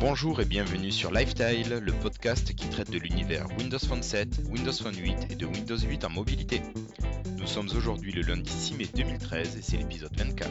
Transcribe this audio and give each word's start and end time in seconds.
Bonjour 0.00 0.40
et 0.40 0.44
bienvenue 0.44 0.92
sur 0.92 1.10
Lifestyle, 1.12 1.80
le 1.82 1.92
podcast 1.92 2.54
qui 2.54 2.68
traite 2.68 2.90
de 2.90 2.98
l'univers 2.98 3.46
Windows 3.58 3.78
Phone 3.78 4.02
7, 4.02 4.28
Windows 4.48 4.72
Phone 4.72 4.96
8 4.96 5.32
et 5.32 5.34
de 5.34 5.46
Windows 5.46 5.76
8 5.76 6.04
en 6.04 6.10
mobilité. 6.10 6.62
Nous 7.36 7.46
sommes 7.46 7.68
aujourd'hui 7.76 8.12
le 8.12 8.22
lundi 8.22 8.50
6 8.50 8.74
mai 8.74 8.86
2013 8.94 9.56
et 9.56 9.62
c'est 9.62 9.76
l'épisode 9.76 10.16
24. 10.16 10.48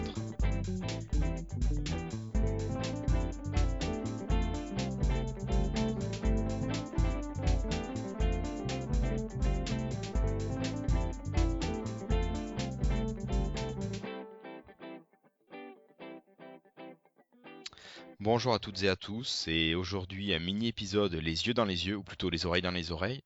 Bonjour 18.38 18.54
à 18.54 18.60
toutes 18.60 18.84
et 18.84 18.90
à 18.90 18.96
tous, 18.96 19.46
et 19.48 19.74
aujourd'hui 19.74 20.32
un 20.32 20.38
mini 20.38 20.68
épisode 20.68 21.16
les 21.16 21.48
yeux 21.48 21.56
dans 21.56 21.66
les 21.66 21.88
yeux, 21.88 21.96
ou 21.96 22.04
plutôt 22.04 22.30
les 22.30 22.46
oreilles 22.46 22.62
dans 22.62 22.70
les 22.70 22.92
oreilles, 22.92 23.24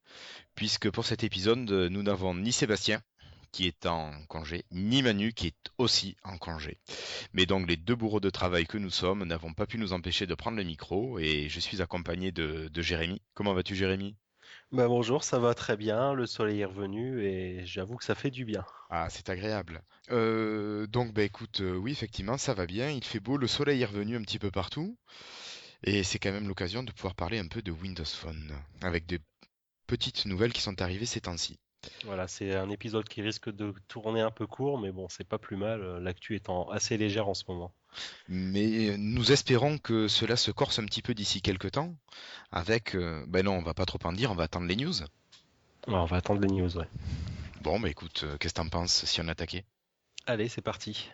puisque 0.55 0.89
pour 0.89 1.03
cet 1.03 1.25
épisode 1.25 1.69
nous 1.69 2.01
n'avons 2.01 2.33
ni 2.33 2.53
Sébastien, 2.53 3.01
qui 3.51 3.67
est 3.67 3.85
en 3.85 4.13
congé, 4.29 4.63
ni 4.71 5.03
Manu, 5.03 5.33
qui 5.33 5.47
est 5.47 5.69
aussi 5.77 6.15
en 6.23 6.37
congé. 6.37 6.77
Mais 7.33 7.45
donc 7.45 7.67
les 7.67 7.75
deux 7.75 7.93
bourreaux 7.93 8.21
de 8.21 8.29
travail 8.29 8.65
que 8.65 8.77
nous 8.77 8.89
sommes 8.89 9.25
n'avons 9.25 9.53
pas 9.53 9.67
pu 9.67 9.77
nous 9.77 9.91
empêcher 9.91 10.27
de 10.27 10.33
prendre 10.33 10.55
le 10.55 10.63
micro, 10.63 11.19
et 11.19 11.49
je 11.49 11.59
suis 11.59 11.81
accompagné 11.81 12.31
de, 12.31 12.69
de 12.69 12.81
Jérémy. 12.81 13.21
Comment 13.33 13.53
vas-tu 13.53 13.75
Jérémy? 13.75 14.15
Bah 14.71 14.87
bonjour, 14.87 15.23
ça 15.23 15.39
va 15.39 15.53
très 15.53 15.77
bien, 15.77 16.13
le 16.13 16.25
soleil 16.25 16.61
est 16.61 16.65
revenu 16.65 17.23
et 17.23 17.65
j'avoue 17.65 17.95
que 17.97 18.03
ça 18.03 18.15
fait 18.15 18.31
du 18.31 18.45
bien. 18.45 18.65
Ah, 18.89 19.07
c'est 19.09 19.29
agréable. 19.29 19.81
Euh, 20.11 20.85
donc 20.87 21.13
bah 21.13 21.23
écoute, 21.23 21.61
euh, 21.61 21.75
oui 21.75 21.91
effectivement, 21.91 22.37
ça 22.37 22.53
va 22.53 22.65
bien, 22.65 22.89
il 22.89 23.03
fait 23.03 23.19
beau, 23.19 23.37
le 23.37 23.47
soleil 23.47 23.81
est 23.81 23.85
revenu 23.85 24.15
un 24.17 24.21
petit 24.21 24.39
peu 24.39 24.51
partout 24.51 24.97
et 25.83 26.03
c'est 26.03 26.19
quand 26.19 26.31
même 26.31 26.47
l'occasion 26.47 26.83
de 26.83 26.91
pouvoir 26.91 27.15
parler 27.15 27.39
un 27.39 27.47
peu 27.47 27.61
de 27.61 27.71
Windows 27.71 28.05
Phone 28.05 28.53
avec 28.81 29.05
des 29.07 29.19
petites 29.87 30.25
nouvelles 30.25 30.53
qui 30.53 30.61
sont 30.61 30.81
arrivées 30.81 31.05
ces 31.05 31.21
temps-ci. 31.21 31.59
Voilà, 32.05 32.27
c'est 32.27 32.55
un 32.55 32.69
épisode 32.69 33.07
qui 33.07 33.21
risque 33.21 33.49
de 33.49 33.73
tourner 33.87 34.21
un 34.21 34.31
peu 34.31 34.47
court, 34.47 34.79
mais 34.79 34.91
bon, 34.91 35.07
c'est 35.09 35.27
pas 35.27 35.37
plus 35.37 35.57
mal, 35.57 35.81
l'actu 35.99 36.35
étant 36.35 36.69
assez 36.69 36.97
légère 36.97 37.27
en 37.27 37.33
ce 37.33 37.43
moment. 37.47 37.73
Mais 38.27 38.95
nous 38.97 39.31
espérons 39.31 39.77
que 39.77 40.07
cela 40.07 40.35
se 40.35 40.51
corse 40.51 40.79
un 40.79 40.85
petit 40.85 41.01
peu 41.01 41.13
d'ici 41.13 41.41
quelques 41.41 41.71
temps, 41.71 41.95
avec... 42.51 42.95
Euh, 42.95 43.25
ben 43.27 43.45
non, 43.45 43.53
on 43.53 43.63
va 43.63 43.73
pas 43.73 43.85
trop 43.85 43.99
en 44.03 44.13
dire, 44.13 44.31
on 44.31 44.35
va 44.35 44.43
attendre 44.43 44.67
les 44.67 44.75
news. 44.75 44.93
on 45.87 46.05
va 46.05 46.17
attendre 46.17 46.41
les 46.41 46.47
news, 46.53 46.77
ouais. 46.77 46.87
Bon, 47.61 47.79
bah 47.79 47.89
écoute, 47.89 48.21
euh, 48.23 48.37
qu'est-ce 48.37 48.53
que 48.53 48.61
t'en 48.61 48.69
penses 48.69 49.05
si 49.05 49.21
on 49.21 49.27
attaquait? 49.27 49.65
Allez, 50.25 50.49
c'est 50.49 50.61
parti. 50.61 51.09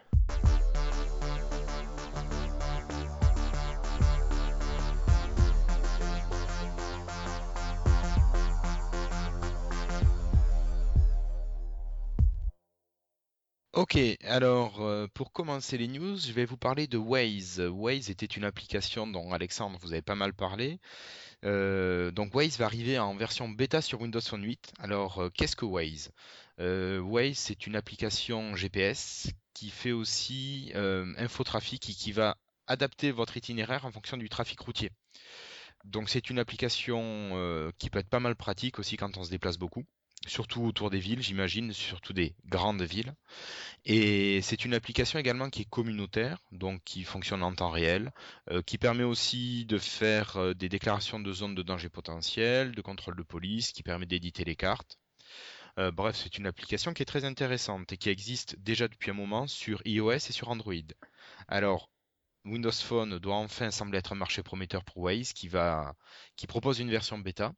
Ok, 13.77 13.95
alors 14.23 14.81
euh, 14.81 15.05
pour 15.13 15.31
commencer 15.31 15.77
les 15.77 15.87
news, 15.87 16.17
je 16.17 16.31
vais 16.31 16.45
vous 16.45 16.57
parler 16.57 16.87
de 16.87 16.97
Waze. 16.97 17.59
Waze 17.59 18.09
était 18.09 18.25
une 18.25 18.43
application 18.43 19.05
dont 19.05 19.31
Alexandre 19.31 19.77
vous 19.79 19.93
avez 19.93 20.01
pas 20.01 20.15
mal 20.15 20.33
parlé. 20.33 20.79
Euh, 21.45 22.09
donc 22.09 22.33
Waze 22.33 22.57
va 22.57 22.65
arriver 22.65 22.97
en 22.97 23.15
version 23.15 23.47
bêta 23.47 23.83
sur 23.83 24.01
Windows 24.01 24.19
Phone 24.19 24.43
8. 24.43 24.73
Alors 24.79 25.19
euh, 25.19 25.29
qu'est-ce 25.29 25.55
que 25.55 25.65
Waze? 25.65 26.09
Waze 26.57 27.37
c'est 27.37 27.67
une 27.67 27.75
application 27.75 28.55
GPS 28.55 29.29
qui 29.53 29.69
fait 29.69 29.91
aussi 29.91 30.71
infotrafic 30.73 31.87
et 31.87 31.93
qui 31.93 32.11
va 32.11 32.35
adapter 32.65 33.11
votre 33.11 33.37
itinéraire 33.37 33.85
en 33.85 33.91
fonction 33.91 34.17
du 34.17 34.27
trafic 34.27 34.59
routier. 34.59 34.89
Donc 35.85 36.09
c'est 36.09 36.31
une 36.31 36.39
application 36.39 37.71
qui 37.77 37.91
peut 37.91 37.99
être 37.99 38.09
pas 38.09 38.19
mal 38.19 38.35
pratique 38.35 38.79
aussi 38.79 38.97
quand 38.97 39.17
on 39.17 39.23
se 39.23 39.29
déplace 39.29 39.59
beaucoup 39.59 39.85
surtout 40.25 40.63
autour 40.63 40.89
des 40.89 40.99
villes, 40.99 41.21
j'imagine, 41.21 41.73
surtout 41.73 42.13
des 42.13 42.35
grandes 42.45 42.81
villes. 42.81 43.13
Et 43.85 44.41
c'est 44.41 44.65
une 44.65 44.73
application 44.73 45.19
également 45.19 45.49
qui 45.49 45.61
est 45.61 45.69
communautaire, 45.69 46.39
donc 46.51 46.83
qui 46.83 47.03
fonctionne 47.03 47.43
en 47.43 47.53
temps 47.53 47.69
réel, 47.69 48.11
euh, 48.51 48.61
qui 48.61 48.77
permet 48.77 49.03
aussi 49.03 49.65
de 49.65 49.77
faire 49.77 50.37
euh, 50.37 50.53
des 50.53 50.69
déclarations 50.69 51.19
de 51.19 51.31
zones 51.31 51.55
de 51.55 51.63
danger 51.63 51.89
potentiel, 51.89 52.73
de 52.73 52.81
contrôle 52.81 53.15
de 53.15 53.23
police, 53.23 53.71
qui 53.71 53.83
permet 53.83 54.05
d'éditer 54.05 54.43
les 54.43 54.55
cartes. 54.55 54.97
Euh, 55.79 55.91
bref, 55.91 56.15
c'est 56.15 56.37
une 56.37 56.47
application 56.47 56.93
qui 56.93 57.03
est 57.03 57.05
très 57.05 57.25
intéressante 57.25 57.91
et 57.93 57.97
qui 57.97 58.09
existe 58.09 58.57
déjà 58.59 58.87
depuis 58.87 59.11
un 59.11 59.13
moment 59.13 59.47
sur 59.47 59.81
iOS 59.85 60.11
et 60.13 60.19
sur 60.19 60.49
Android. 60.49 60.73
Alors, 61.47 61.89
Windows 62.45 62.71
Phone 62.71 63.19
doit 63.19 63.35
enfin 63.35 63.71
sembler 63.71 63.99
être 63.99 64.13
un 64.13 64.15
marché 64.15 64.41
prometteur 64.41 64.83
pour 64.83 64.97
Waze 64.99 65.33
qui 65.33 65.47
va, 65.47 65.95
qui 66.35 66.47
propose 66.47 66.79
une 66.79 66.89
version 66.89 67.19
bêta 67.19 67.53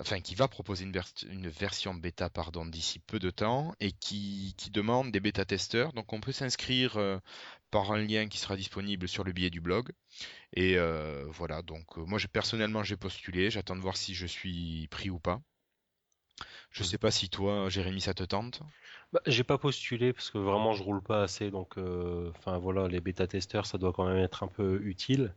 enfin 0.00 0.20
qui 0.20 0.34
va 0.34 0.48
proposer 0.48 0.84
une, 0.84 1.48
version 1.48 1.94
bêta 1.94 2.30
pardon 2.30 2.64
d'ici 2.64 2.98
peu 2.98 3.18
de 3.18 3.30
temps 3.30 3.74
et 3.80 3.92
qui, 3.92 4.54
demande 4.72 5.10
des 5.10 5.20
bêta 5.20 5.44
testeurs. 5.44 5.92
Donc 5.92 6.12
on 6.12 6.20
peut 6.20 6.32
s'inscrire 6.32 6.96
euh, 6.96 7.18
par 7.70 7.92
un 7.92 7.98
lien 7.98 8.28
qui 8.28 8.38
sera 8.38 8.56
disponible 8.56 9.08
sur 9.08 9.24
le 9.24 9.32
billet 9.32 9.50
du 9.50 9.60
blog. 9.60 9.90
Et 10.54 10.78
euh, 10.78 11.24
voilà, 11.28 11.62
donc 11.62 11.98
euh, 11.98 12.04
moi 12.04 12.18
personnellement 12.32 12.82
j'ai 12.82 12.96
postulé, 12.96 13.50
j'attends 13.50 13.76
de 13.76 13.80
voir 13.80 13.96
si 13.96 14.14
je 14.14 14.26
suis 14.26 14.88
pris 14.90 15.10
ou 15.10 15.18
pas. 15.18 15.40
Je 16.70 16.84
sais 16.84 16.98
pas 16.98 17.10
si 17.10 17.28
toi, 17.28 17.68
Jérémy, 17.68 18.00
ça 18.00 18.14
te 18.14 18.22
tente. 18.22 18.62
Bah, 19.12 19.20
j'ai 19.26 19.42
pas 19.42 19.58
postulé 19.58 20.12
parce 20.12 20.30
que 20.30 20.38
vraiment 20.38 20.72
je 20.72 20.84
roule 20.84 21.02
pas 21.02 21.22
assez, 21.24 21.50
donc 21.50 21.76
enfin 21.78 22.58
voilà, 22.58 22.88
les 22.88 23.00
bêta 23.00 23.26
testeurs 23.26 23.66
ça 23.66 23.76
doit 23.76 23.92
quand 23.92 24.06
même 24.06 24.18
être 24.18 24.44
un 24.44 24.48
peu 24.48 24.80
utile. 24.84 25.34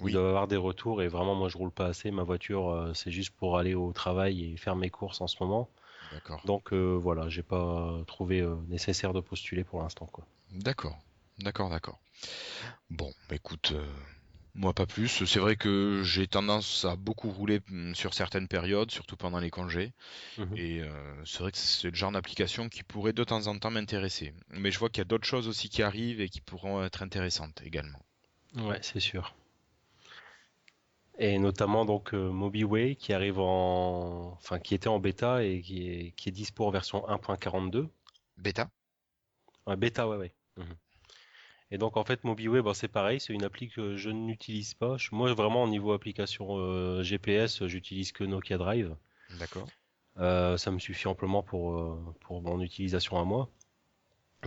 Oui. 0.00 0.12
Il 0.12 0.14
doit 0.14 0.28
avoir 0.28 0.48
des 0.48 0.56
retours 0.56 1.02
et 1.02 1.08
vraiment 1.08 1.34
moi 1.34 1.48
je 1.48 1.58
roule 1.58 1.70
pas 1.70 1.86
assez. 1.86 2.10
Ma 2.10 2.22
voiture 2.22 2.70
euh, 2.70 2.94
c'est 2.94 3.10
juste 3.10 3.30
pour 3.30 3.58
aller 3.58 3.74
au 3.74 3.92
travail 3.92 4.52
et 4.52 4.56
faire 4.56 4.76
mes 4.76 4.90
courses 4.90 5.20
en 5.20 5.26
ce 5.26 5.36
moment. 5.40 5.68
D'accord. 6.12 6.42
Donc 6.44 6.72
euh, 6.72 6.94
voilà, 6.94 7.28
j'ai 7.28 7.42
pas 7.42 7.94
trouvé 8.06 8.40
euh, 8.40 8.56
nécessaire 8.68 9.12
de 9.12 9.20
postuler 9.20 9.64
pour 9.64 9.82
l'instant 9.82 10.06
quoi. 10.06 10.24
D'accord, 10.52 10.98
d'accord, 11.38 11.70
d'accord. 11.70 12.00
Bon, 12.90 13.12
bah, 13.28 13.36
écoute, 13.36 13.72
moi 14.54 14.72
pas 14.72 14.86
plus. 14.86 15.24
C'est 15.24 15.38
vrai 15.38 15.54
que 15.56 16.02
j'ai 16.02 16.26
tendance 16.26 16.84
à 16.84 16.96
beaucoup 16.96 17.30
rouler 17.30 17.60
mm, 17.68 17.94
sur 17.94 18.14
certaines 18.14 18.48
périodes, 18.48 18.90
surtout 18.90 19.16
pendant 19.16 19.38
les 19.38 19.50
congés. 19.50 19.92
Mhm. 20.38 20.56
Et 20.56 20.82
c'est 21.24 21.40
vrai 21.40 21.52
que 21.52 21.58
c'est 21.58 21.90
le 21.90 21.94
genre 21.94 22.10
d'application 22.10 22.68
qui 22.68 22.82
pourrait 22.82 23.12
de 23.12 23.22
temps 23.22 23.46
en 23.46 23.58
temps 23.58 23.70
m'intéresser. 23.70 24.34
Mais 24.48 24.72
je 24.72 24.78
vois 24.78 24.88
qu'il 24.88 25.02
y 25.02 25.02
a 25.02 25.04
d'autres 25.04 25.26
choses 25.26 25.46
aussi 25.46 25.68
qui 25.68 25.82
arrivent 25.82 26.20
et 26.20 26.28
qui 26.28 26.40
pourront 26.40 26.82
être 26.82 27.02
intéressantes 27.02 27.62
également. 27.64 28.00
Ouais, 28.56 28.80
c'est 28.82 29.00
sûr 29.00 29.34
et 31.20 31.38
notamment 31.38 31.84
donc 31.84 32.14
euh, 32.14 32.30
MobiWay 32.30 32.96
qui 32.96 33.12
arrive 33.12 33.38
en, 33.38 34.32
enfin 34.32 34.58
qui 34.58 34.74
était 34.74 34.88
en 34.88 34.98
bêta 34.98 35.44
et 35.44 35.60
qui 35.60 35.86
est 35.86 36.12
qui 36.12 36.30
est 36.30 36.32
dispo 36.32 36.64
en 36.64 36.70
version 36.70 37.00
1.42. 37.06 37.88
Bêta. 38.38 38.70
Ouais, 39.66 39.76
bêta, 39.76 40.08
ouais, 40.08 40.16
ouais. 40.16 40.32
Mhm. 40.56 40.74
Et 41.72 41.78
donc 41.78 41.98
en 41.98 42.04
fait 42.04 42.24
MobiWay, 42.24 42.62
bon, 42.62 42.72
c'est 42.72 42.88
pareil, 42.88 43.20
c'est 43.20 43.34
une 43.34 43.44
appli 43.44 43.68
que 43.68 43.96
je 43.96 44.08
n'utilise 44.08 44.72
pas. 44.72 44.96
Moi 45.12 45.32
vraiment 45.34 45.62
au 45.62 45.68
niveau 45.68 45.92
application 45.92 46.56
euh, 46.56 47.02
GPS, 47.02 47.66
j'utilise 47.66 48.12
que 48.12 48.24
Nokia 48.24 48.56
Drive. 48.56 48.96
D'accord. 49.38 49.68
Euh, 50.18 50.56
ça 50.56 50.70
me 50.70 50.78
suffit 50.78 51.06
amplement 51.06 51.42
pour 51.42 51.74
euh, 51.74 52.14
pour 52.20 52.40
mon 52.40 52.62
utilisation 52.62 53.20
à 53.20 53.24
moi. 53.24 53.50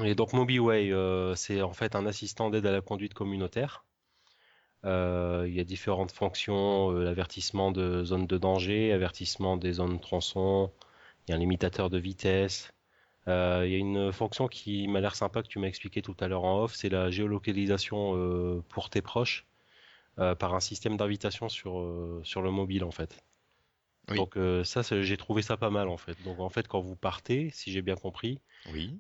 Et 0.04 0.16
donc 0.16 0.34
MobiWay, 0.34 0.92
euh, 0.92 1.36
c'est 1.36 1.62
en 1.62 1.72
fait 1.74 1.96
un 1.96 2.08
assistant 2.08 2.50
d'aide 2.50 2.66
à 2.66 2.72
la 2.72 2.82
conduite 2.82 3.14
communautaire. 3.14 3.86
Euh, 4.86 5.46
il 5.48 5.54
y 5.54 5.60
a 5.60 5.64
différentes 5.64 6.12
fonctions, 6.12 6.92
euh, 6.92 7.04
l'avertissement 7.04 7.72
de 7.72 8.04
zones 8.04 8.28
de 8.28 8.38
danger, 8.38 8.92
avertissement 8.92 9.56
des 9.56 9.74
zones 9.74 10.00
tronçons, 10.00 10.72
il 11.28 11.32
y 11.32 11.34
a 11.34 11.38
un 11.38 11.40
limitateur 11.40 11.90
de 11.90 11.98
vitesse. 11.98 12.74
Euh, 13.30 13.64
il 13.66 13.72
y 13.72 13.76
a 13.76 13.78
une 13.78 14.12
fonction 14.12 14.50
qui 14.50 14.88
m'a 14.90 15.00
l'air 15.00 15.16
sympa 15.16 15.42
que 15.42 15.48
tu 15.48 15.57
m'as 15.57 15.68
expliqué 15.68 16.02
tout 16.02 16.16
à 16.19 16.28
l'heure 16.28 16.44
en 16.44 16.63
off, 16.63 16.75
c'est 16.75 16.90
la 16.90 17.10
géolocalisation 17.10 18.62
pour 18.68 18.90
tes 18.90 19.02
proches 19.02 19.46
par 20.18 20.54
un 20.54 20.60
système 20.60 20.98
d'invitation 20.98 21.48
sur 21.48 22.19
sur 22.24 22.42
le 22.42 22.52
mobile 22.52 22.84
en 22.84 22.92
fait. 22.92 23.24
Donc 24.10 24.38
ça, 24.66 24.81
j'ai 25.02 25.16
trouvé 25.16 25.42
ça 25.42 25.56
pas 25.56 25.69
mal 25.69 25.88
en 25.88 25.96
fait. 25.96 26.22
Donc 26.25 26.42
en 26.42 26.50
fait, 26.50 26.68
quand 26.68 26.81
vous 26.81 26.98
partez, 26.98 27.50
si 27.54 27.72
j'ai 27.72 27.81
bien 27.81 27.96
compris, 27.96 28.42
oui. 28.74 29.00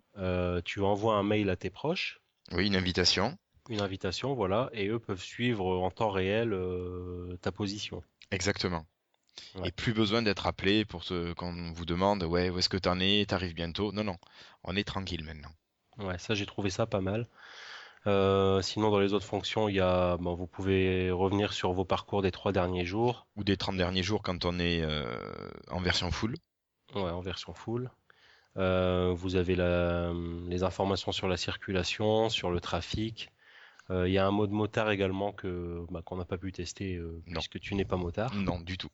tu 0.63 0.79
envoies 0.79 1.15
un 1.15 1.23
mail 1.23 1.49
à 1.49 1.57
tes 1.57 1.69
proches. 1.69 2.21
Oui, 2.53 2.67
une 2.67 2.77
invitation 2.77 3.37
une 3.69 3.81
invitation, 3.81 4.33
voilà, 4.33 4.69
et 4.73 4.87
eux 4.87 4.99
peuvent 4.99 5.21
suivre 5.21 5.65
en 5.65 5.91
temps 5.91 6.09
réel 6.09 6.53
euh, 6.53 7.37
ta 7.41 7.51
position. 7.51 8.03
Exactement. 8.31 8.85
Et 9.63 9.71
plus 9.71 9.93
besoin 9.93 10.21
d'être 10.21 10.45
appelé 10.45 10.85
pour 10.85 11.03
ce 11.03 11.33
quand 11.33 11.47
on 11.47 11.71
vous 11.71 11.85
demande 11.85 12.23
ouais 12.23 12.49
où 12.49 12.59
est-ce 12.59 12.69
que 12.69 12.77
t'en 12.77 12.99
es, 12.99 13.25
t'arrives 13.27 13.55
bientôt. 13.55 13.91
Non 13.91 14.03
non, 14.03 14.17
on 14.63 14.75
est 14.75 14.83
tranquille 14.83 15.23
maintenant. 15.23 15.49
Ouais, 15.97 16.17
ça 16.19 16.35
j'ai 16.35 16.45
trouvé 16.45 16.69
ça 16.69 16.85
pas 16.85 17.01
mal. 17.01 17.27
Euh, 18.05 18.61
sinon 18.61 18.91
dans 18.91 18.99
les 18.99 19.13
autres 19.13 19.25
fonctions, 19.25 19.69
il 19.69 19.75
y 19.75 19.79
a 19.79 20.17
bon, 20.17 20.35
vous 20.35 20.47
pouvez 20.47 21.09
revenir 21.09 21.53
sur 21.53 21.71
vos 21.73 21.85
parcours 21.85 22.21
des 22.21 22.31
trois 22.31 22.51
derniers 22.51 22.85
jours 22.85 23.27
ou 23.35 23.43
des 23.43 23.57
30 23.57 23.77
derniers 23.77 24.03
jours 24.03 24.21
quand 24.21 24.45
on 24.45 24.59
est 24.59 24.81
euh, 24.81 25.05
en 25.71 25.79
version 25.79 26.11
full. 26.11 26.35
Ouais, 26.93 27.09
en 27.09 27.21
version 27.21 27.53
full. 27.53 27.89
Euh, 28.57 29.13
vous 29.15 29.35
avez 29.35 29.55
la, 29.55 30.11
les 30.47 30.63
informations 30.63 31.11
sur 31.11 31.27
la 31.27 31.37
circulation, 31.37 32.29
sur 32.29 32.51
le 32.51 32.59
trafic, 32.59 33.31
Il 33.89 34.11
y 34.11 34.17
a 34.17 34.25
un 34.25 34.31
mode 34.31 34.51
motard 34.51 34.91
également 34.91 35.33
que 35.33 35.85
bah, 35.91 36.01
qu'on 36.03 36.17
n'a 36.17 36.25
pas 36.25 36.37
pu 36.37 36.51
tester 36.51 37.01
puisque 37.25 37.59
tu 37.59 37.75
n'es 37.75 37.85
pas 37.85 37.97
motard. 37.97 38.33
Non, 38.35 38.59
du 38.59 38.77
tout. 38.77 38.89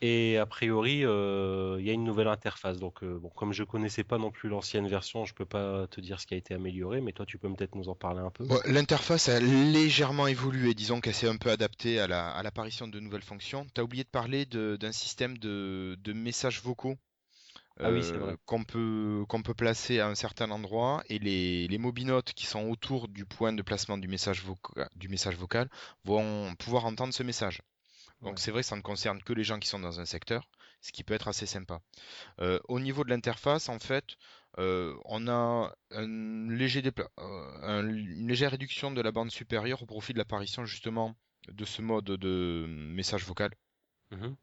Et 0.00 0.36
a 0.36 0.46
priori, 0.46 1.04
euh, 1.04 1.76
il 1.80 1.86
y 1.86 1.90
a 1.90 1.92
une 1.92 2.04
nouvelle 2.04 2.28
interface. 2.28 2.78
Donc, 2.78 3.02
euh, 3.02 3.18
bon, 3.18 3.30
comme 3.30 3.52
je 3.52 3.64
connaissais 3.64 4.04
pas 4.04 4.18
non 4.18 4.30
plus 4.30 4.48
l'ancienne 4.48 4.86
version, 4.86 5.24
je 5.24 5.34
peux 5.34 5.44
pas 5.44 5.88
te 5.88 6.00
dire 6.00 6.20
ce 6.20 6.26
qui 6.26 6.34
a 6.34 6.36
été 6.36 6.54
amélioré, 6.54 7.00
mais 7.00 7.12
toi, 7.12 7.26
tu 7.26 7.36
peux 7.36 7.52
peut-être 7.52 7.74
nous 7.74 7.88
en 7.88 7.96
parler 7.96 8.20
un 8.20 8.30
peu. 8.30 8.46
L'interface 8.66 9.28
a 9.28 9.40
légèrement 9.40 10.28
évolué. 10.28 10.74
Disons 10.74 11.00
qu'elle 11.00 11.14
s'est 11.14 11.28
un 11.28 11.36
peu 11.36 11.50
adaptée 11.50 11.98
à 11.98 12.06
l'apparition 12.42 12.86
de 12.86 13.00
nouvelles 13.00 13.22
fonctions. 13.22 13.66
Tu 13.74 13.80
as 13.80 13.84
oublié 13.84 14.04
de 14.04 14.08
parler 14.08 14.46
d'un 14.46 14.92
système 14.92 15.36
de, 15.36 15.96
messages 16.12 16.62
vocaux. 16.62 16.96
Ah 17.80 17.90
oui, 17.90 18.02
euh, 18.12 18.36
qu'on 18.44 18.64
peut, 18.64 19.24
peut 19.44 19.54
placer 19.54 20.00
à 20.00 20.08
un 20.08 20.14
certain 20.14 20.50
endroit 20.50 21.02
et 21.08 21.18
les, 21.18 21.68
les 21.68 21.78
mobinotes 21.78 22.32
qui 22.32 22.46
sont 22.46 22.68
autour 22.68 23.08
du 23.08 23.24
point 23.24 23.52
de 23.52 23.62
placement 23.62 23.98
du 23.98 24.08
message, 24.08 24.44
du 24.96 25.08
message 25.08 25.36
vocal 25.36 25.68
vont 26.04 26.54
pouvoir 26.56 26.86
entendre 26.86 27.14
ce 27.14 27.22
message. 27.22 27.62
Donc 28.22 28.40
c'est 28.40 28.50
vrai 28.50 28.62
que 28.62 28.66
ça 28.66 28.76
ne 28.76 28.80
concerne 28.82 29.22
que 29.22 29.32
les 29.32 29.44
gens 29.44 29.60
qui 29.60 29.68
sont 29.68 29.78
dans 29.78 30.00
un 30.00 30.04
secteur, 30.04 30.48
ce 30.80 30.90
qui 30.90 31.04
peut 31.04 31.14
être 31.14 31.28
assez 31.28 31.46
sympa. 31.46 31.80
Euh, 32.40 32.58
au 32.68 32.80
niveau 32.80 33.04
de 33.04 33.10
l'interface, 33.10 33.68
en 33.68 33.78
fait, 33.78 34.16
euh, 34.58 34.96
on 35.04 35.28
a 35.28 35.72
un 35.92 36.48
léger 36.48 36.82
une 36.82 38.26
légère 38.28 38.50
réduction 38.50 38.90
de 38.90 39.00
la 39.00 39.12
bande 39.12 39.30
supérieure 39.30 39.82
au 39.82 39.86
profit 39.86 40.14
de 40.14 40.18
l'apparition 40.18 40.64
justement 40.64 41.14
de 41.46 41.64
ce 41.64 41.80
mode 41.80 42.06
de 42.06 42.66
message 42.68 43.24
vocal. 43.24 43.52
Mmh 44.10 44.34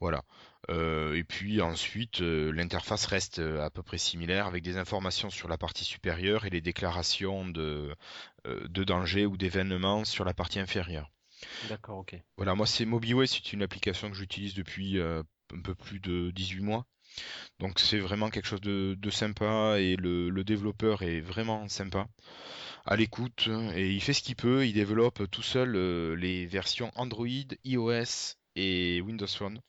voilà. 0.00 0.22
Et 0.68 1.24
puis 1.24 1.60
ensuite, 1.60 2.20
l'interface 2.20 3.06
reste 3.06 3.38
à 3.38 3.70
peu 3.70 3.82
près 3.82 3.98
similaire 3.98 4.46
avec 4.46 4.62
des 4.62 4.76
informations 4.76 5.30
sur 5.30 5.48
la 5.48 5.58
partie 5.58 5.84
supérieure 5.84 6.46
et 6.46 6.50
les 6.50 6.60
déclarations 6.60 7.46
de, 7.46 7.94
de 8.44 8.84
danger 8.84 9.26
ou 9.26 9.36
d'événements 9.36 10.04
sur 10.04 10.24
la 10.24 10.34
partie 10.34 10.58
inférieure. 10.58 11.10
D'accord, 11.68 11.98
ok. 11.98 12.16
Voilà, 12.36 12.54
moi 12.54 12.66
c'est 12.66 12.84
MobiWay, 12.84 13.26
c'est 13.26 13.52
une 13.52 13.62
application 13.62 14.10
que 14.10 14.16
j'utilise 14.16 14.54
depuis 14.54 14.98
euh, 14.98 15.22
un 15.52 15.60
peu 15.60 15.74
plus 15.74 16.00
de 16.00 16.30
18 16.30 16.60
mois. 16.60 16.86
Donc 17.60 17.78
c'est 17.78 17.98
vraiment 17.98 18.30
quelque 18.30 18.46
chose 18.46 18.60
de, 18.60 19.10
sympa 19.10 19.76
et 19.78 19.96
le, 19.96 20.30
développeur 20.42 21.02
est 21.02 21.20
vraiment 21.20 21.68
sympa 21.68 22.08
à 22.84 22.96
l'écoute 22.96 23.48
et 23.74 23.92
il 23.92 24.00
fait 24.00 24.12
ce 24.12 24.22
qu'il 24.22 24.36
peut, 24.36 24.66
il 24.66 24.72
développe 24.72 25.30
tout 25.30 25.42
seul 25.42 25.76
euh, 25.76 26.16
les 26.16 26.44
versions 26.46 26.90
Android, 26.96 27.28
iOS 27.64 28.34
et 28.56 29.00
Windows 29.00 29.28
Phone. 29.28 29.60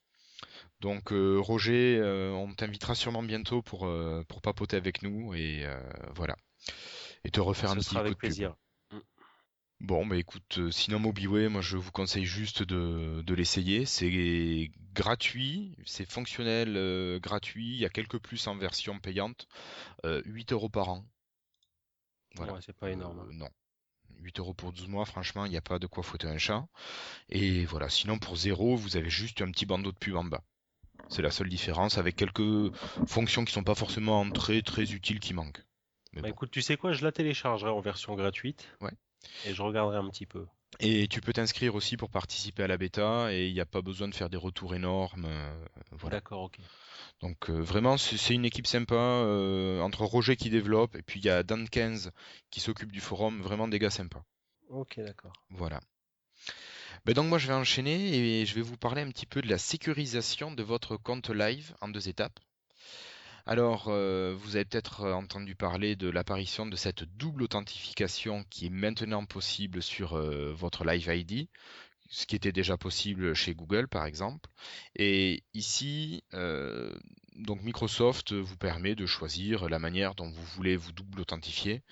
Donc 0.81 1.11
euh, 1.11 1.37
Roger, 1.39 2.01
on 2.33 2.53
t'invitera 2.53 2.95
sûrement 2.95 3.23
bientôt 3.23 3.61
pour, 3.61 3.89
pour 4.27 4.41
papoter 4.41 4.77
avec 4.77 5.01
nous 5.01 5.33
et 5.33 5.65
voilà. 6.15 6.35
Et 7.23 7.31
te 7.31 7.39
refaire 7.39 7.71
un 7.71 7.75
petit 7.75 7.95
coup 7.95 7.97
avec 7.97 8.17
plaisir. 8.17 8.55
Bon, 9.81 10.05
bah 10.05 10.15
écoute, 10.15 10.57
euh, 10.57 10.71
sinon 10.71 10.99
MobiWay, 10.99 11.49
moi 11.49 11.61
je 11.61 11.77
vous 11.77 11.91
conseille 11.91 12.25
juste 12.25 12.63
de, 12.63 13.33
l'essayer. 13.33 13.85
C'est 13.85 14.71
gratuit, 14.93 15.75
c'est 15.85 16.09
fonctionnel 16.09 16.77
euh, 16.77 17.19
gratuit. 17.19 17.73
Il 17.73 17.79
y 17.79 17.85
a 17.85 17.89
quelques 17.89 18.19
plus 18.19 18.47
en 18.47 18.55
version 18.55 18.99
payante. 18.99 19.47
8 20.03 20.07
euh, 20.07 20.55
euros 20.55 20.69
par 20.69 20.89
an. 20.89 21.05
Voilà. 22.35 22.59
c'est 22.61 22.75
pas 22.75 22.89
énorme. 22.89 23.19
Hein. 23.19 23.29
non. 23.33 23.49
8 24.21 24.39
euros 24.39 24.53
pour 24.53 24.71
12 24.71 24.87
mois, 24.87 25.05
franchement, 25.05 25.45
il 25.45 25.51
n'y 25.51 25.57
a 25.57 25.61
pas 25.61 25.77
de 25.77 25.87
quoi 25.87 26.03
foutre 26.03 26.25
un 26.25 26.37
chat. 26.37 26.67
Et 27.29 27.65
voilà, 27.65 27.89
sinon 27.89 28.17
pour 28.17 28.37
0, 28.37 28.77
vous 28.77 28.97
avez 28.97 29.09
juste 29.09 29.41
un 29.41 29.51
petit 29.51 29.65
bandeau 29.65 29.91
de 29.91 29.97
pub 29.97 30.15
en 30.15 30.23
bas. 30.23 30.43
C'est 31.09 31.21
la 31.21 31.31
seule 31.31 31.49
différence 31.49 31.97
avec 31.97 32.15
quelques 32.15 32.73
fonctions 33.07 33.45
qui 33.45 33.53
sont 33.53 33.63
pas 33.63 33.75
forcément 33.75 34.29
très 34.31 34.61
très 34.61 34.93
utiles 34.93 35.19
qui 35.19 35.33
manquent. 35.33 35.63
bah 36.13 36.29
écoute, 36.29 36.51
tu 36.51 36.61
sais 36.61 36.77
quoi, 36.77 36.93
je 36.93 37.03
la 37.03 37.11
téléchargerai 37.11 37.69
en 37.69 37.79
version 37.79 38.15
gratuite. 38.15 38.67
Ouais. 38.81 38.91
Et 39.45 39.53
je 39.53 39.61
regarderai 39.61 39.97
un 39.97 40.09
petit 40.09 40.25
peu. 40.25 40.45
Et 40.79 41.07
tu 41.07 41.21
peux 41.21 41.31
t'inscrire 41.31 41.75
aussi 41.75 41.95
pour 41.95 42.09
participer 42.09 42.63
à 42.63 42.67
la 42.67 42.77
bêta 42.77 43.31
et 43.31 43.47
il 43.47 43.53
n'y 43.53 43.61
a 43.61 43.65
pas 43.65 43.81
besoin 43.81 44.07
de 44.07 44.15
faire 44.15 44.29
des 44.29 44.37
retours 44.37 44.75
énormes. 44.75 45.25
Euh, 45.25 45.55
voilà. 45.91 46.17
D'accord, 46.17 46.43
ok. 46.43 46.57
Donc 47.21 47.49
euh, 47.49 47.61
vraiment, 47.61 47.97
c'est 47.97 48.33
une 48.33 48.45
équipe 48.45 48.67
sympa 48.67 48.95
euh, 48.95 49.79
entre 49.81 50.03
Roger 50.03 50.35
qui 50.35 50.49
développe 50.49 50.95
et 50.95 51.01
puis 51.01 51.19
il 51.19 51.25
y 51.25 51.29
a 51.29 51.43
Dan 51.43 51.69
Kenz 51.69 52.11
qui 52.49 52.59
s'occupe 52.59 52.91
du 52.91 52.99
forum. 52.99 53.41
Vraiment 53.41 53.67
des 53.67 53.79
gars 53.79 53.89
sympas. 53.89 54.23
Ok, 54.69 54.99
d'accord. 54.99 55.33
Voilà. 55.49 55.79
Ben 57.05 57.13
donc 57.13 57.27
moi 57.27 57.37
je 57.37 57.45
vais 57.45 57.53
enchaîner 57.53 58.15
et 58.15 58.47
je 58.47 58.55
vais 58.55 58.63
vous 58.63 58.77
parler 58.77 59.03
un 59.03 59.11
petit 59.11 59.27
peu 59.27 59.39
de 59.43 59.47
la 59.47 59.59
sécurisation 59.59 60.51
de 60.51 60.63
votre 60.63 60.97
compte 60.97 61.29
live 61.29 61.75
en 61.79 61.87
deux 61.87 62.09
étapes. 62.09 62.39
Alors, 63.45 63.89
euh, 63.89 64.35
vous 64.35 64.55
avez 64.55 64.65
peut-être 64.65 65.01
euh, 65.01 65.13
entendu 65.13 65.53
parler 65.53 65.95
de 65.95 66.09
l'apparition 66.09 66.65
de 66.65 66.75
cette 66.75 67.03
double 67.03 67.43
authentification 67.43 68.43
qui 68.49 68.65
est 68.65 68.69
maintenant 68.71 69.23
possible 69.23 69.83
sur 69.83 70.17
euh, 70.17 70.51
votre 70.53 70.83
Live 70.83 71.05
ID, 71.07 71.47
ce 72.09 72.25
qui 72.25 72.35
était 72.35 72.51
déjà 72.51 72.75
possible 72.75 73.35
chez 73.35 73.53
Google 73.53 73.87
par 73.87 74.07
exemple. 74.07 74.49
Et 74.95 75.43
ici, 75.53 76.23
donc 77.35 77.61
Microsoft 77.61 78.33
vous 78.33 78.57
permet 78.57 78.95
de 78.95 79.05
choisir 79.05 79.69
la 79.69 79.77
manière 79.77 80.15
dont 80.15 80.29
vous 80.29 80.45
voulez 80.55 80.75
vous 80.75 80.91
double 80.91 81.21
authentifier. 81.21 81.83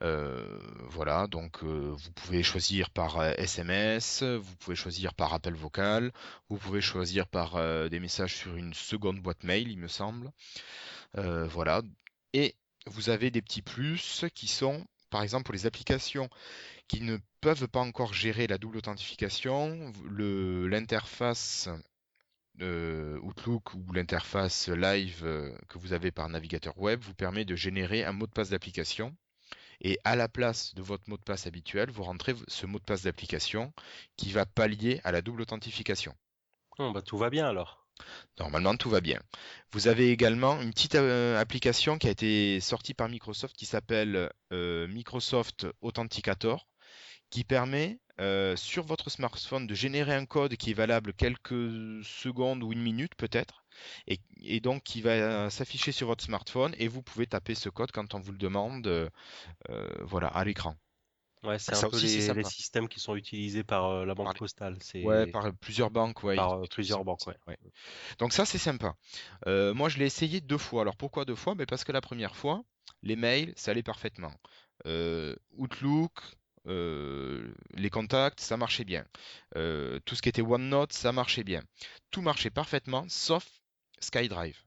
Voilà, 0.00 1.26
donc 1.26 1.62
vous 1.62 2.12
pouvez 2.14 2.42
choisir 2.42 2.90
par 2.90 3.22
SMS, 3.38 4.22
vous 4.22 4.56
pouvez 4.56 4.76
choisir 4.76 5.14
par 5.14 5.32
appel 5.34 5.54
vocal, 5.54 6.12
vous 6.48 6.58
pouvez 6.58 6.80
choisir 6.80 7.26
par 7.26 7.56
des 7.88 8.00
messages 8.00 8.34
sur 8.34 8.56
une 8.56 8.74
seconde 8.74 9.20
boîte 9.20 9.44
mail, 9.44 9.68
il 9.68 9.78
me 9.78 9.88
semble. 9.88 10.30
Euh, 11.18 11.46
voilà. 11.46 11.82
Et 12.32 12.54
vous 12.86 13.10
avez 13.10 13.30
des 13.30 13.42
petits 13.42 13.62
plus 13.62 14.24
qui 14.34 14.48
sont, 14.48 14.86
par 15.10 15.22
exemple, 15.22 15.44
pour 15.44 15.54
les 15.54 15.66
applications 15.66 16.28
qui 16.88 17.00
ne 17.02 17.18
peuvent 17.40 17.68
pas 17.68 17.80
encore 17.80 18.14
gérer 18.14 18.46
la 18.46 18.58
double 18.58 18.78
authentification, 18.78 19.92
l'interface 20.10 21.68
euh, 22.62 23.18
Outlook 23.20 23.74
ou 23.74 23.92
l'interface 23.92 24.68
live 24.68 25.22
euh, 25.24 25.54
que 25.68 25.78
vous 25.78 25.92
avez 25.92 26.10
par 26.10 26.28
navigateur 26.28 26.78
web 26.78 27.00
vous 27.02 27.14
permet 27.14 27.44
de 27.44 27.54
générer 27.54 28.04
un 28.04 28.12
mot 28.12 28.26
de 28.26 28.32
passe 28.32 28.50
d'application. 28.50 29.14
Et 29.80 29.98
à 30.04 30.16
la 30.16 30.28
place 30.28 30.74
de 30.74 30.82
votre 30.82 31.08
mot 31.08 31.16
de 31.16 31.22
passe 31.22 31.46
habituel, 31.46 31.90
vous 31.90 32.02
rentrez 32.02 32.34
ce 32.48 32.66
mot 32.66 32.78
de 32.78 32.84
passe 32.84 33.02
d'application 33.02 33.72
qui 34.16 34.32
va 34.32 34.46
pallier 34.46 35.00
à 35.04 35.12
la 35.12 35.22
double 35.22 35.42
authentification. 35.42 36.14
Bah, 36.78 37.02
tout 37.02 37.18
va 37.18 37.30
bien 37.30 37.46
alors. 37.46 37.86
Normalement, 38.38 38.76
tout 38.76 38.90
va 38.90 39.00
bien. 39.00 39.20
Vous 39.72 39.88
avez 39.88 40.10
également 40.10 40.60
une 40.60 40.72
petite 40.72 40.94
euh, 40.94 41.40
application 41.40 41.98
qui 41.98 42.08
a 42.08 42.10
été 42.10 42.60
sortie 42.60 42.94
par 42.94 43.08
Microsoft 43.08 43.56
qui 43.56 43.66
s'appelle 43.66 44.30
euh, 44.52 44.86
Microsoft 44.88 45.66
Authenticator, 45.80 46.68
qui 47.30 47.44
permet 47.44 47.98
euh, 48.20 48.56
sur 48.56 48.84
votre 48.84 49.10
smartphone 49.10 49.66
de 49.66 49.74
générer 49.74 50.14
un 50.14 50.26
code 50.26 50.56
qui 50.56 50.70
est 50.70 50.74
valable 50.74 51.14
quelques 51.14 52.04
secondes 52.04 52.62
ou 52.62 52.72
une 52.72 52.82
minute 52.82 53.14
peut-être, 53.16 53.64
et, 54.06 54.60
donc 54.60 54.82
qui 54.82 55.02
va 55.02 55.50
s'afficher 55.50 55.92
sur 55.92 56.06
votre 56.06 56.24
smartphone 56.24 56.74
et 56.78 56.88
vous 56.88 57.02
pouvez 57.02 57.26
taper 57.26 57.54
ce 57.54 57.68
code 57.68 57.92
quand 57.92 58.14
on 58.14 58.20
vous 58.20 58.32
le 58.32 58.38
demande, 58.38 59.10
voilà, 60.00 60.28
à 60.28 60.44
l'écran. 60.44 60.76
Ouais, 61.46 61.58
c'est 61.58 61.76
un 61.76 61.88
peu 61.88 62.00
les, 62.00 62.44
systèmes 62.44 62.88
qui 62.88 62.98
sont 62.98 63.14
utilisés 63.14 63.62
par 63.62 63.86
euh, 63.86 64.04
la 64.04 64.14
banque 64.14 64.36
postale. 64.36 64.76
C'est... 64.80 65.02
Ouais, 65.02 65.26
par 65.26 65.52
plusieurs 65.54 65.90
banques. 65.90 66.22
Ouais, 66.22 66.34
par 66.34 66.54
euh, 66.54 66.64
plusieurs 66.68 67.04
banques, 67.04 67.26
ouais. 67.26 67.56
Donc 68.18 68.32
ça, 68.32 68.44
c'est 68.44 68.58
sympa. 68.58 68.96
Euh, 69.46 69.72
moi, 69.72 69.88
je 69.88 69.98
l'ai 69.98 70.06
essayé 70.06 70.40
deux 70.40 70.58
fois. 70.58 70.82
Alors 70.82 70.96
pourquoi 70.96 71.24
deux 71.24 71.36
fois? 71.36 71.54
Ben 71.54 71.66
Parce 71.66 71.84
que 71.84 71.92
la 71.92 72.00
première 72.00 72.34
fois, 72.34 72.64
les 73.02 73.16
mails, 73.16 73.52
ça 73.56 73.70
allait 73.70 73.82
parfaitement. 73.82 74.32
Outlook, 75.52 76.12
les 76.64 77.90
contacts, 77.90 78.40
ça 78.40 78.56
marchait 78.56 78.84
bien. 78.84 79.04
tout 79.52 80.14
ce 80.14 80.22
qui 80.22 80.28
était 80.28 80.42
OneNote, 80.42 80.92
ça 80.92 81.12
marchait 81.12 81.44
bien. 81.44 81.62
Tout 82.10 82.22
marchait 82.22 82.50
parfaitement, 82.50 83.04
sauf 83.08 83.46
SkyDrive. 84.06 84.58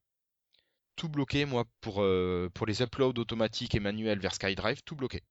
Tout 0.96 1.10
bloqué, 1.10 1.46
moi, 1.46 1.65
pour, 1.81 2.05
pour 2.53 2.65
les 2.67 2.81
uploads 2.81 3.19
automatiques 3.19 3.75
et 3.75 3.79
manuels 3.79 4.19
vers 4.19 4.36
SkyDrive, 4.36 4.84
tout 4.84 4.96
bloqué. 4.96 5.24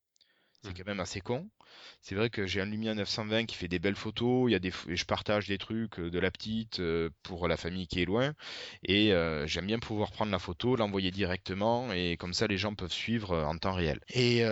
C'est 0.65 0.77
quand 0.77 0.87
même 0.87 1.01
assez 1.01 1.21
con. 1.21 1.49
C'est 2.01 2.15
vrai 2.15 2.31
que 2.31 2.47
j'ai 2.47 2.61
un 2.61 2.67
Lumia 2.67 2.95
920 2.95 3.47
qui 3.47 3.57
fait 3.57 3.69
des 3.69 3.79
belles 3.79 3.97
photos, 3.97 4.49
il 4.49 4.53
y 4.53 4.57
a 4.57 4.59
des, 4.59 4.73
je 4.89 5.05
partage 5.05 5.47
des 5.47 5.59
trucs 5.59 6.01
euh, 6.01 6.11
de 6.11 6.19
la 6.19 6.31
petite 6.31 6.81
euh, 6.81 7.11
pour 7.23 7.47
la 7.47 7.57
famille 7.57 7.87
qui 7.87 8.03
est 8.03 8.05
loin, 8.05 8.35
et 8.83 9.13
euh, 9.13 9.47
j'aime 9.47 9.67
bien 9.67 9.79
pouvoir 9.79 10.11
prendre 10.11 10.33
la 10.33 10.39
photo, 10.39 10.75
l'envoyer 10.75 11.11
directement, 11.11 11.93
et 11.93 12.17
comme 12.17 12.35
ça 12.35 12.47
les 12.47 12.59
gens 12.59 12.75
peuvent 12.75 12.93
suivre 12.93 13.37
en 13.37 13.57
temps 13.57 13.75
réel. 13.75 14.01
Et 14.09 14.43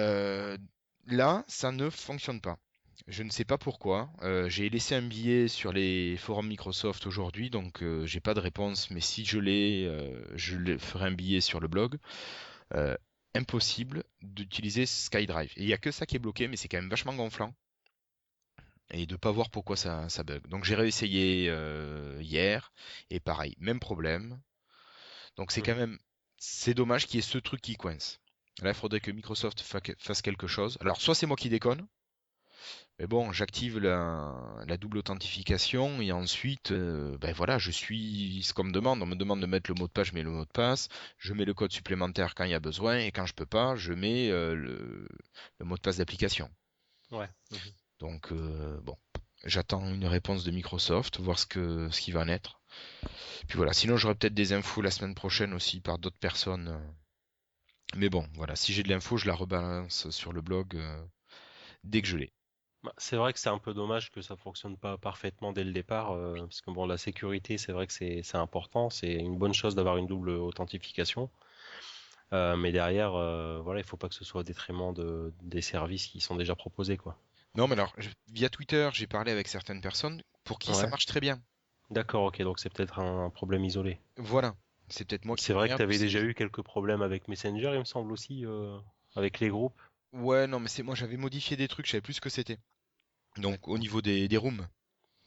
là, 1.06 1.44
ça 1.48 1.72
ne 1.72 1.90
fonctionne 1.90 2.40
pas. 2.40 2.58
Je 3.08 3.22
ne 3.22 3.30
sais 3.30 3.44
pas 3.44 3.58
pourquoi. 3.58 4.10
j'ai 4.48 4.68
laissé 4.68 4.94
un 4.94 5.02
billet 5.02 5.48
sur 5.48 5.72
les 5.72 6.16
forums 6.16 6.48
Microsoft 6.48 7.06
aujourd'hui, 7.06 7.50
donc 7.50 7.84
j'ai 8.04 8.20
pas 8.20 8.34
de 8.34 8.40
réponse, 8.40 8.90
mais 8.90 9.00
si 9.00 9.24
je 9.24 9.38
l'ai, 9.38 9.90
je 10.34 10.78
ferai 10.78 11.06
un 11.06 11.12
billet 11.12 11.40
sur 11.40 11.60
le 11.60 11.68
blog 11.68 11.98
impossible 13.36 14.04
d'utiliser 14.22 14.86
SkyDrive. 14.86 15.52
il 15.56 15.66
n'y 15.66 15.72
a 15.72 15.78
que 15.78 15.92
ça 15.92 16.06
qui 16.06 16.16
est 16.16 16.18
bloqué, 16.20 16.48
mais 16.48 16.56
c'est 16.56 16.68
quand 16.68 16.78
même 16.78 16.90
vachement 16.90 17.14
gonflant. 17.14 17.54
Et 18.90 19.06
de 19.06 19.14
ne 19.14 19.18
pas 19.18 19.30
voir 19.30 19.50
pourquoi 19.50 19.76
ça, 19.76 20.08
bug. 20.24 20.46
Donc 20.48 20.64
j'ai 20.64 20.74
réessayé 20.74 21.48
euh, 21.50 22.18
hier, 22.22 22.72
et 23.10 23.20
pareil, 23.20 23.54
même 23.58 23.80
problème. 23.80 24.40
Donc 25.36 25.52
c'est 25.52 25.62
quand 25.62 25.74
même, 25.74 25.98
c'est 26.38 26.74
dommage 26.74 27.06
qu'il 27.06 27.16
y 27.16 27.18
ait 27.18 27.22
ce 27.22 27.38
truc 27.38 27.60
qui 27.60 27.74
coince. 27.74 28.20
Là, 28.62 28.70
il 28.70 28.74
faudrait 28.74 29.00
que 29.00 29.10
Microsoft 29.10 29.60
fasse 29.60 30.22
quelque 30.22 30.46
chose. 30.46 30.78
Alors 30.80 31.00
soit 31.00 31.14
c'est 31.14 31.26
moi 31.26 31.36
qui 31.36 31.50
déconne, 31.50 31.86
Mais 32.98 33.06
bon, 33.06 33.30
j'active 33.30 33.78
la, 33.78 34.34
la 34.66 34.76
double 34.78 34.98
authentification 34.98 36.00
et 36.00 36.12
ensuite, 36.12 36.70
euh, 36.70 37.18
ben 37.18 37.34
voilà, 37.34 37.58
je 37.58 37.70
suis 37.70 38.42
ce 38.42 38.54
qu'on 38.54 38.64
me 38.64 38.72
demande. 38.72 39.02
On 39.02 39.06
me 39.06 39.14
demande 39.14 39.40
de 39.40 39.46
mettre 39.46 39.70
le 39.70 39.78
mot 39.78 39.86
de 39.86 39.92
passe, 39.92 40.08
je 40.08 40.14
mets 40.14 40.22
le 40.22 40.30
mot 40.30 40.44
de 40.46 40.50
passe. 40.50 40.88
Je 41.18 41.34
mets 41.34 41.44
le 41.44 41.52
code 41.52 41.72
supplémentaire 41.72 42.34
quand 42.34 42.44
il 42.44 42.50
y 42.50 42.54
a 42.54 42.60
besoin 42.60 42.98
et 42.98 43.12
quand 43.12 43.26
je 43.26 43.34
peux 43.34 43.44
pas, 43.44 43.76
je 43.76 43.92
mets 43.92 44.30
euh, 44.30 44.54
le, 44.54 45.08
le 45.58 45.66
mot 45.66 45.76
de 45.76 45.80
passe 45.80 45.98
d'application. 45.98 46.50
Ouais. 47.10 47.28
Mhm. 47.50 47.58
Donc 47.98 48.32
euh, 48.32 48.80
bon, 48.80 48.96
j'attends 49.44 49.86
une 49.92 50.06
réponse 50.06 50.44
de 50.44 50.50
Microsoft, 50.50 51.20
voir 51.20 51.38
ce 51.38 51.46
que 51.46 51.90
ce 51.90 52.00
qui 52.00 52.12
va 52.12 52.20
en 52.20 52.28
être. 52.28 52.60
Puis 53.46 53.58
voilà, 53.58 53.75
sinon 53.75 53.98
j'aurai 53.98 54.14
peut-être 54.14 54.34
des 54.34 54.54
infos 54.54 54.80
la 54.80 54.90
semaine 54.90 55.14
prochaine 55.14 55.52
aussi 55.52 55.80
par 55.80 55.98
d'autres 55.98 56.18
personnes. 56.18 56.80
Mais 57.94 58.08
bon, 58.08 58.26
voilà, 58.34 58.56
si 58.56 58.72
j'ai 58.72 58.82
de 58.82 58.88
l'info, 58.88 59.18
je 59.18 59.26
la 59.26 59.34
rebalance 59.34 60.08
sur 60.10 60.32
le 60.32 60.40
blog 60.40 60.80
dès 61.84 62.00
que 62.02 62.08
je 62.08 62.16
l'ai. 62.16 62.32
Bah, 62.87 62.93
c'est 62.99 63.16
vrai 63.16 63.33
que 63.33 63.38
c'est 63.40 63.49
un 63.49 63.59
peu 63.59 63.75
dommage 63.75 64.11
que 64.12 64.23
ça 64.23 64.37
fonctionne 64.37 64.76
pas 64.78 64.97
parfaitement 64.97 65.52
dès 65.52 65.64
le 65.64 65.73
départ, 65.73 66.12
euh, 66.12 66.35
parce 66.40 66.61
que 66.61 66.71
bon, 66.71 66.87
la 66.87 66.97
sécurité, 66.97 67.59
c'est 67.59 67.73
vrai 67.73 67.87
que 67.87 67.93
c'est 67.93 68.23
important, 68.35 68.90
c'est 68.90 69.12
une 69.14 69.37
bonne 69.38 69.55
chose 69.55 69.75
d'avoir 69.75 69.97
une 69.97 70.07
double 70.07 70.31
authentification. 70.31 71.28
Euh, 72.33 72.57
mais 72.57 72.73
derrière, 72.73 73.14
euh, 73.14 73.61
voilà, 73.62 73.81
il 73.81 73.87
faut 73.87 73.97
pas 73.97 74.09
que 74.09 74.14
ce 74.14 74.25
soit 74.25 74.40
au 74.40 74.45
détriment 74.45 74.93
de, 74.93 75.33
des 75.43 75.62
services 75.62 76.07
qui 76.07 76.21
sont 76.21 76.37
déjà 76.37 76.55
proposés, 76.57 76.97
quoi. 76.97 77.16
Non, 77.57 77.66
mais 77.66 77.75
alors, 77.75 77.93
je- 77.99 78.11
via 78.28 78.49
Twitter, 78.49 78.88
j'ai 78.93 79.07
parlé 79.07 79.33
avec 79.33 79.49
certaines 79.49 79.81
personnes 79.81 80.23
pour 80.45 80.59
qui 80.59 80.75
ça 80.75 80.87
marche 80.87 81.07
très 81.07 81.21
bien. 81.21 81.43
D'accord, 81.90 82.25
ok, 82.25 82.43
donc 82.43 82.59
c'est 82.59 82.73
peut-être 82.73 82.99
un, 82.99 83.26
un 83.26 83.31
problème 83.31 83.64
isolé. 83.64 83.99
Voilà, 84.16 84.55
c'est 84.88 85.05
peut-être 85.07 85.25
moi 85.25 85.37
qui 85.37 85.45
C'est 85.45 85.52
vrai 85.52 85.69
que 85.69 85.76
tu 85.76 85.83
avais 85.83 85.99
déjà 85.99 86.21
eu 86.21 86.35
quelques 86.35 86.62
problèmes 86.62 87.02
avec 87.02 87.28
Messenger, 87.28 87.71
il 87.75 87.78
me 87.81 87.85
semble 87.85 88.12
aussi, 88.12 88.45
euh, 88.45 88.76
avec 89.14 89.40
les 89.40 89.49
groupes. 89.49 89.81
Ouais, 90.12 90.47
non, 90.47 90.59
mais 90.61 90.69
c'est 90.69 90.83
moi, 90.83 90.95
j'avais 90.95 91.16
modifié 91.16 91.57
des 91.57 91.69
trucs, 91.69 91.87
je 91.87 91.93
savais 91.93 92.00
plus 92.02 92.14
ce 92.14 92.21
que 92.21 92.31
c'était. 92.31 92.59
Donc, 93.38 93.69
au 93.69 93.78
niveau 93.78 94.02
des, 94.02 94.28
des 94.28 94.37
rooms, 94.37 94.66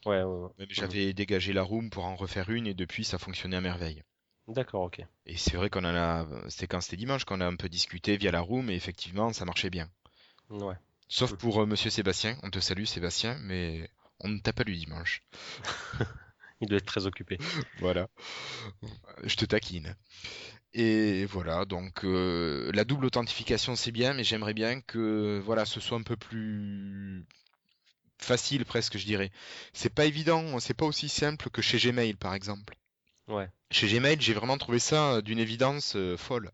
Ouais, 0.05 0.23
ouais, 0.23 0.23
ouais. 0.23 0.49
j'avais 0.69 1.13
dégagé 1.13 1.53
la 1.53 1.63
room 1.63 1.89
pour 1.89 2.05
en 2.05 2.15
refaire 2.15 2.49
une 2.49 2.67
et 2.67 2.73
depuis, 2.73 3.03
ça 3.03 3.17
fonctionnait 3.17 3.57
à 3.57 3.61
merveille. 3.61 4.03
D'accord, 4.47 4.83
ok. 4.83 5.05
Et 5.25 5.37
c'est 5.37 5.55
vrai 5.57 5.69
qu'on 5.69 5.85
en 5.85 5.95
a, 5.95 6.25
c'était 6.49 6.67
quand 6.67 6.81
c'était 6.81 6.97
dimanche 6.97 7.23
qu'on 7.23 7.41
a 7.41 7.45
un 7.45 7.55
peu 7.55 7.69
discuté 7.69 8.17
via 8.17 8.31
la 8.31 8.41
room 8.41 8.69
et 8.69 8.75
effectivement, 8.75 9.31
ça 9.33 9.45
marchait 9.45 9.69
bien. 9.69 9.89
Ouais. 10.49 10.75
Sauf 11.07 11.33
pour 11.35 11.61
euh, 11.61 11.65
Monsieur 11.65 11.89
Sébastien, 11.89 12.37
on 12.43 12.49
te 12.49 12.59
salue 12.59 12.85
Sébastien, 12.85 13.37
mais 13.41 13.89
on 14.19 14.29
ne 14.29 14.39
t'a 14.39 14.53
pas 14.53 14.63
lu 14.63 14.75
dimanche. 14.75 15.23
Il 16.61 16.67
doit 16.67 16.77
être 16.77 16.85
très 16.85 17.05
occupé. 17.05 17.37
Voilà, 17.79 18.09
je 19.23 19.35
te 19.35 19.45
taquine. 19.45 19.95
Et 20.73 21.25
voilà, 21.25 21.65
donc 21.65 22.03
euh, 22.05 22.71
la 22.73 22.83
double 22.83 23.05
authentification 23.05 23.75
c'est 23.75 23.91
bien, 23.91 24.13
mais 24.13 24.23
j'aimerais 24.23 24.53
bien 24.53 24.81
que 24.81 25.41
voilà, 25.43 25.65
ce 25.65 25.79
soit 25.79 25.97
un 25.97 26.03
peu 26.03 26.15
plus 26.15 27.25
facile 28.19 28.65
presque, 28.65 28.97
je 28.97 29.05
dirais. 29.05 29.31
C'est 29.73 29.93
pas 29.93 30.05
évident, 30.05 30.59
c'est 30.59 30.73
pas 30.73 30.85
aussi 30.85 31.09
simple 31.09 31.49
que 31.49 31.61
chez 31.61 31.77
Gmail 31.77 32.13
par 32.15 32.33
exemple. 32.33 32.75
Ouais. 33.27 33.49
Chez 33.71 33.87
Gmail, 33.87 34.17
j'ai 34.19 34.33
vraiment 34.33 34.57
trouvé 34.57 34.79
ça 34.79 35.13
euh, 35.15 35.21
d'une 35.21 35.39
évidence 35.39 35.95
euh, 35.95 36.17
folle. 36.17 36.51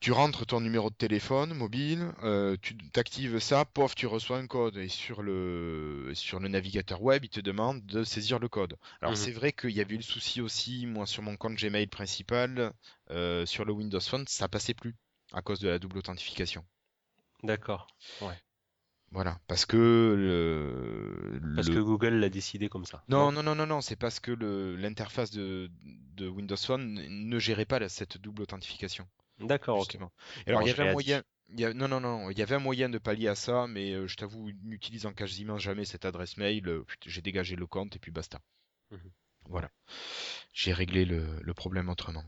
Tu 0.00 0.12
rentres 0.12 0.44
ton 0.44 0.60
numéro 0.60 0.90
de 0.90 0.94
téléphone 0.94 1.54
mobile, 1.54 2.12
euh, 2.22 2.56
tu 2.60 2.76
t'actives 2.90 3.38
ça, 3.38 3.64
pof, 3.64 3.94
tu 3.94 4.06
reçois 4.06 4.36
un 4.38 4.46
code. 4.46 4.76
Et 4.76 4.88
sur 4.88 5.22
le, 5.22 6.10
sur 6.14 6.40
le 6.40 6.48
navigateur 6.48 7.00
web, 7.02 7.24
il 7.24 7.30
te 7.30 7.40
demande 7.40 7.84
de 7.86 8.04
saisir 8.04 8.38
le 8.38 8.48
code. 8.48 8.76
Alors 9.00 9.14
Mhm. 9.14 9.16
c'est 9.16 9.32
vrai 9.32 9.52
qu'il 9.52 9.70
y 9.70 9.80
avait 9.80 9.94
eu 9.94 9.98
le 9.98 10.02
souci 10.02 10.40
aussi, 10.40 10.86
moi 10.86 11.06
sur 11.06 11.22
mon 11.22 11.36
compte 11.36 11.54
Gmail 11.56 11.86
principal, 11.86 12.72
euh, 13.10 13.46
sur 13.46 13.64
le 13.64 13.72
Windows 13.72 14.00
Phone, 14.00 14.26
ça 14.28 14.46
passait 14.48 14.74
plus 14.74 14.94
à 15.32 15.40
cause 15.42 15.60
de 15.60 15.68
la 15.68 15.78
double 15.78 15.98
authentification. 15.98 16.64
D'accord. 17.42 17.86
Voilà, 19.14 19.38
parce 19.46 19.64
que 19.64 19.76
le, 19.76 21.40
Parce 21.54 21.68
le- 21.68 21.74
que 21.74 21.78
Google 21.78 22.14
l'a 22.14 22.28
décidé 22.28 22.68
comme 22.68 22.84
ça. 22.84 23.04
Non, 23.08 23.30
non, 23.30 23.44
non, 23.44 23.54
non, 23.54 23.64
non, 23.64 23.80
c'est 23.80 23.94
parce 23.94 24.18
que 24.18 24.32
l'interface 24.32 25.30
de, 25.30 25.70
de 26.16 26.26
Windows 26.28 26.56
Phone 26.56 26.94
ne 27.08 27.38
gérait 27.38 27.64
pas 27.64 27.78
la- 27.78 27.88
cette 27.88 28.18
double 28.18 28.42
authentification. 28.42 29.06
D'accord, 29.38 29.78
ok. 29.78 29.96
alors, 30.46 30.62
il 30.62 30.66
y 30.66 30.70
avait 30.70 30.88
un 30.88 30.92
moyen. 30.92 31.22
il 31.50 31.60
y 31.60 31.64
a- 31.64 31.72
Non, 31.74 31.86
non, 31.86 32.00
non, 32.00 32.28
il 32.30 32.36
y 32.38 32.42
avait 32.42 32.56
un 32.56 32.58
moyen 32.60 32.88
de 32.88 32.98
pallier 32.98 33.28
à 33.28 33.36
ça, 33.36 33.66
mais 33.68 33.92
euh, 33.92 34.08
je 34.08 34.16
t'avoue, 34.16 34.50
n'utilisant 34.64 35.12
quasiment 35.12 35.58
jamais 35.58 35.84
cette 35.84 36.04
adresse 36.06 36.36
mail, 36.36 36.66
euh, 36.68 36.84
j'ai 37.06 37.22
dégagé 37.22 37.54
le 37.54 37.66
compte 37.68 37.94
et 37.94 38.00
puis 38.00 38.10
basta. 38.10 38.40
Mhm. 38.90 39.10
Voilà. 39.48 39.70
J'ai 40.52 40.72
réglé 40.72 41.04
le, 41.04 41.38
le 41.40 41.54
problème 41.54 41.88
autrement. 41.88 42.24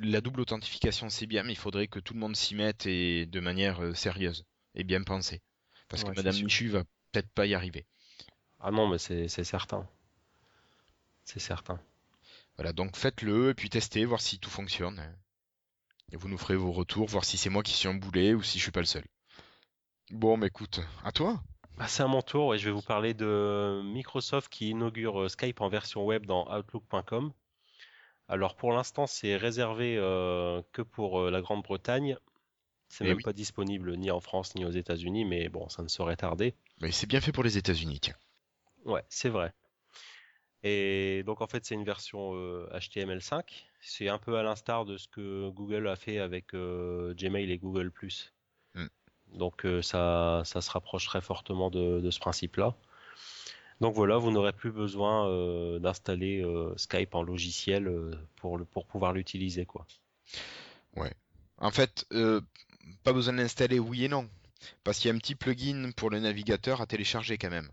La 0.00 0.20
double 0.20 0.40
authentification, 0.42 1.08
c'est 1.08 1.26
bien, 1.26 1.42
mais 1.42 1.52
il 1.54 1.56
faudrait 1.58 1.88
que 1.88 1.98
tout 1.98 2.14
le 2.14 2.20
monde 2.20 2.36
s'y 2.36 2.54
mette 2.54 2.86
et 2.86 3.26
de 3.26 3.40
manière 3.40 3.82
euh, 3.82 3.94
sérieuse 3.94 4.44
et 4.76 4.84
bien 4.84 5.02
pensée. 5.02 5.40
Parce 5.88 6.04
que 6.04 6.08
Ouais, 6.08 6.14
Madame. 6.16 6.36
Michu 6.42 6.68
va 6.68 6.84
peut-être 7.12 7.30
pas 7.30 7.46
y 7.46 7.54
arriver. 7.54 7.86
Ah 8.60 8.70
non, 8.70 8.88
mais 8.88 8.98
c'est 8.98 9.28
certain. 9.28 9.88
C'est 11.24 11.40
certain. 11.40 11.80
Voilà, 12.56 12.72
donc 12.72 12.96
faites-le 12.96 13.50
et 13.50 13.54
puis 13.54 13.70
testez, 13.70 14.04
voir 14.04 14.20
si 14.20 14.38
tout 14.38 14.50
fonctionne. 14.50 15.00
Et 16.10 16.16
vous 16.16 16.28
nous 16.28 16.38
ferez 16.38 16.56
vos 16.56 16.72
retours, 16.72 17.06
voir 17.06 17.24
si 17.24 17.36
c'est 17.36 17.50
moi 17.50 17.62
qui 17.62 17.72
suis 17.72 17.88
un 17.88 17.94
boulet 17.94 18.34
ou 18.34 18.42
si 18.42 18.58
je 18.58 18.64
suis 18.64 18.72
pas 18.72 18.80
le 18.80 18.86
seul. 18.86 19.04
Bon, 20.10 20.36
mais 20.36 20.46
écoute, 20.46 20.80
à 21.04 21.12
toi. 21.12 21.40
Bah, 21.76 21.86
c'est 21.86 22.02
à 22.02 22.08
mon 22.08 22.22
tour 22.22 22.54
et 22.54 22.58
je 22.58 22.64
vais 22.64 22.72
vous 22.72 22.82
parler 22.82 23.14
de 23.14 23.82
Microsoft 23.84 24.48
qui 24.48 24.70
inaugure 24.70 25.22
euh, 25.22 25.28
Skype 25.28 25.60
en 25.60 25.68
version 25.68 26.04
web 26.04 26.26
dans 26.26 26.52
Outlook.com. 26.52 27.32
Alors 28.26 28.56
pour 28.56 28.72
l'instant, 28.72 29.06
c'est 29.06 29.36
réservé 29.36 29.96
euh, 29.96 30.60
que 30.72 30.82
pour 30.82 31.20
euh, 31.20 31.30
la 31.30 31.40
Grande-Bretagne. 31.40 32.16
C'est 32.88 33.04
Eh 33.04 33.08
même 33.08 33.18
oui. 33.18 33.22
pas 33.22 33.32
disponible 33.32 33.96
ni 33.96 34.10
en 34.10 34.20
France 34.20 34.54
ni 34.54 34.64
aux 34.64 34.70
États-Unis, 34.70 35.24
mais 35.24 35.48
bon, 35.48 35.68
ça 35.68 35.82
ne 35.82 35.88
saurait 35.88 36.16
tarder. 36.16 36.54
Mais 36.80 36.90
c'est 36.90 37.06
bien 37.06 37.20
fait 37.20 37.32
pour 37.32 37.44
les 37.44 37.58
États-Unis, 37.58 38.00
tiens. 38.00 38.16
Ouais, 38.84 39.04
c'est 39.08 39.28
vrai. 39.28 39.52
Et 40.64 41.22
donc 41.24 41.40
en 41.40 41.46
fait, 41.46 41.64
c'est 41.64 41.74
une 41.74 41.84
version 41.84 42.34
euh, 42.34 42.68
HTML5. 42.74 43.42
C'est 43.80 44.08
un 44.08 44.18
peu 44.18 44.38
à 44.38 44.42
l'instar 44.42 44.84
de 44.84 44.96
ce 44.96 45.06
que 45.06 45.48
Google 45.50 45.86
a 45.86 45.96
fait 45.96 46.18
avec 46.18 46.54
euh, 46.54 47.14
Gmail 47.14 47.52
et 47.52 47.58
Google+. 47.58 47.92
Mm. 48.74 48.86
Donc 49.34 49.64
euh, 49.64 49.82
ça, 49.82 50.42
ça 50.44 50.60
se 50.60 50.70
rapproche 50.70 51.06
très 51.06 51.20
fortement 51.20 51.70
de, 51.70 52.00
de 52.00 52.10
ce 52.10 52.18
principe-là. 52.18 52.74
Donc 53.80 53.94
voilà, 53.94 54.16
vous 54.16 54.32
n'aurez 54.32 54.52
plus 54.52 54.72
besoin 54.72 55.28
euh, 55.28 55.78
d'installer 55.78 56.42
euh, 56.42 56.76
Skype 56.76 57.14
en 57.14 57.22
logiciel 57.22 57.86
euh, 57.86 58.10
pour, 58.36 58.58
le, 58.58 58.64
pour 58.64 58.86
pouvoir 58.86 59.12
l'utiliser, 59.12 59.66
quoi. 59.66 59.86
En 61.60 61.70
fait, 61.72 62.06
euh, 62.12 62.40
pas 63.04 63.12
besoin 63.12 63.32
de 63.32 63.38
l'installer, 63.38 63.78
oui 63.78 64.04
et 64.04 64.08
non. 64.08 64.28
Parce 64.84 64.98
qu'il 64.98 65.08
y 65.08 65.12
a 65.12 65.14
un 65.14 65.18
petit 65.18 65.34
plugin 65.34 65.90
pour 65.96 66.10
le 66.10 66.20
navigateur 66.20 66.80
à 66.80 66.86
télécharger 66.86 67.38
quand 67.38 67.50
même. 67.50 67.70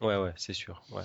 Ouais, 0.00 0.16
ouais, 0.16 0.32
c'est 0.36 0.52
sûr. 0.52 0.84
Ouais. 0.90 1.02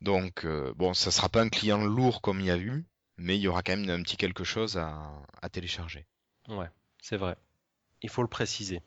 Donc, 0.00 0.44
euh, 0.44 0.72
bon, 0.76 0.94
ça 0.94 1.10
sera 1.10 1.28
pas 1.28 1.42
un 1.42 1.48
client 1.48 1.84
lourd 1.84 2.20
comme 2.20 2.40
il 2.40 2.46
y 2.46 2.50
a 2.50 2.58
eu, 2.58 2.84
mais 3.16 3.36
il 3.36 3.40
y 3.40 3.48
aura 3.48 3.62
quand 3.62 3.76
même 3.76 3.88
un 3.90 4.02
petit 4.02 4.16
quelque 4.16 4.44
chose 4.44 4.76
à, 4.76 5.10
à 5.42 5.48
télécharger. 5.48 6.06
Ouais, 6.48 6.68
c'est 7.02 7.16
vrai. 7.16 7.36
Il 8.02 8.08
faut 8.10 8.22
le 8.22 8.28
préciser. 8.28 8.82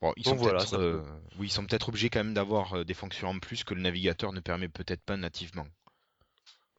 Bon, 0.00 0.12
ils 0.16 0.34
voilà, 0.34 0.64
peut- 0.64 0.76
euh, 0.76 1.20
oui, 1.38 1.46
ils 1.46 1.50
sont 1.50 1.64
peut-être 1.64 1.88
obligés 1.88 2.10
quand 2.10 2.18
même 2.22 2.34
d'avoir 2.34 2.74
euh, 2.74 2.84
des 2.84 2.94
fonctions 2.94 3.28
en 3.28 3.38
plus 3.38 3.64
que 3.64 3.74
le 3.74 3.80
navigateur 3.80 4.32
ne 4.32 4.40
permet 4.40 4.68
peut-être 4.68 5.02
pas 5.02 5.16
nativement. 5.16 5.66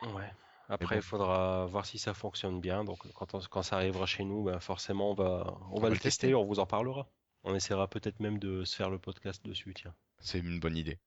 Ouais. 0.04 0.32
Après, 0.70 0.96
bon. 0.96 1.00
il 1.02 1.04
faudra 1.04 1.66
voir 1.66 1.86
si 1.86 1.98
ça 2.00 2.14
fonctionne 2.14 2.60
bien. 2.62 2.84
Donc, 2.84 3.00
quand, 3.14 3.34
on- 3.36 3.40
quand 3.40 3.62
ça 3.64 3.76
arrivera 3.78 4.06
chez 4.06 4.24
nous, 4.24 4.44
ben, 4.44 4.60
forcément, 4.60 5.12
on 5.12 5.14
va, 5.14 5.58
on 5.72 5.80
va 5.80 5.90
le 5.90 5.98
tester, 5.98 6.34
on 6.36 6.46
vous 6.46 6.60
en 6.60 6.66
parlera. 6.66 7.08
On 7.44 7.54
essaiera 7.56 7.88
peut-être 7.88 8.20
même 8.20 8.40
de 8.40 8.64
se 8.66 8.76
faire 8.76 8.90
le 8.90 8.98
podcast 9.00 9.46
dessus, 9.46 9.74
tiens. 9.76 9.94
C'est 10.20 10.40
une 10.40 10.60
bonne 10.60 10.76
idée. 10.78 10.98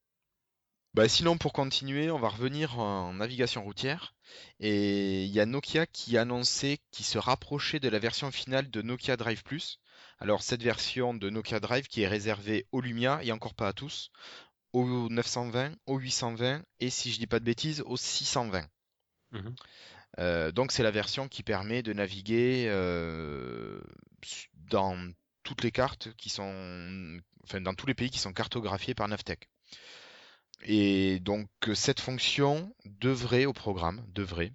Bah, 0.95 1.09
sinon, 1.09 1.37
pour 1.37 1.53
continuer, 1.53 2.11
on 2.11 2.19
va 2.19 2.29
revenir 2.29 2.79
en 2.79 3.13
navigation 3.13 3.63
routière. 3.65 4.15
Et 4.61 5.25
il 5.25 5.31
y 5.31 5.41
a 5.41 5.47
Nokia 5.47 5.87
qui 5.87 6.17
a 6.17 6.23
annoncé 6.23 6.79
qu'il 6.91 7.05
se 7.05 7.19
rapprochait 7.19 7.81
de 7.81 7.89
la 7.89 7.99
version 7.99 8.31
finale 8.31 8.71
de 8.71 8.83
Nokia 8.83 9.17
Drive 9.17 9.43
Plus. 9.43 9.81
Alors, 10.19 10.43
cette 10.43 10.63
version 10.63 11.15
de 11.15 11.31
Nokia 11.31 11.61
Drive 11.61 11.89
qui 11.89 12.03
est 12.03 12.09
réservée 12.09 12.67
au 12.73 12.81
Lumia 12.81 13.21
et 13.23 13.33
encore 13.33 13.55
pas 13.55 13.69
à 13.69 13.73
tous, 13.73 14.11
au 14.73 15.09
920, 15.09 15.73
au 15.87 15.99
820 15.99 16.63
et 16.81 16.91
si 16.91 17.13
je 17.13 17.19
dis 17.19 17.27
pas 17.27 17.39
de 17.41 17.45
bêtises, 17.45 17.83
au 17.87 17.97
620. 17.97 18.67
Mhm. 19.33 19.55
Euh, 20.19 20.53
donc 20.53 20.73
c'est 20.73 20.83
la 20.83 20.91
version 20.91 21.29
qui 21.29 21.43
permet 21.43 21.83
de 21.83 21.93
naviguer 21.93 22.67
euh, 22.69 23.81
dans 24.71 24.97
toutes 25.43 25.63
les 25.63 25.71
cartes 25.71 26.13
qui 26.17 26.31
sont, 26.31 27.21
enfin 27.45 27.61
dans 27.61 27.75
tous 27.75 27.87
les 27.87 27.95
pays 27.95 28.11
qui 28.11 28.19
sont 28.19 28.33
cartographiés 28.33 28.95
par 28.95 29.09
Navtec. 29.09 29.49
Et 30.63 31.21
donc 31.21 31.49
cette 31.75 32.01
fonction 32.01 32.75
devrait 32.85 33.45
au 33.45 33.53
programme, 33.53 34.05
devrait 34.09 34.53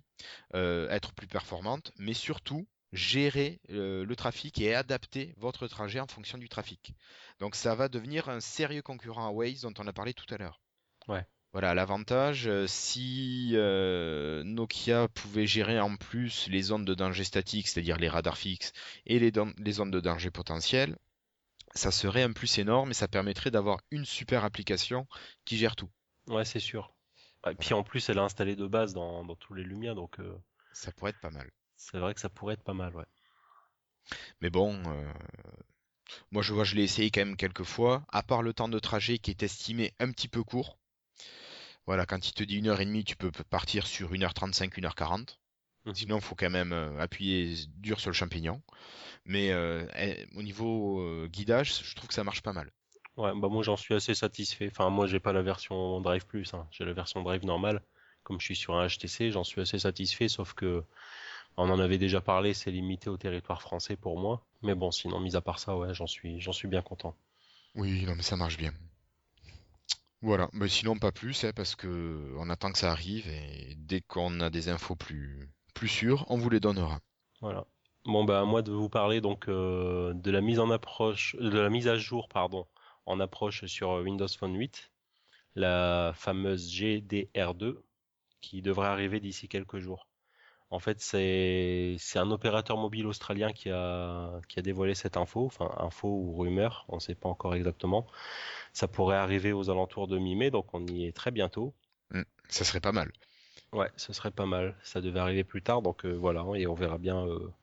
euh, 0.54 0.90
être 0.90 1.14
plus 1.14 1.28
performante, 1.28 1.92
mais 1.98 2.14
surtout 2.14 2.68
gérer 2.92 3.60
le 3.70 4.14
trafic 4.16 4.60
et 4.62 4.76
adapter 4.76 5.34
votre 5.38 5.68
trajet 5.68 6.00
en 6.00 6.08
fonction 6.08 6.38
du 6.38 6.50
trafic. 6.50 6.94
Donc 7.40 7.56
ça 7.56 7.74
va 7.74 7.90
devenir 7.90 8.30
un 8.30 8.40
sérieux 8.40 8.84
concurrent 8.84 9.26
à 9.26 9.32
Waze 9.32 9.62
dont 9.62 9.74
on 9.80 9.88
a 9.88 9.94
parlé 9.94 10.14
tout 10.14 10.32
à 10.32 10.38
l'heure. 10.38 10.62
Ouais. 11.08 11.26
Voilà, 11.54 11.76
l'avantage, 11.76 12.48
euh, 12.48 12.66
si 12.66 13.52
euh, 13.54 14.44
Nokia 14.44 15.08
pouvait 15.08 15.46
gérer 15.46 15.80
en 15.80 15.96
plus 15.96 16.48
les 16.48 16.64
zones 16.64 16.84
de 16.84 16.96
danger 16.96 17.24
statique, 17.24 17.68
c'est-à-dire 17.68 17.98
les 17.98 18.10
radars 18.10 18.40
fixes, 18.40 18.74
et 19.06 19.20
les, 19.20 19.32
zones 19.72 19.92
de 19.92 20.00
danger 20.00 20.32
potentiel, 20.32 20.98
ça 21.76 21.92
serait 21.92 22.24
un 22.24 22.34
plus 22.34 22.58
énorme 22.58 22.90
et 22.90 22.96
ça 22.96 23.08
permettrait 23.08 23.52
d'avoir 23.52 23.82
une 23.92 24.04
super 24.04 24.44
application 24.44 25.08
qui 25.46 25.58
gère 25.58 25.76
tout. 25.76 25.92
Ouais, 26.26 26.44
c'est 26.44 26.60
sûr. 26.60 26.92
Et 27.48 27.54
puis 27.54 27.76
en 27.76 27.84
plus, 27.84 28.10
elle 28.10 28.18
est 28.18 28.22
installée 28.22 28.56
de 28.56 28.66
base 28.66 28.96
dans, 28.96 29.24
dans 29.24 29.36
tous 29.36 29.54
les 29.54 29.64
Lumia, 29.64 29.94
donc 29.94 30.20
euh, 30.20 30.36
Ça 30.72 30.92
pourrait 30.92 31.12
être 31.12 31.22
pas 31.22 31.30
mal. 31.30 31.52
c'est 31.76 32.00
vrai 32.00 32.16
que 32.16 32.20
ça 32.20 32.30
pourrait 32.30 32.56
être 32.56 32.64
pas 32.64 32.74
mal, 32.74 32.96
ouais. 32.96 33.06
Mais 34.42 34.50
bon, 34.50 34.82
euh, 34.88 35.14
moi 36.32 36.42
je 36.42 36.52
vois, 36.52 36.64
je 36.64 36.74
l'ai 36.74 36.84
essayé 36.84 37.12
quand 37.12 37.22
même 37.22 37.38
quelques 37.38 37.64
fois. 37.64 38.04
À 38.10 38.24
part 38.24 38.42
le 38.42 38.54
temps 38.54 38.70
de 38.70 38.80
trajet 38.80 39.20
qui 39.20 39.30
est 39.30 39.44
estimé 39.44 39.94
un 40.00 40.10
petit 40.12 40.28
peu 40.28 40.44
court. 40.44 40.80
Voilà, 41.86 42.06
quand 42.06 42.28
il 42.28 42.34
te 42.34 42.44
dit 42.44 42.58
une 42.58 42.68
heure 42.68 42.80
et 42.82 42.86
demie, 42.86 43.04
tu 43.04 43.16
peux 43.16 43.32
partir 43.32 43.88
sur 43.88 44.14
1h35, 44.14 44.78
1h40. 44.78 45.40
Mhm. 45.86 45.96
Sinon, 45.96 46.16
il 46.18 46.22
faut 46.22 46.36
quand 46.36 46.50
même 46.50 46.72
euh, 46.72 47.00
appuyer 47.00 47.56
dur 47.78 48.00
sur 48.00 48.10
le 48.10 48.16
champignon. 48.16 48.62
Mais 49.26 49.52
euh, 49.52 49.86
eh, 49.98 50.26
au 50.36 50.44
niveau 50.44 51.02
euh, 51.02 51.28
guidage, 51.28 51.84
je 51.84 51.96
trouve 51.96 52.08
que 52.08 52.14
ça 52.14 52.24
marche 52.24 52.42
pas 52.42 52.54
mal. 52.54 52.72
Ouais, 53.16 53.32
bah 53.36 53.48
moi 53.48 53.62
j'en 53.64 53.78
suis 53.78 53.94
assez 53.94 54.16
satisfait. 54.16 54.70
Enfin, 54.72 54.90
moi 54.90 55.06
j'ai 55.08 55.20
pas 55.20 55.34
la 55.34 55.44
version 55.44 56.02
Drive 56.02 56.26
Plus, 56.26 56.54
hein. 56.54 56.68
J'ai 56.72 56.84
la 56.86 56.94
version 56.94 57.22
Drive 57.22 57.46
normale. 57.46 57.82
Comme 58.24 58.40
je 58.40 58.46
suis 58.46 58.56
sur 58.56 58.76
un 58.76 58.88
HTC, 58.88 59.32
j'en 59.32 59.44
suis 59.44 59.62
assez 59.62 59.80
satisfait, 59.80 60.30
sauf 60.30 60.54
que 60.54 60.84
on 61.58 61.70
en 61.70 61.80
avait 61.80 61.98
déjà 61.98 62.22
parlé, 62.22 62.54
c'est 62.54 62.72
limité 62.72 63.10
au 63.10 63.18
territoire 63.18 63.62
français 63.62 63.96
pour 63.96 64.20
moi. 64.20 64.46
Mais 64.64 64.76
bon, 64.76 64.92
sinon, 64.92 65.20
mis 65.20 65.36
à 65.36 65.42
part 65.42 65.60
ça, 65.60 65.78
ouais, 65.78 65.94
j'en 65.94 66.08
suis, 66.08 66.40
j'en 66.42 66.54
suis 66.54 66.68
bien 66.68 66.82
content. 66.82 67.16
Oui, 67.76 68.04
non, 68.06 68.16
mais 68.16 68.24
ça 68.24 68.36
marche 68.36 68.58
bien. 68.58 68.74
Voilà, 70.24 70.50
mais 70.54 70.70
sinon 70.70 70.96
pas 70.96 71.12
plus, 71.12 71.44
hein, 71.44 71.52
parce 71.54 71.76
que 71.76 72.34
on 72.38 72.50
attend 72.50 72.72
que 72.72 72.78
ça 72.78 72.92
arrive 72.92 73.28
et 73.28 73.76
dès 73.76 74.00
qu'on 74.00 74.40
a 74.40 74.50
des 74.50 74.70
infos 74.70 74.96
plus, 74.96 75.52
plus 75.74 75.90
sûres, 75.90 76.26
on 76.30 76.38
vous 76.38 76.50
les 76.50 76.62
donnera. 76.62 77.02
Voilà. 77.42 77.66
Bon, 78.06 78.24
bah 78.24 78.40
à 78.40 78.46
moi 78.46 78.62
de 78.62 78.72
vous 78.72 78.88
parler 78.88 79.20
donc 79.20 79.50
euh, 79.50 80.14
de 80.14 80.32
la 80.32 80.40
mise 80.40 80.60
en 80.60 80.72
approche, 80.72 81.36
de 81.36 81.60
la 81.60 81.70
mise 81.70 81.90
à 81.90 81.98
jour, 81.98 82.30
pardon, 82.30 82.66
en 83.06 83.20
approche 83.20 83.66
sur 83.66 83.90
Windows 83.96 84.30
Phone 84.30 84.56
8, 84.56 84.92
la 85.56 86.14
fameuse 86.16 86.72
GDR2, 86.72 87.82
qui 88.40 88.62
devrait 88.62 88.88
arriver 88.88 89.20
d'ici 89.20 89.50
quelques 89.50 89.80
jours. 89.80 90.08
En 90.74 90.80
fait, 90.80 91.00
c'est 91.00 91.98
un 92.16 92.32
opérateur 92.32 92.78
mobile 92.78 93.06
australien 93.06 93.54
qui 93.54 93.70
a 93.70 94.32
qui 94.48 94.58
a 94.58 94.64
dévoilé 94.64 94.96
cette 94.96 95.18
info, 95.18 95.46
enfin 95.46 95.70
info 95.78 96.08
ou 96.08 96.36
rumeur, 96.36 96.86
on 96.90 96.96
ne 96.96 97.00
sait 97.00 97.14
pas 97.14 97.30
encore 97.30 97.54
exactement. 97.54 98.08
Ça 98.74 98.88
pourrait 98.88 99.18
arriver 99.18 99.54
aux 99.54 99.70
alentours 99.70 100.08
de 100.08 100.18
mi-mai, 100.18 100.50
donc 100.50 100.74
on 100.74 100.84
y 100.88 101.06
est 101.06 101.16
très 101.16 101.30
bientôt. 101.30 101.76
Hmm, 102.10 102.24
ça 102.50 102.66
serait 102.66 102.80
pas 102.80 102.92
mal. 102.92 103.12
Ouais, 103.72 103.92
ce 103.98 104.14
serait 104.14 104.32
pas 104.32 104.48
mal. 104.48 104.76
Ça 104.84 105.00
devait 105.00 105.20
arriver 105.20 105.44
plus 105.44 105.62
tard, 105.62 105.84
donc 105.84 106.06
euh, 106.06 106.14
voilà, 106.14 106.44
et 106.56 106.66
on 106.66 106.74
verra 106.74 106.98
bien. 106.98 107.24
euh, 107.28 107.54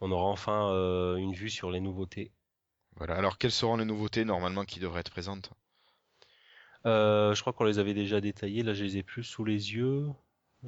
on 0.00 0.10
aura 0.10 0.26
enfin 0.26 0.72
euh, 0.72 1.14
une 1.14 1.34
vue 1.34 1.50
sur 1.50 1.70
les 1.70 1.80
nouveautés. 1.80 2.32
Voilà. 2.96 3.14
Alors, 3.14 3.38
quelles 3.38 3.52
seront 3.52 3.76
les 3.76 3.84
nouveautés 3.84 4.24
normalement 4.24 4.64
qui 4.64 4.80
devraient 4.80 5.00
être 5.00 5.10
présentes? 5.12 5.50
Je 6.84 7.40
crois 7.40 7.52
qu'on 7.52 7.64
les 7.64 7.78
avait 7.78 7.94
déjà 7.94 8.20
détaillées. 8.20 8.64
Là, 8.64 8.74
je 8.74 8.82
les 8.82 8.96
ai 8.96 9.02
plus 9.04 9.22
sous 9.22 9.44
les 9.44 9.72
yeux. 9.72 10.08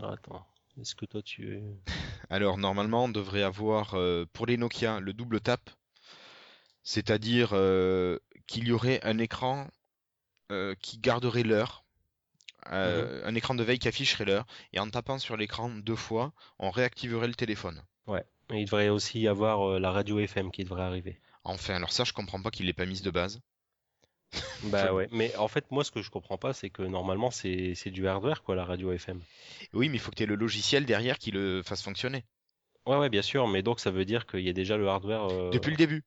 Ah, 0.00 0.12
attends, 0.12 0.46
est-ce 0.80 0.94
que 0.94 1.06
toi 1.06 1.22
tu 1.22 1.54
es... 1.54 1.62
Alors, 2.30 2.58
normalement, 2.58 3.04
on 3.04 3.08
devrait 3.08 3.42
avoir 3.42 3.94
euh, 3.94 4.24
pour 4.32 4.46
les 4.46 4.56
Nokia 4.56 5.00
le 5.00 5.12
double 5.12 5.40
tap, 5.40 5.70
c'est-à-dire 6.82 7.50
euh, 7.52 8.18
qu'il 8.46 8.68
y 8.68 8.72
aurait 8.72 9.00
un 9.04 9.18
écran 9.18 9.68
euh, 10.52 10.74
qui 10.80 10.98
garderait 10.98 11.42
l'heure, 11.42 11.84
euh, 12.72 13.20
un 13.24 13.34
écran 13.34 13.54
de 13.54 13.62
veille 13.62 13.78
qui 13.78 13.88
afficherait 13.88 14.24
l'heure, 14.24 14.46
et 14.72 14.80
en 14.80 14.88
tapant 14.88 15.18
sur 15.18 15.36
l'écran 15.36 15.70
deux 15.70 15.96
fois, 15.96 16.32
on 16.58 16.70
réactiverait 16.70 17.28
le 17.28 17.34
téléphone. 17.34 17.82
Ouais. 18.06 18.24
Et 18.50 18.60
il 18.60 18.64
devrait 18.64 18.88
aussi 18.88 19.20
y 19.20 19.28
avoir 19.28 19.68
euh, 19.68 19.78
la 19.80 19.90
radio 19.90 20.18
FM 20.18 20.50
qui 20.50 20.64
devrait 20.64 20.82
arriver. 20.82 21.20
Enfin, 21.42 21.74
alors 21.74 21.92
ça, 21.92 22.04
je 22.04 22.12
comprends 22.12 22.40
pas 22.40 22.50
qu'il 22.50 22.66
l'ait 22.66 22.72
pas 22.72 22.86
mise 22.86 23.02
de 23.02 23.10
base. 23.10 23.40
Bah 24.64 24.92
ouais. 24.92 25.08
Mais 25.12 25.34
en 25.36 25.48
fait, 25.48 25.70
moi, 25.70 25.84
ce 25.84 25.90
que 25.90 26.02
je 26.02 26.10
comprends 26.10 26.38
pas, 26.38 26.52
c'est 26.52 26.70
que 26.70 26.82
normalement, 26.82 27.30
c'est 27.30 27.74
c'est 27.74 27.90
du 27.90 28.08
hardware, 28.08 28.42
quoi, 28.42 28.54
la 28.56 28.64
radio 28.64 28.92
FM. 28.92 29.20
Oui, 29.72 29.88
mais 29.88 29.96
il 29.96 30.00
faut 30.00 30.10
que 30.10 30.16
tu 30.16 30.22
aies 30.22 30.26
le 30.26 30.34
logiciel 30.34 30.86
derrière 30.86 31.18
qui 31.18 31.30
le 31.30 31.62
fasse 31.62 31.82
fonctionner. 31.82 32.24
Ouais, 32.86 32.96
ouais, 32.96 33.08
bien 33.08 33.22
sûr. 33.22 33.46
Mais 33.48 33.62
donc, 33.62 33.80
ça 33.80 33.90
veut 33.90 34.04
dire 34.04 34.26
qu'il 34.26 34.40
y 34.40 34.48
a 34.48 34.52
déjà 34.52 34.76
le 34.76 34.88
hardware. 34.88 35.26
euh, 35.30 35.50
Depuis 35.50 35.70
le 35.70 35.76
début. 35.76 36.02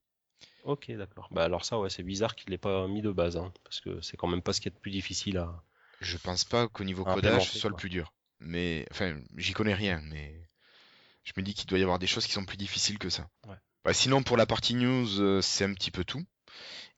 Ok, 0.64 0.92
d'accord. 0.92 1.28
Bah 1.32 1.44
alors 1.44 1.64
ça, 1.64 1.80
ouais, 1.80 1.90
c'est 1.90 2.04
bizarre 2.04 2.36
qu'il 2.36 2.50
l'ait 2.50 2.58
pas 2.58 2.88
mis 2.88 3.02
de 3.02 3.12
base, 3.12 3.38
hein, 3.38 3.52
parce 3.64 3.80
que 3.82 4.02
c'est 4.02 4.18
quand 4.18 4.28
même 4.28 4.42
pas 4.42 4.52
ce 4.54 4.60
qu'il 4.62 4.72
y 4.72 4.74
a 4.74 4.76
de 4.76 4.82
plus 4.82 4.92
difficile 4.92 5.38
à. 5.38 5.64
Je 6.02 6.18
pense 6.18 6.44
pas 6.44 6.68
qu'au 6.68 6.84
niveau 6.84 7.04
codage, 7.04 7.50
ce 7.50 7.60
soit 7.60 7.70
le 7.70 7.76
plus 7.76 7.90
dur. 7.90 8.14
Mais, 8.40 8.86
enfin, 8.92 9.20
j'y 9.36 9.54
connais 9.54 9.74
rien, 9.74 10.02
mais 10.06 10.34
je 11.24 11.34
me 11.36 11.42
dis 11.44 11.54
qu'il 11.54 11.66
doit 11.68 11.78
y 11.80 11.84
avoir 11.84 12.00
des 12.00 12.08
choses 12.08 12.26
qui 12.26 12.32
sont 12.32 12.46
plus 12.46 12.58
difficiles 12.58 12.98
que 12.98 13.10
ça. 13.10 13.30
Ouais. 13.48 13.56
Bah, 13.84 13.94
sinon, 13.94 14.24
pour 14.24 14.38
la 14.38 14.46
partie 14.46 14.76
news, 14.76 15.20
euh, 15.20 15.42
c'est 15.42 15.66
un 15.66 15.74
petit 15.74 15.92
peu 15.92 16.04
tout. 16.06 16.24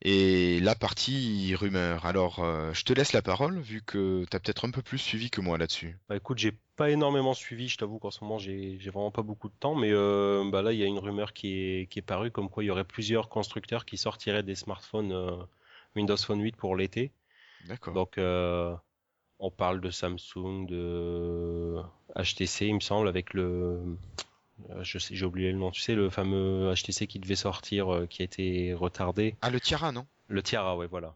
Et 0.04 0.58
la 0.60 0.74
partie 0.74 1.54
rumeur. 1.54 2.04
Alors, 2.06 2.40
euh, 2.40 2.72
je 2.72 2.82
te 2.82 2.92
laisse 2.92 3.12
la 3.12 3.22
parole, 3.22 3.60
vu 3.60 3.82
que 3.82 4.24
tu 4.28 4.36
as 4.36 4.40
peut-être 4.40 4.64
un 4.64 4.70
peu 4.72 4.82
plus 4.82 4.98
suivi 4.98 5.30
que 5.30 5.40
moi 5.40 5.58
là-dessus. 5.58 5.96
Bah 6.08 6.16
écoute, 6.16 6.38
j'ai 6.38 6.58
pas 6.74 6.90
énormément 6.90 7.34
suivi, 7.34 7.68
je 7.68 7.78
t'avoue 7.78 8.00
qu'en 8.00 8.10
ce 8.10 8.24
moment 8.24 8.38
j'ai 8.38 8.76
vraiment 8.78 9.12
pas 9.12 9.22
beaucoup 9.22 9.48
de 9.48 9.54
temps, 9.60 9.76
mais 9.76 9.92
euh, 9.92 10.42
bah 10.50 10.62
là 10.62 10.72
il 10.72 10.78
y 10.78 10.82
a 10.82 10.86
une 10.86 10.98
rumeur 10.98 11.32
qui 11.32 11.54
est 11.54 11.86
qui 11.88 12.00
est 12.00 12.02
parue 12.02 12.32
comme 12.32 12.48
quoi 12.48 12.64
il 12.64 12.66
y 12.66 12.70
aurait 12.70 12.82
plusieurs 12.82 13.28
constructeurs 13.28 13.84
qui 13.84 13.96
sortiraient 13.96 14.42
des 14.42 14.56
smartphones 14.56 15.12
euh, 15.12 15.36
Windows 15.94 16.16
Phone 16.16 16.40
8 16.40 16.56
pour 16.56 16.74
l'été. 16.74 17.12
D'accord. 17.68 17.94
Donc 17.94 18.18
on 18.18 19.50
parle 19.50 19.80
de 19.80 19.90
Samsung, 19.90 20.66
de 20.66 21.76
HTC, 22.16 22.66
il 22.66 22.74
me 22.76 22.80
semble, 22.80 23.08
avec 23.08 23.34
le 23.34 23.96
je 24.80 24.98
sais, 24.98 25.14
j'ai 25.14 25.24
oublié 25.26 25.52
le 25.52 25.58
nom, 25.58 25.70
tu 25.70 25.80
sais 25.80 25.94
le 25.94 26.10
fameux 26.10 26.72
HTC 26.74 27.06
qui 27.06 27.18
devait 27.18 27.34
sortir, 27.36 27.92
euh, 27.92 28.06
qui 28.06 28.22
a 28.22 28.24
été 28.24 28.74
retardé. 28.74 29.36
Ah, 29.42 29.50
le 29.50 29.60
Tiara, 29.60 29.92
non? 29.92 30.06
Le 30.28 30.42
Tiara, 30.42 30.76
ouais, 30.76 30.86
voilà. 30.86 31.14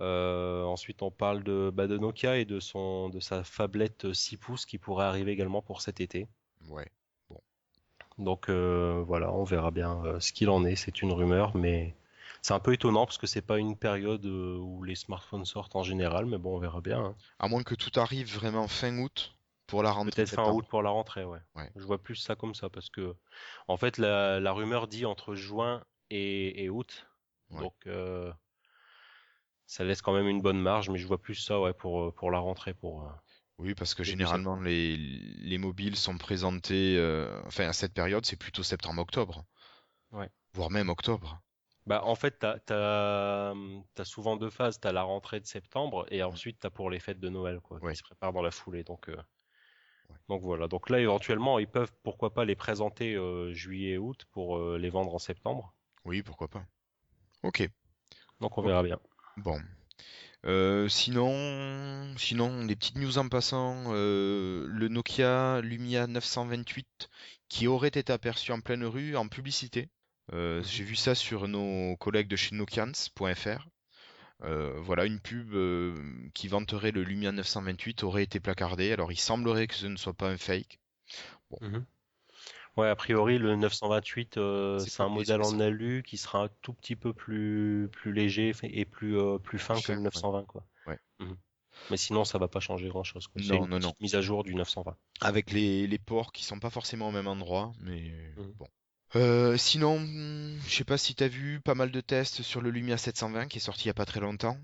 Euh, 0.00 0.62
ensuite, 0.64 1.02
on 1.02 1.10
parle 1.10 1.42
de, 1.42 1.70
bah, 1.74 1.86
de 1.86 1.98
Nokia 1.98 2.38
et 2.38 2.44
de 2.44 2.58
son, 2.60 3.08
de 3.10 3.20
sa 3.20 3.44
phablette 3.44 4.12
6 4.12 4.36
pouces 4.38 4.64
qui 4.66 4.78
pourrait 4.78 5.04
arriver 5.04 5.32
également 5.32 5.60
pour 5.62 5.82
cet 5.82 6.00
été. 6.00 6.26
Ouais. 6.68 6.88
Donc 8.18 8.48
euh, 8.50 9.02
voilà, 9.06 9.32
on 9.32 9.44
verra 9.44 9.70
bien 9.70 10.02
euh, 10.04 10.20
ce 10.20 10.32
qu'il 10.32 10.50
en 10.50 10.64
est. 10.64 10.76
C'est 10.76 11.00
une 11.02 11.12
rumeur, 11.12 11.56
mais 11.56 11.94
c'est 12.42 12.52
un 12.52 12.58
peu 12.60 12.72
étonnant 12.74 13.06
parce 13.06 13.16
que 13.18 13.26
c'est 13.26 13.40
pas 13.40 13.58
une 13.58 13.76
période 13.76 14.24
euh, 14.26 14.58
où 14.58 14.82
les 14.82 14.94
smartphones 14.94 15.44
sortent 15.46 15.76
en 15.76 15.82
général. 15.82 16.26
Mais 16.26 16.36
bon, 16.38 16.56
on 16.56 16.58
verra 16.58 16.80
bien. 16.80 17.00
hein. 17.02 17.14
À 17.38 17.48
moins 17.48 17.62
que 17.62 17.74
tout 17.74 17.98
arrive 17.98 18.34
vraiment 18.34 18.68
fin 18.68 18.96
août 18.98 19.34
pour 19.70 19.82
la 19.82 19.90
rentrée 19.92 20.24
Peut-être 20.24 20.34
fin 20.34 20.50
août 20.52 20.66
pour 20.68 20.82
la 20.82 20.90
rentrée, 20.90 21.24
ouais. 21.24 21.38
Ouais. 21.54 21.70
Je 21.76 21.84
vois 21.84 22.02
plus 22.02 22.16
ça 22.16 22.36
comme 22.36 22.54
ça 22.54 22.68
parce 22.68 22.90
que 22.90 23.14
en 23.68 23.76
fait 23.76 23.96
la, 23.98 24.40
la 24.40 24.52
rumeur 24.52 24.88
dit 24.88 25.06
entre 25.06 25.34
juin 25.34 25.82
et, 26.10 26.64
et 26.64 26.68
août. 26.68 27.06
Ouais. 27.50 27.60
Donc 27.60 27.74
euh, 27.86 28.32
ça 29.66 29.84
laisse 29.84 30.02
quand 30.02 30.12
même 30.12 30.28
une 30.28 30.42
bonne 30.42 30.60
marge, 30.60 30.90
mais 30.90 30.98
je 30.98 31.06
vois 31.06 31.18
plus 31.20 31.34
ça 31.36 31.60
ouais 31.60 31.72
pour 31.72 32.02
euh, 32.02 32.10
pour 32.12 32.30
la 32.30 32.38
rentrée 32.38 32.74
pour. 32.74 33.04
euh, 33.06 33.10
Oui, 33.58 33.74
parce 33.74 33.94
que 33.94 34.02
généralement, 34.04 34.56
les, 34.60 34.96
les 34.96 35.58
mobiles 35.58 35.96
sont 35.96 36.18
présentés, 36.18 36.96
euh, 36.98 37.40
enfin, 37.46 37.68
à 37.68 37.72
cette 37.72 37.92
période, 37.94 38.24
c'est 38.26 38.36
plutôt 38.38 38.62
septembre-octobre. 38.62 39.44
Ouais. 40.12 40.28
Voire 40.54 40.70
même 40.70 40.88
octobre. 40.88 41.40
Bah 41.86 42.02
en 42.04 42.14
fait 42.14 42.38
t'as 42.38 42.58
t'as 42.60 43.54
t'as 43.94 44.04
souvent 44.04 44.36
deux 44.36 44.50
phases. 44.50 44.78
T'as 44.80 44.92
la 44.92 45.02
rentrée 45.02 45.40
de 45.40 45.46
septembre 45.46 46.06
et 46.10 46.22
ensuite 46.22 46.58
t'as 46.60 46.70
pour 46.70 46.90
les 46.90 47.00
fêtes 47.00 47.20
de 47.20 47.28
Noël 47.30 47.60
quoi, 47.60 47.78
Ouais. 47.82 47.92
qui 47.92 47.98
se 47.98 48.02
préparent 48.02 48.32
dans 48.32 48.42
la 48.42 48.50
foulée. 48.50 48.84
Donc 48.84 49.08
euh. 49.08 49.16
Donc 50.30 50.42
voilà. 50.42 50.68
Donc 50.68 50.88
là 50.90 51.00
éventuellement 51.00 51.58
ils 51.58 51.66
peuvent 51.66 51.92
pourquoi 52.04 52.32
pas 52.32 52.44
les 52.44 52.54
présenter 52.54 53.16
euh, 53.16 53.52
juillet 53.52 53.94
et 53.94 53.98
août 53.98 54.26
pour 54.30 54.58
euh, 54.58 54.78
les 54.78 54.88
vendre 54.88 55.12
en 55.12 55.18
septembre. 55.18 55.74
Oui, 56.04 56.22
pourquoi 56.22 56.46
pas. 56.46 56.64
Ok, 57.42 57.68
Donc 58.40 58.56
on 58.56 58.62
verra 58.62 58.82
bien. 58.84 58.98
bon. 59.36 59.60
Euh, 60.46 60.88
sinon, 60.88 62.14
sinon, 62.16 62.64
des 62.64 62.74
petites 62.76 62.96
news 62.96 63.18
en 63.18 63.28
passant, 63.28 63.92
le 63.92 64.88
Nokia 64.88 65.60
Lumia 65.62 66.06
928 66.06 67.10
qui 67.48 67.66
aurait 67.66 67.88
été 67.88 68.12
aperçu 68.12 68.52
en 68.52 68.60
pleine 68.60 68.84
rue 68.84 69.16
en 69.16 69.26
publicité. 69.28 69.90
Mhm. 70.32 70.62
j'ai 70.62 70.84
vu 70.84 70.94
ça 70.94 71.16
sur 71.16 71.48
nos 71.48 71.96
collègues 71.96 72.28
de 72.28 72.36
chez 72.36 72.54
Nokians.fr. 72.54 73.66
Euh, 74.42 74.80
voilà, 74.80 75.04
une 75.04 75.20
pub 75.20 75.52
euh, 75.54 75.94
qui 76.34 76.48
vanterait 76.48 76.92
le 76.92 77.02
Lumia 77.02 77.32
928 77.32 78.04
aurait 78.04 78.22
été 78.22 78.40
placardée. 78.40 78.92
Alors, 78.92 79.12
il 79.12 79.18
semblerait 79.18 79.66
que 79.66 79.74
ce 79.74 79.86
ne 79.86 79.96
soit 79.96 80.14
pas 80.14 80.30
un 80.30 80.38
fake. 80.38 80.78
Mhm. 81.60 81.84
Ouais, 82.76 82.88
a 82.88 82.96
priori, 82.96 83.38
le 83.38 83.56
928, 83.56 84.36
euh, 84.36 84.78
C'est 84.78 85.02
un 85.02 85.08
modèle 85.08 85.42
en 85.42 85.58
alu 85.60 86.02
qui 86.06 86.16
sera 86.16 86.44
un 86.44 86.48
tout 86.62 86.72
petit 86.72 86.96
peu 86.96 87.12
plus, 87.12 87.88
plus 87.92 88.12
léger 88.12 88.52
et 88.62 88.84
plus, 88.84 89.16
plus 89.42 89.58
fin 89.58 89.74
que 89.74 89.80
Cher, 89.80 89.96
le 89.96 90.02
ouais. 90.02 90.04
920, 90.04 90.44
quoi. 90.44 90.64
Ouais. 90.86 90.98
Mhm. 91.18 91.36
Mais 91.90 91.96
sinon, 91.96 92.24
ça 92.24 92.38
va 92.38 92.48
pas 92.48 92.60
changer 92.60 92.88
grand-chose, 92.88 93.26
quoi. 93.26 93.42
C'est 93.42 93.48
Non, 93.48 93.64
une 93.64 93.70
non, 93.70 93.78
non. 93.80 93.92
mise 94.00 94.14
à 94.14 94.20
jour 94.20 94.44
du 94.44 94.54
920. 94.54 94.96
Avec 95.20 95.50
les, 95.50 95.86
les 95.86 95.98
ports 95.98 96.32
qui 96.32 96.44
sont 96.44 96.60
pas 96.60 96.70
forcément 96.70 97.08
au 97.08 97.12
même 97.12 97.26
endroit, 97.28 97.72
mais 97.80 98.12
Mhm. 98.36 98.52
bon. 98.58 98.68
Euh, 99.16 99.56
sinon, 99.56 99.98
hmm, 100.00 100.58
je 100.66 100.74
sais 100.74 100.84
pas 100.84 100.98
si 100.98 101.14
t'as 101.14 101.28
vu 101.28 101.60
pas 101.60 101.74
mal 101.74 101.90
de 101.90 102.00
tests 102.00 102.42
sur 102.42 102.60
le 102.60 102.70
Lumia 102.70 102.96
720 102.96 103.48
qui 103.48 103.58
est 103.58 103.60
sorti 103.60 103.84
il 103.84 103.86
y 103.88 103.90
a 103.90 103.94
pas 103.94 104.04
très 104.06 104.20
longtemps. 104.20 104.56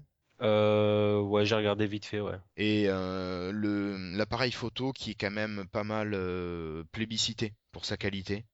Euh, 0.43 1.21
ouais, 1.21 1.47
j'ai 1.47 1.55
regardé 1.55 1.87
vite 1.87 2.05
fait, 2.05 2.21
ouais. 2.21 2.39
Et 2.57 2.85
euh, 2.89 3.53
le 3.53 4.17
l'appareil 4.17 4.53
photo 4.53 4.93
qui 4.93 5.11
est 5.13 5.15
quand 5.15 5.31
même 5.31 5.67
pas 5.73 5.85
mal 5.85 6.13
euh, 6.15 6.85
plébiscité 6.93 7.55
pour 7.73 7.85
sa 7.85 7.97
qualité. 7.97 8.45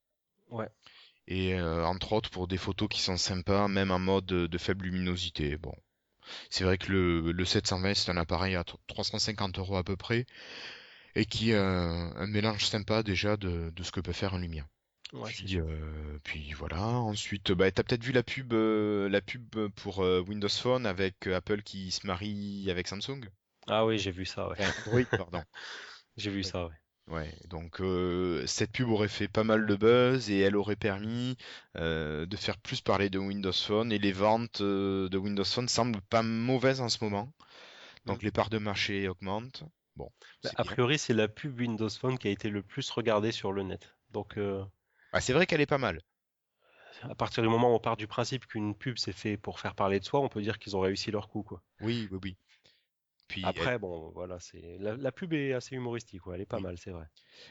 Ouais. 0.51 0.69
Et 1.27 1.55
euh, 1.55 1.85
entre 1.85 2.13
autres 2.13 2.31
pour 2.31 2.47
des 2.49 2.57
photos 2.59 2.89
qui 2.89 3.01
sont 3.01 3.17
sympas, 3.17 3.69
même 3.69 3.91
en 3.91 3.99
mode 3.99 4.27
de, 4.27 4.47
de 4.47 4.59
faible 4.59 4.85
luminosité. 4.87 5.57
Bon, 5.57 5.75
c'est 6.51 6.65
vrai 6.65 6.79
que 6.79 6.93
le, 6.93 7.33
le 7.33 7.45
720 7.45 7.95
c'est 7.95 8.11
un 8.13 8.17
appareil 8.17 8.57
à 8.57 8.65
350 8.87 9.59
euros 9.59 9.77
à 9.77 9.85
peu 9.85 9.97
près 9.97 10.27
et 11.15 11.27
qui 11.27 11.55
a 11.55 11.65
un 11.65 12.27
mélange 12.27 12.67
sympa 12.67 13.03
déjà 13.03 13.37
de, 13.37 13.71
de 13.75 13.83
ce 13.83 13.93
que 13.93 14.01
peut 14.01 14.13
faire 14.13 14.35
un 14.35 14.41
Lumia. 14.41 14.67
Ouais, 15.13 15.31
Puis, 15.31 15.59
euh, 15.59 16.19
puis 16.25 16.53
voilà. 16.53 16.83
Ensuite, 16.83 17.53
bah, 17.53 17.71
t'as 17.71 17.83
peut-être 17.83 18.03
vu 18.05 18.13
la 18.13 18.23
pub, 18.23 18.53
euh, 18.55 19.09
la 19.09 19.21
pub 19.21 19.69
pour 19.77 20.01
euh, 20.03 20.21
Windows 20.21 20.49
Phone 20.49 20.87
avec 20.87 21.27
euh, 21.27 21.37
Apple 21.37 21.63
qui 21.63 21.91
se 21.91 22.07
marie 22.07 22.67
avec 22.71 22.89
Samsung. 22.89 23.21
Ah 23.67 23.85
oui, 23.87 23.99
j'ai 23.99 24.11
vu 24.11 24.25
ça, 24.25 24.49
ouais. 24.49 24.57
Android, 24.59 25.05
pardon. 25.17 25.43
J'ai 26.17 26.31
vu 26.31 26.43
Ouais. 26.43 26.43
ça, 26.43 26.67
ouais. 26.67 26.75
Ouais, 27.09 27.35
donc 27.49 27.81
euh, 27.81 28.47
cette 28.47 28.71
pub 28.73 28.89
aurait 28.89 29.09
fait 29.09 29.27
pas 29.29 29.43
mal 29.45 29.67
de 29.67 29.75
buzz 29.75 30.31
et 30.31 30.39
elle 30.39 30.57
aurait 30.57 30.77
permis 30.77 31.37
euh, 31.77 32.27
de 32.27 32.37
faire 32.37 32.59
plus 32.59 32.81
parler 32.81 33.11
de 33.11 33.19
Windows 33.19 33.53
Phone 33.53 33.91
et 33.93 33.99
les 33.99 34.13
ventes 34.13 34.61
euh, 34.61 35.09
de 35.09 35.19
Windows 35.19 35.45
Phone 35.45 35.69
semblent 35.69 36.01
pas 36.01 36.23
mauvaises 36.23 36.81
en 36.81 36.89
ce 36.89 37.03
moment. 37.03 37.35
Mm. 38.07 38.07
Donc 38.07 38.23
les 38.23 38.31
parts 38.31 38.51
de 38.51 38.59
marché 38.59 39.09
augmentent. 39.09 39.65
Bon, 39.97 40.11
Bah, 40.45 40.51
a 40.57 40.65
priori, 40.65 40.99
c'est 40.99 41.13
la 41.13 41.29
pub 41.29 41.59
Windows 41.59 41.91
Phone 41.91 42.19
qui 42.19 42.29
a 42.29 42.31
été 42.31 42.51
le 42.51 42.63
plus 42.63 42.89
regardée 42.91 43.33
sur 43.33 43.53
le 43.53 43.63
net. 43.63 43.95
Donc, 44.11 44.39
euh, 45.15 45.19
Ah, 45.19 45.21
c'est 45.21 45.33
vrai 45.33 45.47
qu'elle 45.47 45.61
est 45.63 45.67
pas 45.67 45.79
mal. 45.79 46.01
à 47.03 47.15
partir 47.15 47.45
du 47.45 47.49
moment 47.49 47.71
où 47.71 47.77
on 47.77 47.79
part 47.79 47.97
du 47.97 48.09
principe 48.09 48.47
qu'une 48.47 48.75
pub 48.75 48.99
c'est 48.99 49.13
fait 49.13 49.37
pour 49.37 49.61
faire 49.61 49.77
parler 49.77 50.01
de 50.01 50.05
soi, 50.05 50.19
on 50.21 50.29
peut 50.29 50.43
dire 50.43 50.59
qu'ils 50.59 50.77
ont 50.77 50.81
réussi 50.81 51.13
leur 51.13 51.29
coup, 51.29 51.45
quoi. 51.45 51.63
Oui, 51.81 52.09
oui, 52.11 52.19
oui. 52.23 52.37
Puis 53.29 53.53
elle, 53.57 53.71
Après, 53.71 53.79
bon, 53.79 54.11
voilà, 54.11 54.41
c'est 54.41 54.79
la, 54.81 54.97
la 54.97 55.13
pub 55.13 55.33
est 55.33 55.53
assez 55.53 55.77
humoristique. 55.77 56.23
Elle 56.35 56.41
est 56.41 56.47
pas 56.47 56.59
oui, 56.59 56.61
mal, 56.61 56.77
c'est 56.79 56.91
vrai. 56.91 57.07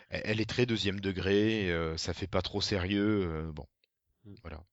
elle- 0.10 0.22
elle 0.26 0.42
est 0.42 0.50
très 0.50 0.66
deuxième 0.68 1.00
degré, 1.02 1.72
euh, 1.72 1.98
ça 1.98 2.14
fait 2.14 2.28
pas 2.28 2.42
trop 2.44 2.62
sérieux. 2.62 3.24
euh, 3.50 3.52
bon, 3.54 3.68
Mm. 4.26 4.38
voilà. 4.44 4.64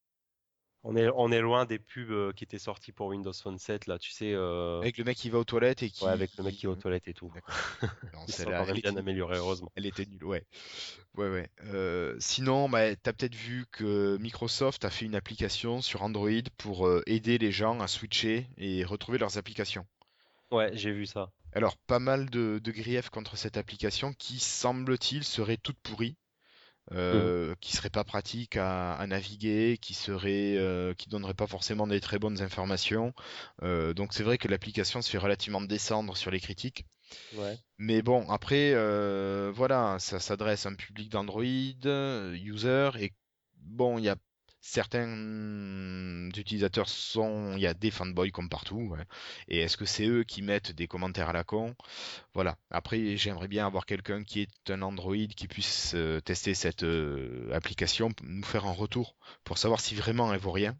On 0.84 0.96
est, 0.96 1.08
on 1.16 1.32
est 1.32 1.40
loin 1.40 1.66
des 1.66 1.78
pubs 1.78 2.10
euh, 2.10 2.32
qui 2.32 2.44
étaient 2.44 2.58
sorties 2.58 2.92
pour 2.92 3.08
Windows 3.08 3.32
Phone 3.32 3.58
7, 3.58 3.86
là, 3.88 3.98
tu 3.98 4.12
sais, 4.12 4.32
euh, 4.32 4.78
Avec 4.78 4.96
le 4.96 5.04
mec 5.04 5.16
qui 5.16 5.28
va 5.28 5.38
aux 5.38 5.44
toilettes 5.44 5.82
et 5.82 5.90
ouais, 6.02 6.08
avec 6.08 6.36
le 6.36 6.44
mec 6.44 6.54
qui... 6.54 6.60
qui 6.60 6.66
est 6.66 6.68
aux 6.68 6.76
toilettes 6.76 7.08
et 7.08 7.14
tout. 7.14 7.32
Non, 7.82 7.88
Ils 8.26 8.32
sont 8.32 8.38
celle-là, 8.38 8.60
quand 8.60 8.66
même 8.66 8.76
elle 8.76 8.82
bien 8.82 8.90
était 8.92 8.98
améliorés, 9.00 9.38
heureusement. 9.38 9.72
Elle 9.74 9.86
était 9.86 10.06
nulle, 10.06 10.24
ouais. 10.24 10.44
Ouais, 11.16 11.28
ouais. 11.28 11.50
Euh, 11.64 12.14
sinon, 12.20 12.68
bah, 12.68 12.94
t'as 12.94 13.12
peut-être 13.12 13.34
vu 13.34 13.66
que 13.72 14.16
Microsoft 14.18 14.84
a 14.84 14.90
fait 14.90 15.04
une 15.04 15.16
application 15.16 15.82
sur 15.82 16.02
Android 16.02 16.30
pour 16.56 16.86
euh, 16.86 17.02
aider 17.06 17.38
les 17.38 17.50
gens 17.50 17.80
à 17.80 17.88
switcher 17.88 18.46
et 18.56 18.84
retrouver 18.84 19.18
leurs 19.18 19.36
applications. 19.36 19.84
Ouais, 20.52 20.70
j'ai 20.74 20.92
vu 20.92 21.06
ça. 21.06 21.32
Alors, 21.54 21.76
pas 21.76 21.98
mal 21.98 22.30
de, 22.30 22.60
de 22.62 22.70
griefs 22.70 23.10
contre 23.10 23.36
cette 23.36 23.56
application 23.56 24.12
qui, 24.12 24.38
semble-t-il, 24.38 25.24
serait 25.24 25.56
toute 25.56 25.78
pourrie, 25.80 26.16
Mhm. 26.90 26.98
euh, 26.98 27.54
qui 27.60 27.76
serait 27.76 27.90
pas 27.90 28.04
pratique 28.04 28.56
à, 28.56 28.94
à 28.94 29.06
naviguer, 29.06 29.78
qui 29.80 29.94
serait, 29.94 30.56
euh, 30.56 30.94
qui 30.94 31.08
donnerait 31.08 31.34
pas 31.34 31.46
forcément 31.46 31.86
des 31.86 32.00
très 32.00 32.18
bonnes 32.18 32.40
informations. 32.42 33.12
Euh, 33.62 33.94
donc, 33.94 34.12
c'est 34.12 34.22
vrai 34.22 34.38
que 34.38 34.48
l'application 34.48 35.02
se 35.02 35.10
fait 35.10 35.18
relativement 35.18 35.60
descendre 35.60 36.16
sur 36.16 36.30
les 36.30 36.40
critiques. 36.40 36.86
Ouais. 37.36 37.58
Mais 37.78 38.02
bon, 38.02 38.28
après, 38.30 38.72
voilà, 39.52 39.96
ça 39.98 40.20
s'adresse 40.20 40.66
à 40.66 40.70
un 40.70 40.74
public 40.74 41.10
d'Android, 41.10 41.42
user, 41.42 42.90
et 42.98 43.12
bon, 43.56 43.98
il 43.98 44.04
y 44.04 44.08
a 44.08 44.16
certains 44.60 46.28
utilisateurs 46.36 46.88
sont, 46.88 47.54
il 47.56 47.60
y 47.60 47.66
a 47.66 47.74
des 47.74 47.90
fanboys 47.90 48.30
comme 48.30 48.48
partout, 48.48 48.76
ouais. 48.90 49.04
Et 49.48 49.58
est-ce 49.60 49.76
que 49.76 49.84
c'est 49.84 50.06
eux 50.06 50.24
qui 50.24 50.42
mettent 50.42 50.72
des 50.72 50.86
commentaires 50.88 51.28
à 51.30 51.32
la 51.32 51.44
con? 51.44 51.74
Voilà. 52.34 52.56
Après, 52.70 53.16
j'aimerais 53.16 53.48
bien 53.48 53.66
avoir 53.66 53.86
quelqu'un 53.86 54.24
qui 54.24 54.42
est 54.42 54.70
un 54.70 54.82
Android 54.82 55.16
qui 55.36 55.48
puisse 55.48 55.92
euh, 55.94 56.20
tester 56.20 56.54
cette 56.54 56.82
euh, 56.84 57.50
application, 57.52 58.10
nous 58.22 58.44
faire 58.44 58.66
un 58.66 58.72
retour 58.72 59.16
pour 59.44 59.58
savoir 59.58 59.80
si 59.80 59.94
vraiment 59.94 60.32
elle 60.32 60.40
vaut 60.40 60.52
rien, 60.52 60.76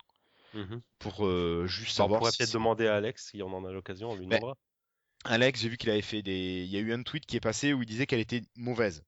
Mhm. 0.53 0.83
pour 0.99 1.27
euh, 1.27 1.67
juste 1.67 1.97
Bah, 1.97 2.05
on 2.05 2.09
savoir 2.09 2.21
pourrait 2.21 2.33
peut-être 2.33 2.53
demander 2.53 2.87
à 2.87 2.97
Alex 2.97 3.29
si 3.31 3.43
on 3.43 3.53
en 3.53 3.64
a 3.64 3.73
l'occasion, 3.73 4.11
on 4.11 4.17
lui 4.17 4.27
Ben, 4.31 4.38
demandera. 4.38 4.57
Alex, 5.25 5.61
j'ai 5.61 5.69
vu 5.69 5.77
qu'il 5.79 5.91
avait 5.91 6.03
fait 6.03 6.23
des, 6.23 6.64
il 6.64 6.71
y 6.71 6.77
a 6.77 6.81
eu 6.81 6.93
un 6.93 7.03
tweet 7.05 7.27
qui 7.27 7.37
est 7.37 7.41
passé 7.41 7.73
où 7.75 7.83
il 7.83 7.87
disait 7.87 8.07
qu'elle 8.07 8.21
était 8.21 8.43
mauvaise. 8.57 9.05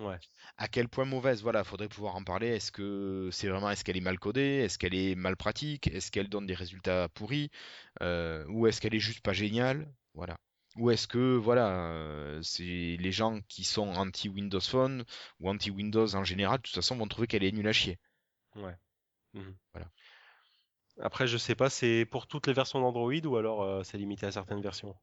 Ouais. 0.00 0.18
À 0.56 0.66
quel 0.68 0.88
point 0.88 1.04
mauvaise? 1.04 1.42
Voilà, 1.42 1.62
faudrait 1.62 1.88
pouvoir 1.88 2.16
en 2.16 2.24
parler. 2.24 2.48
Est-ce 2.48 2.72
que 2.72 3.28
c'est 3.32 3.48
vraiment, 3.48 3.70
est-ce 3.70 3.84
qu'elle 3.84 3.96
est 3.96 4.00
mal 4.00 4.18
codée? 4.18 4.62
Est-ce 4.64 4.78
qu'elle 4.78 4.94
est 4.94 5.14
mal 5.14 5.36
pratique? 5.36 5.88
Est-ce 5.88 6.10
qu'elle 6.10 6.28
donne 6.28 6.46
des 6.46 6.54
résultats 6.54 7.08
pourris? 7.10 7.50
Euh, 8.02 8.44
ou 8.48 8.66
est-ce 8.66 8.80
qu'elle 8.80 8.94
est 8.94 8.98
juste 9.00 9.20
pas 9.20 9.32
géniale? 9.32 9.92
Voilà. 10.14 10.38
Ou 10.76 10.90
est-ce 10.90 11.06
que, 11.06 11.36
voilà, 11.36 11.68
euh, 11.92 12.40
c'est 12.42 12.96
les 12.98 13.12
gens 13.12 13.40
qui 13.48 13.64
sont 13.64 13.88
anti-Windows 13.88 14.60
Phone 14.60 15.04
ou 15.40 15.50
anti-Windows 15.50 16.14
en 16.14 16.24
général, 16.24 16.58
de 16.58 16.62
toute 16.62 16.74
façon, 16.74 16.96
vont 16.96 17.08
trouver 17.08 17.26
qu'elle 17.26 17.44
est 17.44 17.52
nulle 17.52 17.68
à 17.68 17.72
chier. 17.72 17.98
Ouais. 18.56 18.76
Mhm. 19.34 19.56
Voilà. 19.74 19.90
Après, 21.00 21.26
je 21.26 21.36
sais 21.36 21.56
pas, 21.56 21.68
c'est 21.68 22.04
pour 22.06 22.28
toutes 22.28 22.46
les 22.46 22.52
versions 22.52 22.80
d'Android 22.80 23.12
ou 23.26 23.36
alors 23.36 23.62
euh, 23.62 23.82
c'est 23.82 23.98
limité 23.98 24.26
à 24.26 24.32
certaines 24.32 24.60
versions? 24.62 24.94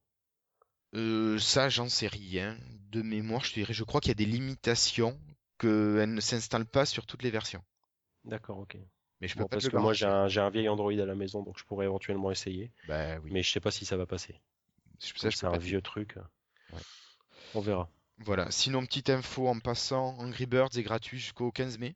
Euh, 0.97 1.37
ça, 1.39 1.69
j'en 1.69 1.89
sais 1.89 2.07
rien. 2.07 2.57
De 2.91 3.01
mémoire, 3.01 3.43
je 3.43 3.51
te 3.51 3.55
dirais, 3.59 3.73
je 3.73 3.83
crois 3.83 4.01
qu'il 4.01 4.09
y 4.09 4.11
a 4.11 4.15
des 4.15 4.25
limitations, 4.25 5.19
qu'elle 5.59 6.13
ne 6.13 6.21
s'installe 6.21 6.65
pas 6.65 6.85
sur 6.85 7.05
toutes 7.05 7.23
les 7.23 7.31
versions. 7.31 7.63
D'accord, 8.25 8.59
ok. 8.59 8.77
Mais 9.21 9.27
je 9.27 9.33
peux 9.33 9.41
Bon, 9.41 9.47
pas 9.47 9.55
parce 9.57 9.69
que 9.69 9.77
moi 9.77 9.93
j'ai 9.93 10.05
un, 10.05 10.49
vieil 10.49 10.69
Android 10.69 10.91
à 10.91 11.05
la 11.05 11.15
maison, 11.15 11.41
donc 11.43 11.57
je 11.57 11.63
pourrais 11.63 11.85
éventuellement 11.85 12.31
essayer. 12.31 12.71
Bah 12.87 13.17
oui, 13.19 13.31
Mais 13.31 13.41
je 13.43 13.51
sais 13.51 13.59
pas 13.59 13.71
si 13.71 13.85
ça 13.85 13.97
va 13.97 14.05
passer. 14.05 14.39
c'est 14.99 15.43
un 15.45 15.57
vieux 15.57 15.81
truc, 15.81 16.15
Ouais. 16.71 16.79
on 17.55 17.61
verra. 17.61 17.89
Voilà. 18.19 18.49
Sinon, 18.51 18.85
petite 18.85 19.09
info 19.09 19.47
en 19.47 19.59
passant, 19.59 20.17
Angry 20.19 20.45
Birds 20.45 20.77
est 20.77 20.83
gratuit 20.83 21.19
jusqu'au 21.19 21.51
15 21.51 21.77
mai, 21.77 21.95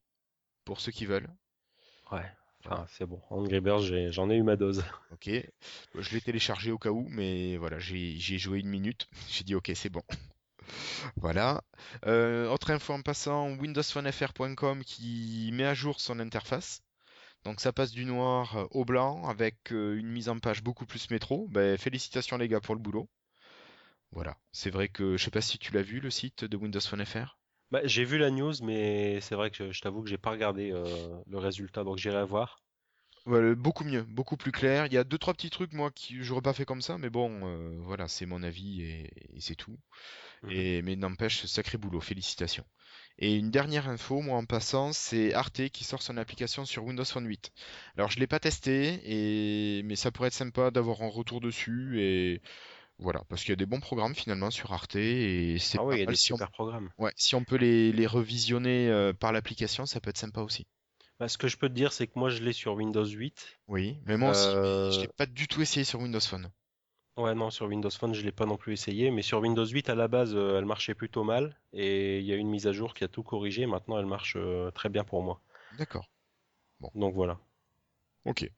pour 0.65 0.79
ceux 0.81 0.91
qui 0.91 1.05
veulent. 1.05 1.29
Ouais. 2.11 2.29
Enfin, 2.63 2.85
c'est 2.89 3.05
bon. 3.05 3.19
Angry 3.29 3.59
Birds, 3.59 4.11
j'en 4.11 4.29
ai 4.29 4.35
eu 4.35 4.43
ma 4.43 4.55
dose. 4.55 4.83
Ok. 5.11 5.29
Je 5.95 6.13
l'ai 6.13 6.21
téléchargé 6.21 6.71
au 6.71 6.77
cas 6.77 6.89
où, 6.89 7.05
mais 7.09 7.57
voilà, 7.57 7.79
j'ai 7.79 8.17
joué 8.37 8.59
une 8.59 8.69
minute. 8.69 9.07
J'ai 9.29 9.43
dit 9.43 9.55
ok, 9.55 9.71
c'est 9.75 9.89
bon. 9.89 10.03
Voilà. 11.17 11.63
Euh, 12.05 12.47
autre 12.47 12.71
info 12.71 12.93
en 12.93 13.01
passant, 13.01 13.49
windowsphonefr.com 13.57 14.83
qui 14.83 15.49
met 15.53 15.65
à 15.65 15.73
jour 15.73 15.99
son 15.99 16.19
interface. 16.19 16.81
Donc 17.43 17.59
ça 17.59 17.73
passe 17.73 17.91
du 17.91 18.05
noir 18.05 18.67
au 18.71 18.85
blanc 18.85 19.27
avec 19.27 19.73
euh, 19.73 19.97
une 19.97 20.07
mise 20.07 20.29
en 20.29 20.39
page 20.39 20.63
beaucoup 20.63 20.85
plus 20.85 21.09
métro. 21.09 21.47
Ben, 21.49 21.77
félicitations 21.77 22.37
les 22.37 22.47
gars 22.47 22.61
pour 22.61 22.75
le 22.75 22.81
boulot. 22.81 23.09
Voilà. 24.11 24.37
C'est 24.51 24.69
vrai 24.69 24.87
que 24.87 25.17
je 25.17 25.23
sais 25.23 25.31
pas 25.31 25.41
si 25.41 25.57
tu 25.57 25.73
l'as 25.73 25.81
vu 25.81 25.99
le 25.99 26.09
site 26.09 26.45
de 26.45 26.55
Windows 26.55 26.79
Phone 26.79 27.05
FR. 27.05 27.37
Bah, 27.71 27.81
j'ai 27.85 28.03
vu 28.03 28.17
la 28.17 28.29
news, 28.31 28.53
mais 28.63 29.21
c'est 29.21 29.35
vrai 29.35 29.49
que 29.49 29.55
je, 29.55 29.71
je 29.71 29.81
t'avoue 29.81 30.03
que 30.03 30.09
j'ai 30.09 30.17
pas 30.17 30.31
regardé 30.31 30.71
euh, 30.71 30.85
le 31.25 31.37
résultat, 31.37 31.83
donc 31.83 31.97
j'irai 31.97 32.25
voir. 32.25 32.61
Voilà, 33.25 33.53
beaucoup 33.53 33.83
mieux, 33.83 34.01
beaucoup 34.01 34.35
plus 34.35 34.51
clair. 34.51 34.87
Il 34.87 34.93
y 34.93 34.97
a 34.97 35.03
deux 35.03 35.19
trois 35.19 35.35
petits 35.35 35.51
trucs 35.51 35.73
moi 35.73 35.91
qui 35.91 36.23
j'aurais 36.23 36.41
pas 36.41 36.53
fait 36.53 36.65
comme 36.65 36.81
ça, 36.81 36.97
mais 36.97 37.09
bon, 37.11 37.29
euh, 37.43 37.77
voilà, 37.81 38.07
c'est 38.07 38.25
mon 38.25 38.41
avis 38.41 38.81
et, 38.81 39.11
et 39.35 39.39
c'est 39.41 39.55
tout. 39.55 39.77
Mhm. 40.43 40.51
Et 40.51 40.81
mais 40.81 40.95
n'empêche, 40.95 41.45
sacré 41.45 41.77
boulot, 41.77 42.01
félicitations. 42.01 42.65
Et 43.19 43.35
une 43.35 43.51
dernière 43.51 43.87
info, 43.89 44.21
moi 44.21 44.37
en 44.37 44.45
passant, 44.45 44.91
c'est 44.93 45.33
Arte 45.33 45.69
qui 45.69 45.83
sort 45.83 46.01
son 46.01 46.17
application 46.17 46.65
sur 46.65 46.83
Windows 46.83 47.05
Phone 47.05 47.27
8. 47.27 47.51
Alors 47.95 48.09
je 48.09 48.19
l'ai 48.19 48.27
pas 48.27 48.39
testé, 48.39 48.99
et 49.05 49.83
mais 49.83 49.95
ça 49.95 50.11
pourrait 50.11 50.29
être 50.29 50.33
sympa 50.33 50.71
d'avoir 50.71 51.03
un 51.03 51.09
retour 51.09 51.41
dessus 51.41 52.01
et 52.01 52.41
voilà, 53.01 53.23
parce 53.29 53.41
qu'il 53.41 53.49
y 53.51 53.53
a 53.53 53.55
des 53.57 53.65
bons 53.65 53.79
programmes 53.81 54.15
finalement 54.15 54.49
sur 54.51 54.71
Arte 54.73 54.95
et 54.95 55.57
c'est 55.59 55.77
Ah 55.77 55.83
oui, 55.83 55.95
pas 55.95 55.97
il 55.97 55.99
y 55.99 56.03
a 56.03 56.05
mal 56.05 56.15
des 56.15 56.15
si 56.15 56.31
on, 56.33 56.39
super 56.39 56.49
programmes. 56.51 56.91
ouais, 56.99 57.13
si 57.17 57.35
on 57.35 57.43
peut 57.45 57.57
les, 57.57 57.91
les 57.93 58.07
revisionner 58.07 58.89
euh, 58.89 59.13
par 59.13 59.31
l'application, 59.33 59.85
ça 59.87 60.01
peut 60.01 60.09
être 60.11 60.17
sympa 60.19 60.41
aussi. 60.41 60.67
Bah, 61.19 61.29
ce 61.29 61.37
que 61.37 61.47
je 61.47 61.55
peux 61.57 61.69
te 61.69 61.73
dire, 61.73 61.93
c'est 61.93 62.07
que 62.07 62.19
moi 62.19 62.29
je 62.29 62.43
l'ai 62.43 62.51
sur 62.51 62.73
Windows 62.73 63.05
8. 63.05 63.59
Oui, 63.67 63.99
mais 64.05 64.17
moi 64.17 64.29
aussi, 64.29 64.59
je 64.87 64.99
Euh, 64.99 65.01
l'ai 65.01 65.07
pas 65.07 65.25
du 65.25 65.47
tout 65.47 65.63
essayé 65.63 65.83
sur 65.83 65.99
Windows 65.99 66.19
Phone. 66.19 66.51
Ouais, 67.15 67.33
non, 67.35 67.49
sur 67.51 67.67
Windows 67.67 67.89
Phone, 67.89 68.13
je 68.13 68.21
l'ai 68.21 68.33
pas 68.33 68.45
non 68.45 68.57
plus 68.57 68.73
essayé, 68.73 69.11
mais 69.11 69.21
sur 69.21 69.39
Windows 69.39 69.65
8, 69.65 69.89
à 69.89 69.95
la 69.95 70.07
base, 70.09 70.35
euh, 70.35 70.57
elle 70.57 70.65
marchait 70.65 70.93
plutôt 70.95 71.23
mal, 71.23 71.57
et 71.73 72.19
il 72.19 72.25
y 72.25 72.33
a 72.33 72.35
une 72.35 72.49
mise 72.49 72.67
à 72.67 72.73
jour 72.73 72.93
qui 72.93 73.03
a 73.05 73.07
tout 73.07 73.23
corrigé, 73.23 73.65
maintenant 73.65 73.97
elle 73.97 74.05
marche 74.05 74.35
euh, 74.37 74.71
très 74.71 74.89
bien 74.89 75.03
pour 75.05 75.21
moi. 75.23 75.41
D'accord. 75.71 76.05
Bon, 76.79 76.91
Donc 76.95 77.13
voilà. 77.13 77.39
Ok. 78.25 78.49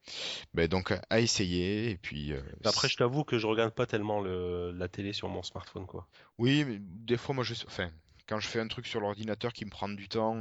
Ben 0.53 0.67
donc 0.67 0.93
à 1.09 1.19
essayer 1.21 1.91
et 1.91 1.97
puis 1.97 2.33
euh, 2.33 2.41
Après, 2.65 2.89
si- 2.89 2.89
je 2.89 2.97
t'avoue 2.97 3.23
que 3.23 3.37
je 3.37 3.47
regarde 3.47 3.73
pas 3.73 3.85
tellement 3.85 4.19
le, 4.19 4.71
la 4.73 4.89
télé 4.89 5.13
sur 5.13 5.29
mon 5.29 5.43
smartphone, 5.43 5.85
quoi. 5.85 6.09
oui, 6.37 6.63
mais 6.65 6.77
des 6.79 7.17
fois 7.17 7.33
moi 7.35 7.43
je 7.43 7.53
enfin 7.65 7.91
quand 8.27 8.39
je 8.39 8.47
fais 8.47 8.59
un 8.59 8.67
truc 8.67 8.85
sur 8.87 8.99
l'ordinateur 9.01 9.51
qui 9.53 9.65
me 9.65 9.69
prend 9.71 9.89
du 9.89 10.07
temps 10.07 10.39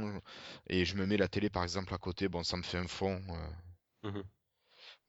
et 0.67 0.85
je 0.85 0.95
me 0.95 1.05
mets 1.05 1.17
la 1.17 1.27
télé 1.27 1.49
par 1.49 1.63
exemple 1.63 1.93
à 1.93 1.97
côté, 1.97 2.27
bon 2.29 2.43
ça 2.43 2.57
me 2.57 2.63
fait 2.63 2.77
un 2.77 2.87
fond 2.87 3.21
euh, 3.29 3.47
Mhm. 4.03 4.23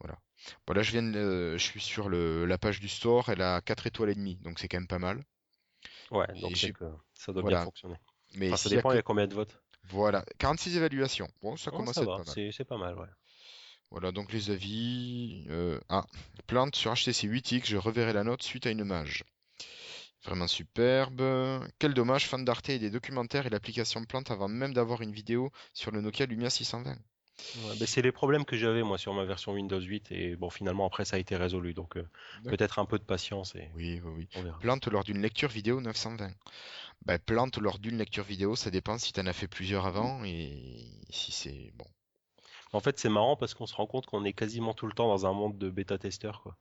voilà. 0.01 0.19
Bon 0.67 0.75
là 0.75 0.83
je 0.83 0.93
viens 0.93 1.03
de- 1.03 1.57
je 1.57 1.63
suis 1.63 1.81
sur 1.81 2.09
le 2.09 2.45
la 2.47 2.59
page 2.59 2.81
du 2.81 2.89
store, 2.89 3.29
elle 3.31 3.43
a 3.43 3.61
4 3.61 3.87
étoiles 3.87 4.11
et 4.11 4.15
demie, 4.15 4.37
donc 4.37 4.59
c'est 4.59 4.69
quand 4.69 4.79
même 4.79 4.87
pas 4.87 4.99
mal. 4.99 5.25
Ouais, 6.11 6.27
Et 6.35 6.41
donc 6.41 6.73
que 6.73 6.85
ça 7.15 7.33
doit 7.33 7.43
bien 7.43 7.57
fonctionner. 7.59 7.97
mais 8.37 8.51
Enfin, 8.51 8.57
ça 8.57 8.71
dépend, 8.71 8.93
il 8.93 8.97
y 8.97 8.99
a 8.99 9.03
combien 9.03 9.27
de 9.27 9.35
votes. 9.35 9.63
voilà, 9.85 10.25
46 10.39 10.77
évaluations. 10.77 11.29
Bon, 11.43 11.57
ça 11.57 11.71
Oh, 11.71 11.77
commence 11.77 11.97
ça 11.97 12.03
à 12.03 12.05
être 12.05 12.13
va, 12.13 12.15
pas 12.15 12.25
mal. 12.25 12.37
c'est 12.53 12.65
pas 12.65 12.79
mal, 12.79 12.99
ouais. 12.99 13.09
Voilà, 13.95 14.11
donc 14.11 14.33
les 14.33 14.51
avis. 14.51 15.45
euh, 15.51 15.79
Ah, 15.89 16.05
plante 16.49 16.75
sur 16.75 16.93
HTC 16.93 17.29
8X, 17.29 17.67
je 17.67 17.77
reverrai 17.77 18.13
la 18.13 18.25
note 18.25 18.43
suite 18.43 18.67
à 18.67 18.71
une 18.71 18.83
mage. 18.83 19.23
Vraiment 20.25 20.49
superbe. 20.49 21.23
Quel 21.79 21.95
dommage, 21.95 22.27
fan 22.27 22.45
d'Arte 22.45 22.71
et 22.71 22.81
des 22.81 22.91
documentaires 22.91 23.47
et 23.47 23.51
l'application 23.51 24.03
plante 24.05 24.33
avant 24.33 24.49
même 24.49 24.75
d'avoir 24.75 25.01
une 25.03 25.13
vidéo 25.13 25.53
sur 25.75 25.93
le 25.93 26.01
Nokia 26.01 26.27
Lumia 26.27 26.51
620. 26.51 26.91
Ouais, 26.91 27.77
ben, 27.79 27.87
c'est 27.87 28.03
les 28.03 28.11
problèmes 28.11 28.45
que 28.45 28.57
j'avais 28.57 28.83
moi 28.83 28.99
sur 28.99 29.15
ma 29.15 29.25
version 29.25 29.53
Windows 29.53 29.81
8 29.81 30.11
et 30.11 30.35
bon 30.35 30.51
finalement 30.51 30.87
après 30.87 31.05
ça 31.05 31.17
a 31.17 31.19
été 31.21 31.37
résolu 31.37 31.73
donc 31.75 31.97
euh, 31.97 32.09
peut-être 32.49 32.79
un 32.81 32.85
peu 32.85 32.99
de 32.99 33.05
patience 33.05 33.55
et 33.55 33.69
Oui, 33.75 34.01
oui, 34.05 34.13
oui. 34.17 34.29
on 34.37 34.43
verra. 34.43 34.59
Plante 34.59 34.89
lors 34.89 35.05
d'une 35.05 35.21
lecture 35.21 35.51
vidéo 35.51 35.81
920. 35.81 36.31
Bah, 37.05 37.19
plante 37.19 37.59
lors 37.59 37.79
d'une 37.79 37.99
lecture 37.99 38.25
vidéo, 38.25 38.57
ça 38.57 38.71
dépend 38.71 38.99
si 38.99 39.13
tu 39.13 39.21
en 39.21 39.27
as 39.27 39.33
fait 39.33 39.47
plusieurs 39.49 39.87
avant 39.87 40.25
et 40.25 40.87
si 41.11 41.31
c'est 41.33 41.71
bon. 41.75 41.87
En 42.75 42.81
fait 42.81 42.99
c'est 42.99 43.09
marrant 43.09 43.37
parce 43.37 43.55
qu'on 43.55 43.67
se 43.67 43.75
rend 43.75 43.87
compte 43.87 44.07
qu'on 44.07 44.25
est 44.25 44.33
quasiment 44.33 44.75
tout 44.75 44.87
le 44.87 44.93
temps 44.93 45.09
dans 45.09 45.27
un 45.27 45.33
monde 45.33 45.57
de 45.59 45.71
bêta-testeurs 45.71 46.43
quoi. 46.43 46.57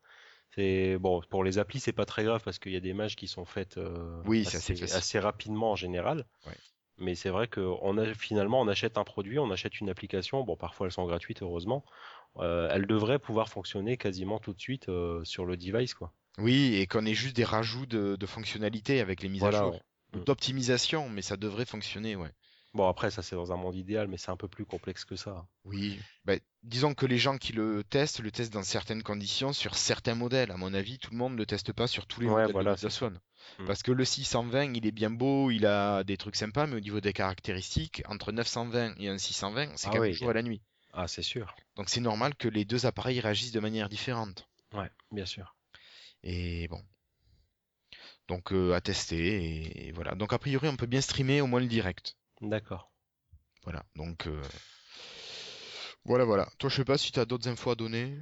C'est 0.56 0.98
bon 1.00 1.22
pour 1.30 1.44
les 1.44 1.58
applis 1.58 1.80
c'est 1.80 1.92
pas 1.94 2.06
très 2.06 2.24
grave 2.24 2.42
parce 2.46 2.60
qu'il 2.60 2.72
y 2.72 2.76
a 2.78 2.80
des 2.80 2.94
mages 2.94 3.16
qui 3.16 3.28
sont 3.28 3.46
faites 3.46 3.78
euh, 3.78 4.22
Oui, 4.26 4.42
assez 4.46 4.58
assez, 4.58 4.76
facile. 4.76 4.96
assez 4.96 5.20
rapidement 5.20 5.72
en 5.72 5.76
général. 5.76 6.26
Ouais. 6.46 6.54
Mais 7.00 7.16
c'est 7.16 7.30
vrai 7.30 7.48
que 7.48 7.60
on 7.82 7.98
a 7.98 8.14
finalement 8.14 8.62
on 8.62 8.68
achète 8.68 8.98
un 9.00 9.04
produit, 9.04 9.40
on 9.40 9.50
achète 9.50 9.80
une 9.82 9.90
application. 9.90 10.44
Bon 10.44 10.56
parfois 10.56 10.86
elles 10.88 10.94
sont 10.94 11.06
gratuites 11.08 11.42
heureusement. 11.42 11.84
Euh, 12.38 12.70
elles 12.72 12.86
devraient 12.88 13.20
pouvoir 13.20 13.50
fonctionner 13.50 13.98
quasiment 13.98 14.40
tout 14.40 14.54
de 14.54 14.60
suite 14.62 14.90
euh, 14.90 15.24
sur 15.24 15.46
le 15.46 15.58
device 15.58 15.96
quoi. 15.96 16.14
Oui, 16.38 16.76
et 16.76 16.88
qu'on 16.88 17.06
ait 17.06 17.14
juste 17.14 17.36
des 17.36 17.44
rajouts 17.44 17.86
de, 17.88 18.16
de 18.16 18.26
fonctionnalités 18.26 19.00
avec 19.02 19.22
les 19.22 19.30
mises 19.30 19.44
à 19.44 19.52
jour. 19.52 19.72
ouais. 19.74 19.82
Mm. 20.14 20.24
d'optimisation, 20.26 21.10
mais 21.10 21.22
ça 21.24 21.38
devrait 21.38 21.66
fonctionner, 21.66 22.16
ouais. 22.16 22.30
Bon, 22.74 22.88
après, 22.88 23.12
ça 23.12 23.22
c'est 23.22 23.36
dans 23.36 23.52
un 23.52 23.58
monde 23.58 23.76
idéal, 23.76 24.08
mais 24.08 24.18
c'est 24.18 24.32
un 24.32 24.38
peu 24.38 24.48
plus 24.48 24.66
complexe 24.66 25.06
que 25.06 25.16
ça. 25.16 25.46
Oui, 25.66 26.00
bah, 26.26 26.36
disons 26.64 26.94
que 26.94 27.06
les 27.06 27.18
gens 27.18 27.38
qui 27.38 27.54
le 27.54 27.84
testent, 27.84 28.20
le 28.20 28.32
testent 28.32 28.52
dans 28.54 28.64
certaines 28.64 29.04
conditions, 29.04 29.54
sur 29.54 29.76
certains 29.76 30.16
modèles. 30.16 30.52
À 30.52 30.58
mon 30.58 30.74
avis, 30.74 30.98
tout 31.00 31.12
le 31.12 31.18
monde 31.18 31.34
ne 31.34 31.38
le 31.38 31.46
teste 31.46 31.72
pas 31.72 31.88
sur 31.88 32.06
tous 32.08 32.20
les 32.22 32.28
Ouais, 32.28 32.34
modèles 32.42 32.52
voilà, 32.52 32.72
de 32.72 32.76
Windows 32.76 32.90
c'est 32.90 33.00
Phone. 33.00 33.20
Mm. 33.60 33.66
Parce 33.66 33.84
que 33.84 33.92
le 33.92 34.04
620, 34.06 34.74
il 34.76 34.86
est 34.86 34.92
bien 34.92 35.10
beau, 35.10 35.52
il 35.52 35.66
a 35.66 36.04
des 36.04 36.18
trucs 36.18 36.36
sympas, 36.36 36.66
mais 36.68 36.76
au 36.78 36.80
niveau 36.82 37.00
des 37.00 37.14
caractéristiques, 37.14 38.04
entre 38.08 38.32
920 38.32 38.96
et 39.00 39.08
un 39.10 39.18
620, 39.18 39.78
c'est 39.78 39.88
Ah 39.88 39.92
quand 39.92 40.02
même 40.02 40.12
oui, 40.12 40.14
jour 40.14 40.32
et 40.32 40.34
la 40.34 40.42
nuit. 40.44 40.62
Ah, 40.94 41.08
c'est 41.08 41.22
sûr. 41.22 41.56
Donc 41.76 41.90
c'est 41.90 42.02
normal 42.02 42.36
que 42.36 42.48
les 42.48 42.66
deux 42.66 42.86
appareils 42.86 43.20
réagissent 43.20 43.52
de 43.52 43.60
manière 43.60 43.90
différente. 43.90 44.48
Ouais, 44.74 44.90
bien 45.12 45.26
sûr. 45.26 45.56
Et 46.24 46.68
bon. 46.70 46.82
Donc 48.28 48.52
euh, 48.52 48.74
à 48.74 48.82
tester, 48.82 49.18
et, 49.18 49.88
et 49.88 49.92
voilà. 49.92 50.16
Donc 50.16 50.34
a 50.34 50.40
priori, 50.40 50.68
on 50.68 50.76
peut 50.76 50.86
bien 50.88 51.02
streamer 51.02 51.42
au 51.42 51.48
moins 51.48 51.60
le 51.62 51.68
direct. 51.68 52.18
D'accord. 52.44 52.92
Voilà, 53.64 53.84
donc 53.96 54.28
euh, 54.28 54.42
voilà, 56.04 56.26
voilà. 56.26 56.50
Toi, 56.58 56.70
je 56.70 56.76
sais 56.76 56.86
pas 56.86 56.98
si 56.98 57.12
tu 57.12 57.20
as 57.20 57.26
d'autres 57.26 57.48
infos 57.48 57.72
à 57.72 57.76
donner. 57.76 58.18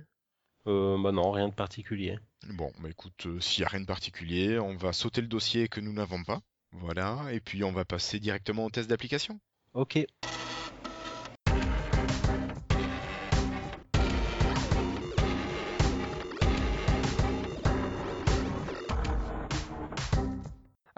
Euh, 0.67 0.97
bah 1.01 1.12
non, 1.12 1.31
rien 1.31 1.49
de 1.49 1.55
particulier. 1.55 2.19
Bon, 2.49 2.71
bah 2.79 2.89
écoute, 2.89 3.25
euh, 3.25 3.39
s'il 3.39 3.62
n'y 3.62 3.65
a 3.65 3.69
rien 3.69 3.81
de 3.81 3.86
particulier, 3.86 4.60
on 4.60 4.75
va 4.75 4.93
sauter 4.93 5.21
le 5.21 5.27
dossier 5.27 5.67
que 5.67 5.81
nous 5.81 5.93
n'avons 5.93 6.23
pas. 6.23 6.41
Voilà, 6.71 7.25
et 7.31 7.39
puis 7.39 7.63
on 7.63 7.71
va 7.71 7.84
passer 7.84 8.19
directement 8.19 8.65
au 8.65 8.69
test 8.69 8.88
d'application. 8.89 9.39
Ok. 9.73 10.05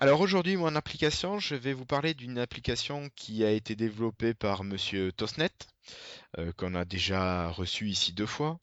Alors 0.04 0.20
aujourd'hui, 0.20 0.58
moi 0.58 0.70
en 0.70 0.76
application, 0.76 1.40
je 1.40 1.56
vais 1.56 1.72
vous 1.72 1.86
parler 1.86 2.14
d'une 2.14 2.38
application 2.38 3.10
qui 3.16 3.46
a 3.46 3.52
été 3.52 3.74
développée 3.74 4.34
par 4.34 4.66
Monsieur 4.66 5.14
Tosnet, 5.14 5.48
euh, 6.38 6.52
qu'on 6.58 6.76
a 6.76 6.84
déjà 6.84 7.48
reçu 7.48 7.88
ici 7.88 8.12
deux 8.12 8.26
fois, 8.26 8.60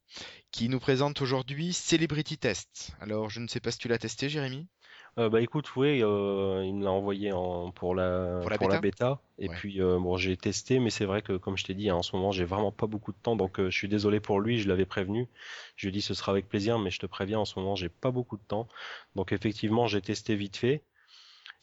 qui 0.51 0.69
nous 0.69 0.79
présente 0.79 1.19
aujourd'hui 1.19 1.73
Celebrity 1.73 2.37
Test. 2.37 2.91
Alors 3.01 3.31
je 3.31 3.39
ne 3.39 3.47
sais 3.47 3.59
pas 3.59 3.71
si 3.71 3.79
tu 3.79 3.87
l'as 3.87 3.97
testé, 3.97 4.29
Jérémy. 4.29 4.67
Euh, 5.17 5.29
bah 5.29 5.41
écoute, 5.41 5.75
oui, 5.77 6.03
euh, 6.03 6.63
il 6.63 6.75
me 6.75 6.83
l'a 6.83 6.91
envoyé 6.91 7.31
en, 7.31 7.71
pour 7.71 7.95
la, 7.95 8.37
Pour 8.41 8.51
la 8.51 8.57
pour 8.59 8.69
la 8.69 8.79
bêta. 8.79 9.19
Et 9.39 9.49
Ouais. 9.49 9.55
puis, 9.55 9.81
euh, 9.81 9.97
bon, 9.97 10.17
j'ai 10.17 10.37
testé, 10.37 10.79
mais 10.79 10.91
c'est 10.91 11.05
vrai 11.05 11.23
que, 11.23 11.33
comme 11.37 11.57
je 11.57 11.63
t'ai 11.63 11.73
dit, 11.73 11.89
hein, 11.89 11.95
en 11.95 12.03
ce 12.03 12.15
moment, 12.15 12.31
j'ai 12.31 12.45
vraiment 12.45 12.71
pas 12.71 12.85
beaucoup 12.85 13.13
de 13.13 13.17
temps. 13.17 13.35
Donc, 13.35 13.59
je 13.59 13.75
suis 13.75 13.87
désolé 13.89 14.19
pour 14.19 14.39
lui, 14.39 14.59
je 14.59 14.69
l'avais 14.69 14.85
prévenu. 14.85 15.27
Je 15.75 15.87
lui 15.87 15.89
ai 15.89 15.91
dit, 15.91 16.03
ce 16.03 16.13
sera 16.13 16.31
avec 16.33 16.47
plaisir, 16.47 16.77
mais 16.77 16.91
je 16.91 16.99
te 16.99 17.07
préviens, 17.07 17.39
en 17.39 17.45
ce 17.45 17.57
moment, 17.57 17.75
j'ai 17.75 17.89
pas 17.89 18.11
beaucoup 18.11 18.37
de 18.37 18.43
temps. 18.47 18.67
Donc, 19.15 19.31
effectivement, 19.33 19.87
j'ai 19.87 20.01
testé 20.03 20.35
vite 20.35 20.57
fait. 20.57 20.83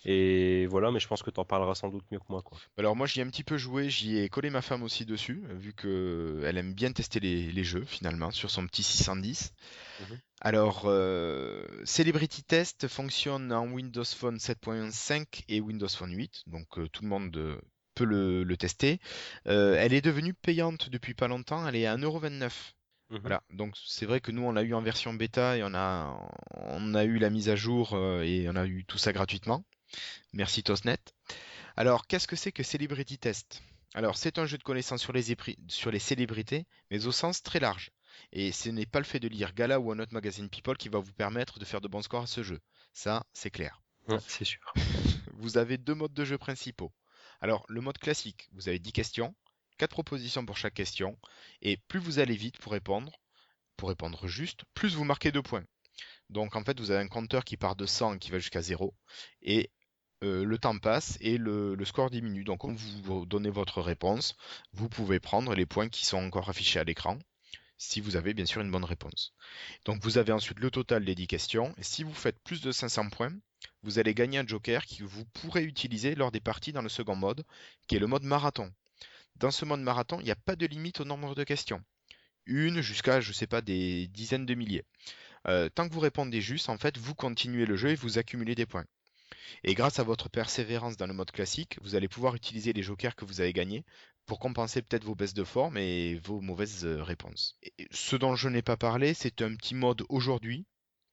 Et 0.05 0.67
voilà, 0.67 0.91
mais 0.91 1.01
je 1.01 1.09
pense 1.09 1.23
que 1.23 1.31
tu 1.31 1.41
en 1.41 1.45
parleras 1.45 1.75
sans 1.75 1.89
doute 1.89 2.05
mieux 2.11 2.19
que 2.19 2.25
moi, 2.29 2.43
quoi. 2.43 2.59
Alors 2.79 2.95
moi 2.95 3.07
j'y 3.07 3.21
ai 3.21 3.23
un 3.25 3.29
petit 3.29 3.45
peu 3.45 3.59
joué, 3.59 3.91
j'y 3.91 4.19
ai 4.19 4.29
collé 4.29 4.49
ma 4.49 4.63
femme 4.63 4.83
aussi 4.83 5.05
dessus, 5.05 5.43
vu 5.51 5.73
que 5.75 6.43
elle 6.45 6.57
aime 6.57 6.73
bien 6.73 6.93
tester 6.93 7.21
les, 7.21 7.51
les 7.51 7.65
jeux 7.65 7.85
finalement 7.85 8.31
sur 8.31 8.51
son 8.51 8.67
petit 8.67 8.83
610. 8.83 9.53
Mhm. 9.99 10.21
Alors 10.41 10.83
euh, 10.85 11.67
Celebrity 11.85 12.45
Test 12.45 12.87
fonctionne 12.87 13.53
en 13.53 13.67
Windows 13.67 14.05
Phone 14.05 14.39
7.5 14.39 15.43
et 15.49 15.61
Windows 15.61 15.89
Phone 15.89 16.15
8, 16.15 16.45
donc 16.47 16.79
euh, 16.79 16.89
tout 16.89 17.03
le 17.03 17.09
monde 17.09 17.37
euh, 17.37 17.61
peut 17.95 18.05
le, 18.05 18.45
le 18.45 18.57
tester. 18.57 19.01
Euh, 19.49 19.77
elle 19.79 19.93
est 19.93 20.01
devenue 20.01 20.33
payante 20.33 20.91
depuis 20.91 21.15
pas 21.15 21.27
longtemps, 21.29 21.67
elle 21.67 21.77
est 21.77 21.87
à 21.87 21.95
1,29€. 21.97 22.75
Mhm. 23.11 23.19
Voilà, 23.23 23.43
donc 23.51 23.75
c'est 23.85 24.07
vrai 24.07 24.21
que 24.21 24.31
nous 24.31 24.43
on 24.43 24.53
l'a 24.53 24.63
eu 24.63 24.75
en 24.75 24.83
version 24.83 25.13
bêta 25.13 25.57
et 25.57 25.63
on 25.65 25.75
a, 25.75 26.17
on 26.57 26.95
a 26.95 27.05
eu 27.05 27.19
la 27.19 27.31
mise 27.31 27.49
à 27.49 27.57
jour 27.57 27.97
et 28.23 28.49
on 28.49 28.55
a 28.55 28.67
eu 28.67 28.85
tout 28.85 28.99
ça 28.99 29.13
gratuitement. 29.13 29.65
Merci 30.33 30.63
Tosnet. 30.63 30.99
Alors 31.77 32.07
qu'est-ce 32.07 32.27
que 32.29 32.37
c'est 32.37 32.53
que 32.53 32.63
Celebrity 32.63 33.19
Test? 33.19 33.63
Alors 33.95 34.17
c'est 34.17 34.39
un 34.39 34.47
jeu 34.47 34.59
de 34.59 34.63
connaissances 34.63 35.01
sur 35.01 35.13
les, 35.13 35.33
épri- 35.33 35.57
sur 35.69 35.91
les 35.91 35.99
célébrités, 35.99 36.67
mais 36.91 37.07
au 37.07 37.13
sens 37.13 37.43
très 37.43 37.61
large. 37.61 37.91
Et 38.33 38.53
ce 38.53 38.69
n'est 38.69 38.87
pas 38.87 38.99
le 38.99 39.05
fait 39.05 39.21
de 39.21 39.29
lire 39.29 39.55
Gala 39.55 39.81
ou 39.81 39.93
un 39.93 39.99
autre 39.99 40.13
magazine 40.13 40.49
People 40.49 40.77
qui 40.77 40.89
va 40.89 40.99
vous 40.99 41.13
permettre 41.13 41.59
de 41.59 41.65
faire 41.65 41.81
de 41.81 41.89
bons 41.89 42.03
scores 42.03 42.25
à 42.25 42.27
ce 42.27 42.43
jeu. 42.43 42.61
Ça, 42.93 43.25
c'est 43.33 43.51
clair. 43.51 43.81
Ouais, 44.09 44.19
c'est 44.27 44.45
sûr. 44.45 44.61
Vous 45.35 45.57
avez 45.57 45.79
deux 45.79 45.95
modes 45.95 46.15
de 46.15 46.25
jeu 46.25 46.37
principaux. 46.37 46.93
Alors, 47.41 47.65
le 47.69 47.81
mode 47.81 47.99
classique, 47.99 48.49
vous 48.53 48.69
avez 48.69 48.81
10 48.81 48.93
questions, 48.93 49.37
4 49.77 49.91
propositions 49.91 50.45
pour 50.45 50.57
chaque 50.57 50.75
question, 50.75 51.17
et 51.63 51.77
plus 51.77 52.01
vous 52.01 52.19
allez 52.19 52.35
vite 52.35 52.59
pour 52.59 52.73
répondre, 52.73 53.13
pour 53.77 53.91
répondre 53.91 54.27
juste, 54.27 54.63
plus 54.75 54.97
vous 54.97 55.05
marquez 55.05 55.31
de 55.31 55.39
points. 55.39 55.65
Donc 56.31 56.57
en 56.57 56.65
fait, 56.65 56.81
vous 56.81 56.91
avez 56.91 57.05
un 57.05 57.09
compteur 57.09 57.45
qui 57.45 57.57
part 57.57 57.77
de 57.77 57.87
100 57.87 58.15
et 58.15 58.19
qui 58.19 58.31
va 58.33 58.41
jusqu'à 58.41 58.63
0, 58.63 58.93
et 59.43 59.71
euh, 60.25 60.45
le 60.45 60.59
temps 60.59 60.79
passe 60.79 61.17
et 61.21 61.39
le, 61.39 61.77
score 61.85 62.11
diminue. 62.11 62.45
Donc 62.45 62.61
quand 62.61 62.73
vous 62.75 63.27
donnez 63.27 63.51
votre 63.51 63.81
réponse, 63.81 64.37
vous 64.73 64.89
pouvez 64.89 65.21
prendre 65.21 65.55
les 65.55 65.67
points 65.67 65.89
qui 65.89 66.05
sont 66.05 66.19
encore 66.19 66.49
affichés 66.49 66.81
à 66.81 66.85
l'écran, 66.85 67.19
si 67.77 68.01
vous 68.01 68.17
avez 68.17 68.35
bien 68.35 68.47
sûr 68.47 68.61
une 68.61 68.71
bonne 68.71 68.85
réponse. 68.85 69.33
Donc 69.85 70.03
vous 70.03 70.19
avez 70.19 70.33
ensuite 70.33 70.59
le 70.59 70.71
total 70.71 71.05
des 71.05 71.15
10 71.15 71.27
questions, 71.29 71.75
et 71.79 71.83
si 71.85 72.03
vous 72.03 72.15
faites 72.15 72.39
plus 72.41 72.61
de 72.61 72.73
500 72.73 73.11
points, 73.11 73.33
vous 73.83 73.99
allez 74.01 74.15
gagner 74.15 74.39
un 74.39 74.47
joker 74.47 74.85
que 74.87 75.05
vous 75.05 75.25
pourrez 75.27 75.63
utiliser 75.63 76.15
lors 76.15 76.33
des 76.33 76.41
parties 76.41 76.73
dans 76.73 76.83
le 76.83 76.89
second 76.89 77.17
mode, 77.17 77.45
qui 77.87 77.97
est 77.97 78.01
le 78.01 78.07
mode 78.09 78.25
marathon. 78.25 78.73
Dans 79.37 79.53
ce 79.53 79.65
mode 79.65 79.81
marathon, 79.81 80.19
il 80.21 80.25
n'y 80.25 80.33
a 80.33 80.37
pas 80.37 80.57
de 80.57 80.67
limite 80.67 81.01
au 81.01 81.05
nombre 81.05 81.37
de 81.37 81.45
questions. 81.45 81.83
Une 82.47 82.81
jusqu'à, 82.81 83.21
je 83.21 83.33
sais 83.33 83.47
pas, 83.47 83.61
des 83.61 84.09
dizaines 84.09 84.47
de 84.47 84.55
milliers. 84.55 84.85
Euh, 85.47 85.69
tant 85.69 85.89
que 85.89 85.95
vous 85.95 86.01
répondez 86.01 86.41
juste, 86.41 86.69
en 86.69 86.77
fait, 86.77 86.99
vous 86.99 87.15
continuez 87.15 87.67
le 87.67 87.77
jeu 87.77 87.91
et 87.91 87.95
vous 87.95 88.19
accumulez 88.19 88.57
des 88.57 88.67
points. 88.67 88.85
Et 89.65 89.75
grâce 89.75 89.99
à 89.99 90.03
votre 90.05 90.29
persévérance 90.29 90.97
dans 90.97 91.07
le 91.07 91.15
mode 91.15 91.31
classique, 91.31 91.79
vous 91.83 91.95
allez 91.95 92.09
pouvoir 92.09 92.35
utiliser 92.35 92.73
les 92.73 92.83
jokers 92.83 93.17
que 93.17 93.25
vous 93.25 93.41
avez 93.41 93.53
gagnés 93.53 93.85
pour 94.27 94.39
compenser 94.39 94.83
peut-être 94.83 95.05
vos 95.05 95.15
baisses 95.15 95.35
de 95.35 95.45
forme 95.45 95.77
et 95.79 96.17
vos 96.25 96.41
mauvaises 96.41 96.85
euh, 96.85 97.03
réponses. 97.03 97.57
Et 97.63 97.89
ce 97.91 98.17
dont 98.17 98.37
je 98.37 98.49
n'ai 98.49 98.63
pas 98.63 98.77
parlé, 98.77 99.15
c'est 99.15 99.43
un 99.43 99.55
petit 99.55 99.75
mode 99.75 100.03
aujourd'hui 100.09 100.67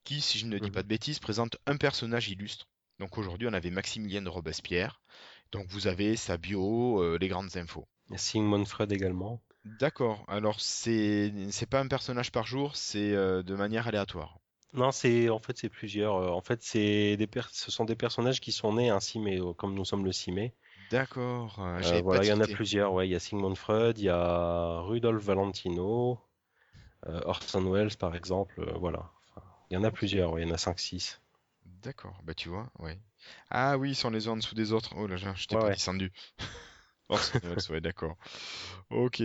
qui, 0.03 0.21
si 0.21 0.37
je 0.37 0.45
ne 0.45 0.59
dis 0.59 0.67
Mhm. 0.67 0.73
pas 0.73 0.83
de 0.83 0.87
bêtises, 0.87 1.19
présente 1.19 1.57
un 1.65 1.77
personnage 1.77 2.29
illustre. 2.29 2.67
Donc 2.99 3.17
aujourd'hui, 3.17 3.47
on 3.49 3.53
avait 3.53 3.71
Maximilien 3.71 4.21
de 4.21 4.29
Robespierre. 4.29 5.01
Donc 5.51 5.67
vous 5.69 5.87
avez 5.87 6.15
sa 6.15 6.37
bio, 6.37 7.01
euh, 7.01 7.17
les 7.19 7.27
grandes 7.27 7.55
infos. 7.57 7.87
Sigmund 8.15 8.67
Freud 8.67 8.91
également. 8.91 9.41
D'accord. 9.79 10.23
Alors 10.27 10.59
c'est 10.61 11.33
c'est 11.51 11.65
pas 11.69 11.79
un 11.79 11.87
personnage 11.87 12.31
par 12.31 12.45
jour, 12.45 12.75
c'est 12.75 13.13
euh, 13.13 13.43
de 13.43 13.55
manière 13.55 13.87
aléatoire. 13.87 14.39
Non, 14.75 14.91
c'est 14.91 15.29
en 15.29 15.39
fait 15.39 15.57
c'est 15.57 15.69
plusieurs. 15.69 16.15
euh, 16.17 16.29
En 16.29 16.41
fait, 16.41 16.61
c'est 16.61 17.17
des 17.17 17.27
ce 17.51 17.71
sont 17.71 17.85
des 17.85 17.95
personnages 17.95 18.39
qui 18.41 18.51
sont 18.51 18.73
nés 18.73 18.89
ainsi, 18.89 19.19
mais 19.19 19.39
euh, 19.39 19.53
comme 19.53 19.73
nous 19.73 19.85
sommes 19.85 20.05
le 20.05 20.11
6 20.11 20.31
mai. 20.31 20.53
D'accord. 20.89 21.59
euh, 21.59 22.01
voilà, 22.01 22.23
il 22.23 22.27
y 22.27 22.33
en 22.33 22.39
a 22.41 22.47
plusieurs. 22.47 22.93
Ouais, 22.93 23.07
il 23.07 23.11
y 23.11 23.15
a 23.15 23.19
Sigmund 23.19 23.55
Freud, 23.57 23.97
il 23.99 24.05
y 24.05 24.09
a 24.09 24.79
Rudolf 24.81 25.23
Valentino, 25.23 26.19
euh, 27.07 27.21
Orson 27.25 27.63
Welles 27.71 27.97
par 27.97 28.15
exemple. 28.15 28.61
euh, 28.61 28.73
voilà. 28.79 29.11
Enfin, 29.35 29.47
il 29.71 29.75
y 29.75 29.77
en 29.77 29.83
a 29.83 29.91
plusieurs. 29.91 30.33
ouais, 30.33 30.43
il 30.43 30.47
y 30.47 30.51
en 30.51 30.55
a 30.55 30.57
5-6. 30.59 31.21
D'accord. 31.65 32.19
Bah 32.23 32.33
tu 32.33 32.49
vois, 32.49 32.71
ouais. 32.79 32.99
Ah 33.49 33.77
oui, 33.77 33.91
ils 33.91 33.95
sont 33.95 34.09
les 34.09 34.27
uns 34.27 34.31
en 34.31 34.37
dessous 34.37 34.55
des 34.55 34.71
autres. 34.71 34.93
Oh 34.97 35.07
là 35.07 35.17
là, 35.17 35.33
je 35.35 35.47
t'ai 35.47 35.55
Ouais, 35.55 35.57
pas 35.57 35.69
descendu. 35.69 36.11
Ouais, 37.69 37.81
d'accord. 37.81 38.15
Ok. 38.89 39.21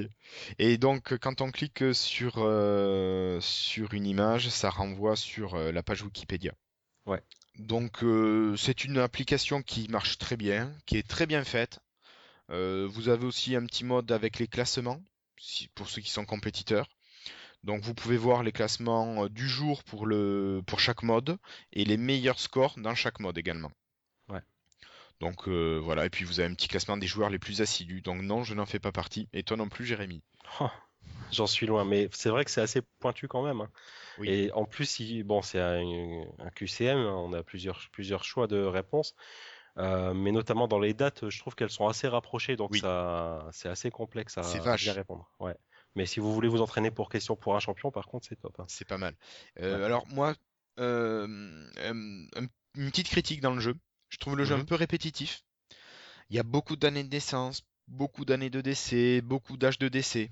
Et 0.59 0.79
donc, 0.79 1.17
quand 1.19 1.41
on 1.41 1.51
clique 1.51 1.95
sur, 1.95 2.35
euh, 2.39 3.41
sur 3.41 3.95
une 3.95 4.07
image, 4.07 4.49
ça 4.49 4.71
renvoie 4.71 5.17
sur 5.17 5.55
euh, 5.55 5.73
la 5.73 5.83
page 5.83 6.03
Wikipédia. 6.03 6.53
Ouais. 7.07 7.23
Donc, 7.59 8.03
euh, 8.05 8.57
c'est 8.57 8.85
une 8.85 8.99
application 8.99 9.63
qui 9.63 9.89
marche 9.89 10.19
très 10.19 10.37
bien, 10.37 10.75
qui 10.87 10.97
est 10.97 11.07
très 11.07 11.27
bien 11.27 11.45
faite. 11.45 11.81
Vous 12.49 13.09
avez 13.09 13.25
aussi 13.27 13.55
un 13.55 13.65
petit 13.65 13.85
mode 13.85 14.11
avec 14.11 14.41
les 14.41 14.49
classements, 14.49 15.01
si- 15.39 15.69
pour 15.69 15.89
ceux 15.89 16.03
qui 16.03 16.11
sont 16.11 16.25
compétiteurs. 16.25 16.89
Donc, 17.63 17.83
vous 17.83 17.95
pouvez 17.95 18.17
voir 18.17 18.43
les 18.43 18.53
classements 18.53 19.29
du 19.29 19.49
jour 19.49 19.85
pour 19.85 20.07
le, 20.07 20.61
pour 20.67 20.81
chaque 20.81 21.03
mode 21.05 21.39
et 21.73 21.85
les 21.85 21.97
meilleurs 21.97 22.41
scores 22.41 22.75
dans 22.79 22.95
chaque 22.97 23.21
mode 23.21 23.39
également. 23.39 23.71
Donc 25.21 25.49
euh, 25.49 25.79
voilà, 25.83 26.07
et 26.07 26.11
puis 26.11 26.25
vous 26.25 26.41
avez 26.41 26.49
un 26.51 26.55
petit 26.55 26.69
classement 26.69 26.97
des 26.97 27.07
joueurs 27.07 27.29
les 27.31 27.39
plus 27.39 27.61
assidus. 27.61 28.01
Donc 28.01 28.23
non, 28.23 28.43
je 28.43 28.55
n'en 28.55 28.67
fais 28.67 28.79
pas 28.79 28.93
partie. 28.93 29.29
Et 29.33 29.43
toi 29.43 29.57
non 29.57 29.69
plus, 29.69 29.85
Jérémy. 29.85 30.23
Oh, 30.61 30.69
j'en 31.31 31.47
suis 31.47 31.67
loin, 31.67 31.85
mais 31.85 32.09
c'est 32.13 32.31
vrai 32.31 32.45
que 32.45 32.51
c'est 32.51 32.63
assez 32.63 32.81
pointu 33.01 33.29
quand 33.29 33.43
même. 33.43 33.61
hein. 33.61 33.71
Oui. 34.19 34.29
Et 34.31 34.53
en 34.53 34.65
plus, 34.65 35.01
bon, 35.25 35.43
c'est 35.43 35.61
un, 35.61 35.83
un 36.39 36.51
QCM, 36.51 36.99
on 36.99 37.33
a 37.35 37.43
plusieurs, 37.43 37.81
plusieurs 37.93 38.25
choix 38.25 38.47
de 38.47 38.63
réponses, 38.63 39.15
euh, 39.79 40.15
mais 40.15 40.33
notamment 40.33 40.69
dans 40.69 40.79
les 40.79 40.95
dates, 40.95 41.29
je 41.29 41.39
trouve 41.39 41.55
qu'elles 41.55 41.71
sont 41.71 41.87
assez 41.87 42.09
rapprochées, 42.09 42.57
donc 42.57 42.71
Oui. 42.73 42.81
ça, 42.81 43.47
c'est 43.53 43.69
assez 43.69 43.91
complexe 43.91 44.37
à, 44.39 44.43
répondre. 44.93 45.31
Ouais. 45.39 45.55
Mais 45.97 46.07
si 46.07 46.21
vous 46.21 46.33
voulez 46.33 46.49
vous 46.49 46.61
entraîner 46.63 46.91
pour 46.91 47.09
question 47.09 47.37
pour 47.37 47.57
un 47.57 47.61
champion, 47.61 47.91
par 47.91 48.07
contre, 48.07 48.27
c'est 48.27 48.37
top. 48.37 48.59
hein. 48.59 48.65
C'est 48.69 48.87
pas 48.89 48.99
mal. 48.99 49.15
Euh, 49.61 49.79
Ouais. 49.79 49.85
alors 49.85 50.07
moi, 50.09 50.35
un- 50.79 51.27
une 52.77 52.91
petite 52.91 53.09
critique 53.09 53.41
dans 53.41 53.53
le 53.55 53.61
jeu. 53.61 53.75
Je 54.11 54.19
trouve 54.19 54.37
le 54.37 54.45
jeu 54.45 54.55
un 54.55 54.59
Mhm. 54.59 54.67
peu 54.67 54.75
répétitif. 54.75 55.43
Il 56.31 56.37
y 56.37 56.39
a 56.39 56.43
beaucoup 56.43 56.77
d'années 56.77 57.05
de 57.05 57.09
naissance, 57.09 57.63
beaucoup 57.89 58.25
d'années 58.25 58.51
de 58.51 58.61
décès, 58.61 59.21
beaucoup 59.21 59.57
d'âges 59.57 59.79
de 59.79 59.89
décès. 59.89 60.31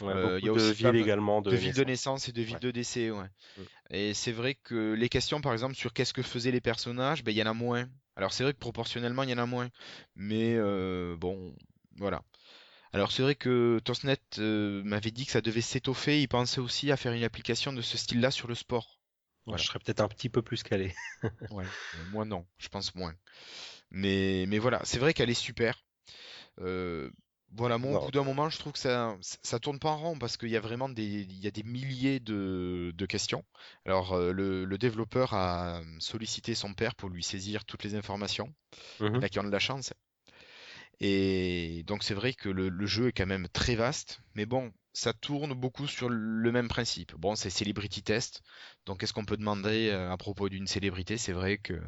Ouais, 0.00 0.12
Euh, 0.14 0.38
il 0.40 0.44
y 0.44 0.48
a 0.48 0.52
beaucoup 0.52 0.58
de 0.58 0.70
aussi 0.70 0.82
pas 0.82 0.90
villes 0.90 1.02
également, 1.02 1.42
de, 1.42 1.50
de 1.50 1.56
villes 1.56 1.74
de 1.74 1.84
naissance. 1.84 2.28
et 2.28 2.32
de 2.32 2.42
villes 2.42 2.54
Ouais. 2.54 2.60
de 2.60 2.70
décès, 2.70 3.10
ouais. 3.10 3.26
Mm. 3.56 3.62
Et 3.90 4.14
c'est 4.14 4.32
vrai 4.32 4.54
que 4.54 4.94
les 4.94 5.08
questions, 5.08 5.40
par 5.40 5.52
exemple, 5.52 5.74
sur 5.74 5.92
qu'est-ce 5.92 6.12
que 6.14 6.22
faisaient 6.22 6.50
les 6.50 6.60
personnages, 6.60 7.22
ben, 7.24 7.32
il 7.32 7.38
y 7.38 7.42
en 7.42 7.46
a 7.46 7.54
moins. 7.54 7.88
Alors 8.16 8.32
c'est 8.32 8.42
vrai 8.44 8.52
que 8.52 8.58
proportionnellement, 8.58 9.22
il 9.22 9.30
y 9.30 9.34
en 9.34 9.38
a 9.38 9.46
moins. 9.46 9.70
Mais 10.16 10.54
euh, 10.56 11.16
bon, 11.16 11.54
voilà. 11.96 12.22
Alors 12.92 13.12
c'est 13.12 13.22
vrai 13.22 13.34
que 13.34 13.80
Tosnet 13.84 14.18
euh, 14.38 14.82
m'avait 14.84 15.10
dit 15.10 15.26
que 15.26 15.32
ça 15.32 15.40
devait 15.42 15.60
s'étoffer. 15.62 16.20
Il 16.22 16.28
pensait 16.28 16.60
aussi 16.60 16.92
à 16.92 16.96
faire 16.96 17.12
une 17.12 17.24
application 17.24 17.72
de 17.72 17.82
ce 17.82 17.96
style-là 17.98 18.30
sur 18.30 18.48
le 18.48 18.54
sport. 18.54 19.00
Voilà. 19.46 19.62
Je 19.62 19.66
serais 19.66 19.78
peut-être 19.78 20.00
un 20.00 20.08
petit 20.08 20.28
peu 20.28 20.42
plus 20.42 20.62
calé. 20.62 20.94
Ouais. 21.50 21.70
Moi 21.92 22.24
non, 22.24 22.46
je 22.58 22.68
pense 22.68 22.94
moins. 22.94 23.14
Mais, 23.90 24.46
mais 24.48 24.58
voilà, 24.58 24.80
c'est 24.84 24.98
vrai 24.98 25.14
qu'elle 25.14 25.30
est 25.30 25.34
super. 25.34 25.84
Euh, 26.60 27.10
voilà, 27.52 27.78
moi, 27.78 27.92
au 27.92 27.98
bout 27.98 28.10
d'un 28.12 28.24
moment, 28.24 28.50
je 28.50 28.58
trouve 28.58 28.72
que 28.74 28.78
ça, 28.80 29.16
ça 29.22 29.60
tourne 29.60 29.78
pas 29.78 29.90
en 29.90 29.98
rond 29.98 30.18
parce 30.18 30.36
qu'il 30.38 30.50
y 30.50 30.56
a 30.56 30.60
vraiment 30.60 30.88
des, 30.88 31.04
il 31.04 31.40
y 31.40 31.46
a 31.48 31.52
des 31.52 31.62
milliers 31.64 32.20
de, 32.20 32.92
de 32.94 33.06
questions. 33.06 33.44
Alors, 33.86 34.14
euh, 34.14 34.32
le, 34.32 34.64
le 34.64 34.78
développeur 34.78 35.34
a 35.34 35.82
sollicité 36.00 36.54
son 36.54 36.74
père 36.74 36.94
pour 36.96 37.10
lui 37.10 37.22
saisir 37.24 37.64
toutes 37.66 37.84
les 37.84 37.94
informations. 37.96 38.54
Il 39.14 39.18
y 39.18 39.18
en 39.18 39.20
Mhm. 39.20 39.24
a 39.26 39.30
qui 39.30 39.40
ont 39.40 39.44
de 39.44 39.50
la 39.50 39.58
chance. 39.60 39.92
Et 41.00 41.82
donc, 41.86 42.02
c'est 42.02 42.14
vrai 42.14 42.32
que 42.32 42.48
le, 42.48 42.68
le 42.68 42.86
jeu 42.86 43.08
est 43.08 43.12
quand 43.12 43.26
même 43.26 43.48
très 43.48 43.74
vaste. 43.74 44.20
Mais 44.34 44.46
bon, 44.46 44.72
ça 44.92 45.12
tourne 45.12 45.54
beaucoup 45.54 45.86
sur 45.86 46.08
le 46.08 46.52
même 46.52 46.68
principe. 46.68 47.14
Bon, 47.16 47.34
c'est 47.36 47.50
Celebrity 47.50 48.02
Test. 48.02 48.42
Donc, 48.86 49.00
qu'est-ce 49.00 49.12
qu'on 49.12 49.24
peut 49.24 49.36
demander 49.36 49.90
euh, 49.90 50.10
à 50.12 50.16
propos 50.16 50.48
d'une 50.48 50.66
célébrité? 50.66 51.18
C'est 51.18 51.32
vrai 51.32 51.58
que 51.58 51.80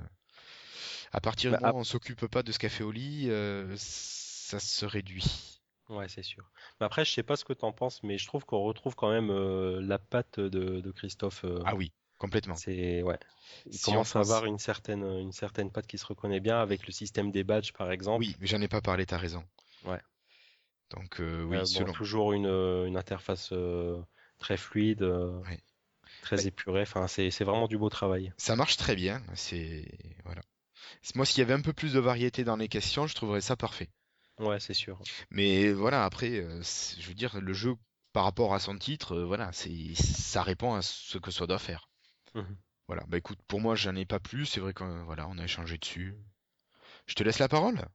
à 1.13 1.21
partir 1.21 1.57
du 1.57 1.59
Bah, 1.61 1.61
moment 1.65 1.77
où 1.77 1.81
on 1.81 1.85
s'occupe 1.85 2.27
pas 2.27 2.43
de 2.43 2.53
ce 2.53 2.59
café 2.59 2.85
au 2.85 2.91
lit, 2.93 3.31
euh, 3.31 3.75
ça 3.79 4.61
se 4.61 4.85
réduit. 4.87 5.25
Ouais, 5.91 6.09
c'est 6.09 6.23
sûr. 6.23 6.51
Mais 6.81 6.87
après, 6.87 7.05
je 7.05 7.13
sais 7.13 7.23
pas 7.23 7.37
ce 7.37 7.45
que 7.45 7.53
t'en 7.53 7.73
penses, 7.73 8.03
mais 8.03 8.17
je 8.19 8.27
trouve 8.27 8.45
qu'on 8.47 8.61
retrouve 8.63 8.95
quand 8.97 9.11
même 9.11 9.31
euh, 9.31 9.81
la 9.83 9.99
patte 9.99 10.41
de, 10.41 10.81
de 10.81 10.91
Christophe. 10.91 11.45
euh, 11.45 11.65
Ah 11.65 11.75
oui, 11.75 11.93
complètement. 12.19 12.63
c'est 12.63 13.03
ouais. 13.03 13.19
Il 13.71 13.79
Si 13.79 13.97
on 13.97 14.05
commence 14.05 14.17
à 14.17 14.21
avoir 14.21 14.47
une 14.47 14.59
certaine 14.59 15.05
une 15.05 15.33
certaine 15.33 15.71
patte 15.73 15.87
qui 15.89 15.99
se 15.99 16.07
reconnaît 16.07 16.41
bien 16.41 16.61
avec 16.61 16.87
le 16.87 16.93
système 16.93 17.31
des 17.33 17.45
badges, 17.45 17.73
par 17.75 17.91
exemple. 17.93 18.29
Oui, 18.29 18.37
mais 18.41 18.49
j'en 18.49 18.61
ai 18.61 18.67
pas 18.67 18.81
parlé, 18.81 19.07
t'as 19.07 19.19
raison. 19.19 19.45
Ouais. 19.85 20.01
Donc 20.97 21.21
euh, 21.21 21.45
oui, 21.45 21.57
Euh, 21.57 21.61
bon, 21.61 21.65
selon. 21.67 21.93
toujours 21.93 22.33
une, 22.33 22.47
euh, 22.47 22.87
une 22.87 22.97
interface 22.97 23.53
très 24.39 24.57
fluide, 24.57 25.05
très 26.23 26.37
Ouais. 26.37 26.47
épurée. 26.47 26.83
Enfin, 26.83 27.07
c'est 27.09 27.31
vraiment 27.45 27.69
du 27.69 27.79
beau 27.79 27.89
travail. 27.89 28.33
Ça 28.37 28.57
marche 28.57 28.77
très 28.77 28.95
bien. 28.95 29.23
C'est 29.35 29.87
voilà. 30.25 30.43
Moi, 31.15 31.25
s'il 31.25 31.39
y 31.39 31.43
avait 31.43 31.55
un 31.55 31.61
peu 31.61 31.73
plus 31.73 31.93
de 31.95 32.01
variété 32.01 32.45
dans 32.45 32.57
les 32.57 32.69
questions, 32.69 33.07
je 33.07 33.15
trouverais 33.15 33.41
ça 33.41 33.57
parfait. 33.57 33.89
Ouais, 34.39 34.59
c'est 34.61 34.75
sûr. 34.75 34.99
Mais 35.31 35.73
voilà, 35.73 36.05
après, 36.05 36.39
euh, 36.41 36.61
je 36.99 37.07
veux 37.07 37.15
dire, 37.15 37.41
le 37.41 37.53
jeu 37.53 37.75
par 38.13 38.25
rapport 38.25 38.55
à 38.55 38.59
son 38.59 38.77
titre, 38.79 39.15
euh, 39.17 39.25
voilà, 39.25 39.51
c'est 39.53 39.95
ça 39.95 40.43
répond 40.43 40.75
à 40.75 40.83
ce 40.83 41.19
que 41.19 41.31
ça 41.31 41.47
doit 41.47 41.59
faire. 41.59 41.89
Mhm. 42.35 42.57
Voilà. 42.89 43.05
Bah 43.09 43.17
écoute, 43.19 43.39
pour 43.49 43.61
moi, 43.61 43.75
j'en 43.75 43.95
ai 43.97 44.05
pas 44.05 44.21
plus. 44.21 44.47
C'est 44.47 44.61
vrai 44.61 44.73
qu'on 44.75 45.05
voilà, 45.05 45.27
on 45.29 45.39
a 45.39 45.45
échangé 45.45 45.79
dessus. 45.79 46.15
Je 47.07 47.15
te 47.15 47.23
laisse 47.23 47.39
la 47.39 47.49
parole. 47.49 47.87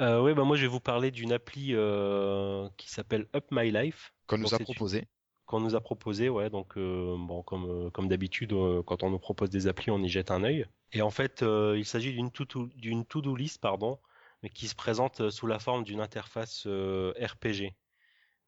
Euh, 0.00 0.20
ouais, 0.20 0.34
bah 0.34 0.44
moi 0.44 0.56
je 0.56 0.62
vais 0.62 0.68
vous 0.68 0.80
parler 0.80 1.10
d'une 1.10 1.32
appli 1.32 1.70
euh, 1.74 2.68
qui 2.76 2.90
s'appelle 2.90 3.26
Up 3.34 3.46
My 3.50 3.70
Life. 3.70 4.12
Qu'on 4.26 4.38
nous 4.38 4.54
a 4.54 4.58
une- 4.58 4.64
proposé. 4.64 5.08
qu'on 5.46 5.60
nous 5.60 5.74
a 5.74 5.80
proposé, 5.80 6.28
ouais, 6.28 6.50
donc 6.50 6.76
euh, 6.76 7.14
bon, 7.18 7.42
comme, 7.42 7.90
comme 7.92 8.08
d'habitude, 8.08 8.52
quand 8.84 9.02
on 9.04 9.10
nous 9.10 9.18
propose 9.18 9.48
des 9.50 9.68
applis, 9.68 9.90
on 9.90 10.02
y 10.02 10.08
jette 10.08 10.30
un 10.30 10.42
œil. 10.42 10.66
Et 10.92 11.02
en 11.02 11.10
fait, 11.10 11.42
il 11.42 11.84
s'agit 11.84 12.12
d'une 12.12 12.30
to-do 12.30 12.68
d'une 12.74 13.04
to-do 13.06 13.34
list, 13.36 13.60
pardon, 13.60 13.98
mais 14.42 14.50
qui 14.50 14.66
se 14.68 14.74
présente 14.74 15.30
sous 15.30 15.46
la 15.46 15.58
forme 15.58 15.84
d'une 15.84 16.00
interface 16.00 16.66
RPG. 16.66 17.74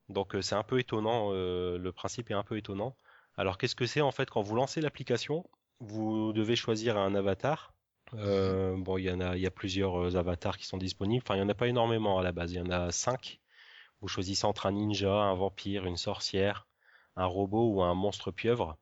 Donc 0.08 0.36
c'est 0.40 0.54
un 0.54 0.62
peu 0.64 0.78
étonnant, 0.80 1.30
le 1.32 1.90
principe 1.92 2.30
est 2.30 2.34
un 2.34 2.42
peu 2.44 2.56
étonnant. 2.56 2.96
Alors 3.36 3.56
qu'est-ce 3.58 3.76
que 3.76 3.86
c'est 3.86 4.00
en 4.00 4.10
fait? 4.10 4.28
Quand 4.28 4.42
vous 4.42 4.56
lancez 4.56 4.80
l'application, 4.80 5.48
vous 5.80 6.32
devez 6.32 6.56
choisir 6.56 6.98
un 6.98 7.14
avatar. 7.14 7.72
Euh, 8.14 8.74
bon, 8.76 8.98
il 8.98 9.04
y 9.04 9.10
en 9.10 9.20
a, 9.20 9.36
il 9.36 9.42
y 9.42 9.46
a 9.46 9.50
plusieurs 9.50 9.96
euh, 10.00 10.16
avatars 10.16 10.56
qui 10.58 10.66
sont 10.66 10.78
disponibles. 10.78 11.22
Enfin, 11.24 11.36
il 11.36 11.40
y 11.40 11.42
en 11.42 11.48
a 11.48 11.54
pas 11.54 11.68
énormément 11.68 12.18
à 12.18 12.22
la 12.22 12.32
base. 12.32 12.52
Il 12.52 12.56
y 12.58 12.60
en 12.60 12.70
a 12.70 12.90
cinq. 12.90 13.40
Vous 14.00 14.08
choisissez 14.08 14.46
entre 14.46 14.66
un 14.66 14.72
ninja, 14.72 15.12
un 15.12 15.34
vampire, 15.34 15.86
une 15.86 15.96
sorcière, 15.96 16.66
un 17.16 17.26
robot 17.26 17.72
ou 17.74 17.82
un 17.82 17.94
monstre 17.94 18.30
pieuvre. 18.32 18.78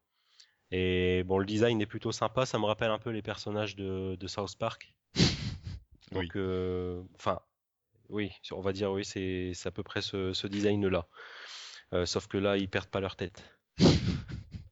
Et 0.73 1.25
bon, 1.25 1.39
le 1.39 1.47
design 1.47 1.81
est 1.83 1.87
plutôt 1.87 2.12
sympa. 2.12 2.47
Ça 2.47 2.59
me 2.59 2.67
rappelle 2.67 2.91
un 2.91 2.99
peu 2.99 3.11
les 3.11 3.23
personnages 3.23 3.77
de, 3.77 4.17
de 4.17 4.29
South 4.29 4.57
Park. 4.59 4.95
Donc, 6.12 6.33
Oui. 6.33 6.33
euh, 6.37 7.03
enfin, 7.17 7.41
oui, 8.11 8.33
on 8.53 8.61
va 8.61 8.73
dire 8.73 8.93
oui, 8.93 9.05
c'est 9.05 9.53
à 9.67 9.71
peu 9.73 9.83
près 9.83 10.03
ce, 10.03 10.33
ce 10.33 10.47
design-là. 10.49 11.09
Euh, 11.95 12.07
sauf 12.07 12.29
que 12.29 12.39
là, 12.39 12.57
ils 12.59 12.69
perdent 12.71 12.91
pas 12.91 13.01
leur 13.01 13.17
tête. 13.17 13.56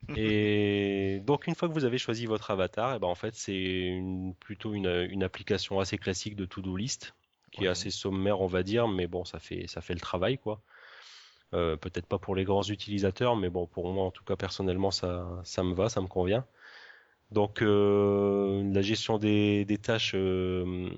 Et 0.17 1.21
donc, 1.25 1.47
une 1.47 1.55
fois 1.55 1.69
que 1.69 1.75
vous 1.75 1.85
avez 1.85 1.99
choisi 1.99 2.27
votre 2.27 2.51
avatar, 2.51 2.95
et 2.95 2.99
ben 2.99 3.09
en 3.09 3.14
fait, 3.14 3.35
c'est 3.35 4.01
plutôt 4.40 4.75
une, 4.75 5.07
une 5.11 5.23
application 5.23 5.81
assez 5.81 5.99
classique 5.99 6.37
de 6.37 6.45
to-do 6.45 6.77
list, 6.77 7.14
qui 7.53 7.64
est 7.64 7.69
assez 7.69 7.90
sommaire, 7.90 8.40
on 8.40 8.47
va 8.47 8.62
dire, 8.62 8.88
mais 8.88 9.07
bon, 9.07 9.25
ça 9.25 9.38
fait, 9.38 9.67
ça 9.69 9.81
fait 9.81 9.95
le 9.95 10.01
travail, 10.01 10.38
quoi. 10.38 10.61
Euh, 11.55 11.77
peut-être 11.77 12.07
pas 12.07 12.19
pour 12.19 12.35
les 12.35 12.45
grands 12.45 12.64
utilisateurs, 12.64 13.37
mais 13.37 13.49
bon, 13.49 13.67
pour 13.67 13.93
moi, 13.93 14.05
en 14.05 14.11
tout 14.11 14.25
cas, 14.25 14.35
personnellement, 14.35 14.90
ça, 14.90 15.40
ça 15.45 15.62
me 15.62 15.73
va, 15.73 15.88
ça 15.88 16.01
me 16.01 16.09
convient. 16.09 16.45
Donc, 17.31 17.62
euh, 17.62 18.62
la 18.73 18.83
gestion 18.83 19.19
des, 19.19 19.64
des 19.64 19.79
tâches, 19.79 20.12
euh, 20.14 20.90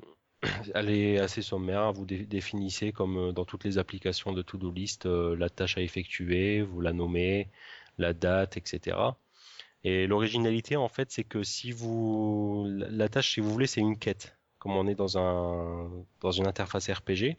elle 0.74 0.88
est 0.90 1.18
assez 1.18 1.42
sommaire. 1.42 1.92
Vous 1.92 2.06
dé- 2.06 2.24
définissez, 2.24 2.92
comme 2.92 3.32
dans 3.32 3.44
toutes 3.44 3.64
les 3.64 3.76
applications 3.76 4.32
de 4.32 4.40
to-do 4.42 4.70
list, 4.70 5.04
la 5.06 5.50
tâche 5.50 5.76
à 5.76 5.82
effectuer, 5.82 6.62
vous 6.62 6.80
la 6.80 6.94
nommez, 6.94 7.48
la 7.98 8.12
date, 8.12 8.56
etc. 8.56 8.96
Et 9.84 10.06
l'originalité, 10.06 10.76
en 10.76 10.88
fait, 10.88 11.10
c'est 11.10 11.24
que 11.24 11.42
si 11.42 11.72
vous, 11.72 12.66
la 12.68 13.08
tâche, 13.08 13.34
si 13.34 13.40
vous 13.40 13.50
voulez, 13.50 13.66
c'est 13.66 13.80
une 13.80 13.98
quête, 13.98 14.36
comme 14.58 14.72
on 14.76 14.86
est 14.88 14.94
dans 14.94 15.18
un, 15.18 15.90
dans 16.20 16.32
une 16.32 16.46
interface 16.46 16.90
RPG. 16.90 17.36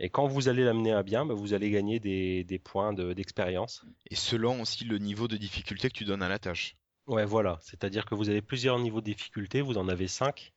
Et 0.00 0.08
quand 0.10 0.26
vous 0.26 0.48
allez 0.48 0.64
l'amener 0.64 0.92
à 0.92 1.02
bien, 1.02 1.26
bah, 1.26 1.34
vous 1.34 1.54
allez 1.54 1.70
gagner 1.70 2.00
des, 2.00 2.44
des 2.44 2.58
points 2.58 2.92
de- 2.92 3.12
d'expérience. 3.12 3.84
Et 4.10 4.14
selon 4.14 4.60
aussi 4.62 4.84
le 4.84 4.98
niveau 4.98 5.28
de 5.28 5.36
difficulté 5.36 5.88
que 5.88 5.94
tu 5.94 6.04
donnes 6.04 6.22
à 6.22 6.28
la 6.28 6.38
tâche. 6.38 6.76
Ouais, 7.06 7.24
voilà. 7.26 7.58
C'est-à-dire 7.60 8.06
que 8.06 8.14
vous 8.14 8.28
avez 8.30 8.40
plusieurs 8.42 8.78
niveaux 8.78 9.00
de 9.00 9.06
difficulté, 9.06 9.60
vous 9.60 9.78
en 9.78 9.88
avez 9.88 10.06
cinq. 10.08 10.52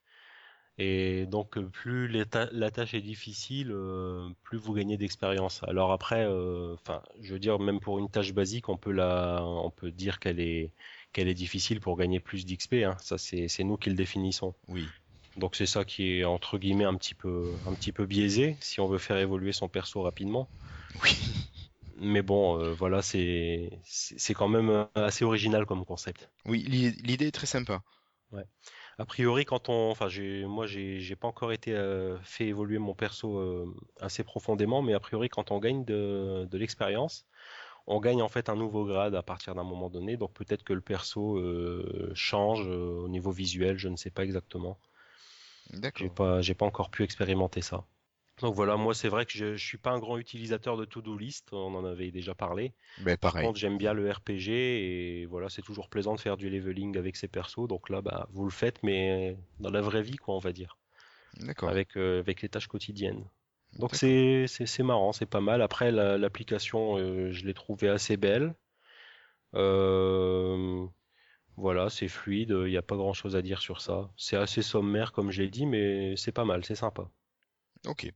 Et 0.79 1.25
donc, 1.27 1.57
euh, 1.57 1.69
plus 1.69 2.25
ta- 2.25 2.49
la 2.51 2.71
tâche 2.71 2.93
est 2.95 3.01
difficile, 3.01 3.71
euh, 3.71 4.27
plus 4.43 4.57
vous 4.57 4.73
gagnez 4.73 4.97
d'expérience. 4.97 5.61
Alors 5.63 5.91
après, 5.91 6.25
euh, 6.25 6.73
enfin, 6.73 7.03
je 7.21 7.33
veux 7.33 7.39
dire, 7.39 7.59
même 7.59 7.79
pour 7.79 7.99
une 7.99 8.09
tâche 8.09 8.33
basique, 8.33 8.69
on 8.69 8.77
peut 8.77 8.91
la, 8.91 9.43
on 9.45 9.69
peut 9.69 9.91
dire 9.91 10.19
qu'elle 10.19 10.39
est, 10.39 10.71
qu'elle 11.11 11.27
est 11.27 11.33
difficile 11.35 11.79
pour 11.79 11.95
gagner 11.95 12.19
plus 12.19 12.45
d'XP, 12.45 12.83
hein. 12.83 12.97
Ça, 13.01 13.17
c'est, 13.19 13.47
c'est 13.47 13.63
nous 13.63 13.77
qui 13.77 13.89
le 13.89 13.95
définissons. 13.95 14.55
Oui. 14.67 14.89
Donc 15.37 15.55
c'est 15.55 15.65
ça 15.65 15.83
qui 15.85 16.19
est 16.19 16.23
entre 16.25 16.57
guillemets 16.59 16.85
un 16.85 16.95
petit 16.95 17.15
peu, 17.15 17.55
un 17.65 17.73
petit 17.73 17.91
peu 17.91 18.05
biaisé 18.05 18.55
si 18.59 18.79
on 18.79 18.87
veut 18.87 18.99
faire 18.99 19.17
évoluer 19.17 19.51
son 19.51 19.67
perso 19.69 20.01
rapidement. 20.01 20.49
Oui. 21.03 21.11
Mais 21.97 22.21
bon, 22.21 22.59
euh, 22.59 22.73
voilà, 22.73 23.01
c'est, 23.01 23.69
c'est 23.83 24.33
quand 24.33 24.47
même 24.47 24.87
assez 24.95 25.23
original 25.25 25.65
comme 25.65 25.85
concept. 25.85 26.29
Oui, 26.45 26.63
l'i- 26.63 26.91
l'idée 27.03 27.27
est 27.27 27.31
très 27.31 27.47
sympa. 27.47 27.83
A 28.99 29.05
priori, 29.05 29.45
quand 29.45 29.69
on, 29.69 29.91
enfin, 29.91 30.07
j'ai, 30.07 30.45
moi, 30.45 30.67
j'ai, 30.67 30.99
j'ai 30.99 31.15
pas 31.15 31.27
encore 31.27 31.51
été 31.51 31.73
euh, 31.73 32.17
fait 32.21 32.45
évoluer 32.47 32.77
mon 32.79 32.93
perso 32.95 33.37
euh, 33.39 33.73
assez 33.99 34.23
profondément, 34.23 34.81
mais 34.81 34.93
a 34.93 34.99
priori, 34.99 35.29
quand 35.29 35.51
on 35.51 35.59
gagne 35.59 35.83
de, 35.85 36.47
de 36.49 36.57
l'expérience, 36.57 37.27
on 37.87 37.99
gagne 37.99 38.21
en 38.21 38.29
fait 38.29 38.49
un 38.49 38.55
nouveau 38.55 38.85
grade 38.85 39.15
à 39.15 39.23
partir 39.23 39.55
d'un 39.55 39.63
moment 39.63 39.89
donné. 39.89 40.17
Donc 40.17 40.33
peut-être 40.33 40.63
que 40.63 40.73
le 40.73 40.81
perso 40.81 41.37
euh, 41.37 42.11
change 42.15 42.67
au 42.67 43.09
niveau 43.09 43.31
visuel, 43.31 43.77
je 43.77 43.89
ne 43.89 43.97
sais 43.97 44.11
pas 44.11 44.23
exactement. 44.25 44.79
J'ai 45.95 46.09
D'accord. 46.09 46.11
pas, 46.11 46.41
j'ai 46.41 46.53
pas 46.53 46.65
encore 46.67 46.91
pu 46.91 47.03
expérimenter 47.03 47.61
ça. 47.61 47.87
Donc 48.41 48.55
voilà, 48.55 48.77
moi 48.77 48.93
c'est 48.93 49.09
vrai 49.09 49.25
que 49.25 49.31
je, 49.31 49.55
je 49.55 49.65
suis 49.65 49.77
pas 49.77 49.91
un 49.91 49.99
grand 49.99 50.17
utilisateur 50.17 50.75
de 50.75 50.85
to-do 50.85 51.17
list, 51.17 51.53
on 51.53 51.75
en 51.75 51.85
avait 51.85 52.11
déjà 52.11 52.33
parlé. 52.33 52.73
Ben 52.97 53.15
Par 53.17 53.31
pareil. 53.31 53.47
contre, 53.47 53.59
j'aime 53.59 53.77
bien 53.77 53.93
le 53.93 54.09
RPG 54.11 54.49
et 54.51 55.25
voilà, 55.27 55.49
c'est 55.49 55.61
toujours 55.61 55.87
plaisant 55.87 56.15
de 56.15 56.19
faire 56.19 56.35
du 56.35 56.49
leveling 56.49 56.97
avec 56.97 57.15
ses 57.15 57.27
persos. 57.27 57.67
Donc 57.67 57.89
là, 57.89 58.01
bah, 58.01 58.27
vous 58.31 58.43
le 58.45 58.51
faites, 58.51 58.81
mais 58.83 59.37
dans 59.59 59.69
la 59.69 59.81
vraie 59.81 60.01
vie, 60.01 60.17
quoi, 60.17 60.35
on 60.35 60.39
va 60.39 60.51
dire. 60.51 60.77
D'accord. 61.39 61.69
avec, 61.69 61.95
euh, 61.97 62.19
avec 62.19 62.41
les 62.41 62.49
tâches 62.49 62.67
quotidiennes. 62.67 63.23
Donc 63.79 63.95
c'est 63.95 64.45
marrant, 64.83 65.13
c'est 65.13 65.25
pas 65.25 65.41
mal. 65.41 65.61
Après 65.61 65.91
la- 65.91 66.17
l'application, 66.17 66.97
euh, 66.97 67.31
je 67.31 67.45
l'ai 67.45 67.53
trouvée 67.53 67.89
assez 67.89 68.17
belle. 68.17 68.55
Euh, 69.55 70.85
voilà, 71.57 71.89
c'est 71.89 72.07
fluide, 72.07 72.51
il 72.65 72.71
n'y 72.71 72.77
a 72.77 72.81
pas 72.81 72.95
grand-chose 72.97 73.35
à 73.35 73.41
dire 73.41 73.61
sur 73.61 73.81
ça. 73.81 74.11
C'est 74.17 74.37
assez 74.37 74.61
sommaire 74.61 75.11
comme 75.13 75.31
je 75.31 75.41
l'ai 75.43 75.49
dit, 75.49 75.65
mais 75.65 76.15
c'est 76.17 76.31
pas 76.31 76.45
mal, 76.45 76.65
c'est 76.65 76.75
sympa. 76.75 77.09
Ok. 77.85 78.09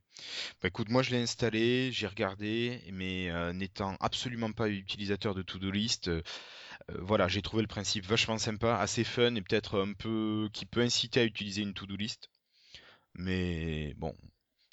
Bah 0.62 0.68
écoute, 0.68 0.88
moi 0.88 1.02
je 1.02 1.10
l'ai 1.10 1.22
installé, 1.22 1.92
j'ai 1.92 2.06
regardé, 2.06 2.80
mais 2.92 3.30
euh, 3.30 3.52
n'étant 3.52 3.96
absolument 4.00 4.52
pas 4.52 4.68
utilisateur 4.70 5.34
de 5.34 5.42
to-do 5.42 5.70
list, 5.70 6.08
euh, 6.08 6.22
euh, 6.90 6.98
voilà, 7.02 7.28
j'ai 7.28 7.42
trouvé 7.42 7.62
le 7.62 7.68
principe 7.68 8.06
vachement 8.06 8.38
sympa, 8.38 8.78
assez 8.78 9.04
fun 9.04 9.34
et 9.34 9.42
peut-être 9.42 9.80
un 9.80 9.92
peu 9.94 10.48
qui 10.54 10.66
peut 10.66 10.80
inciter 10.82 11.20
à 11.20 11.24
utiliser 11.24 11.62
une 11.62 11.74
to-do 11.74 11.96
list. 11.96 12.30
Mais 13.14 13.94
bon, 13.98 14.14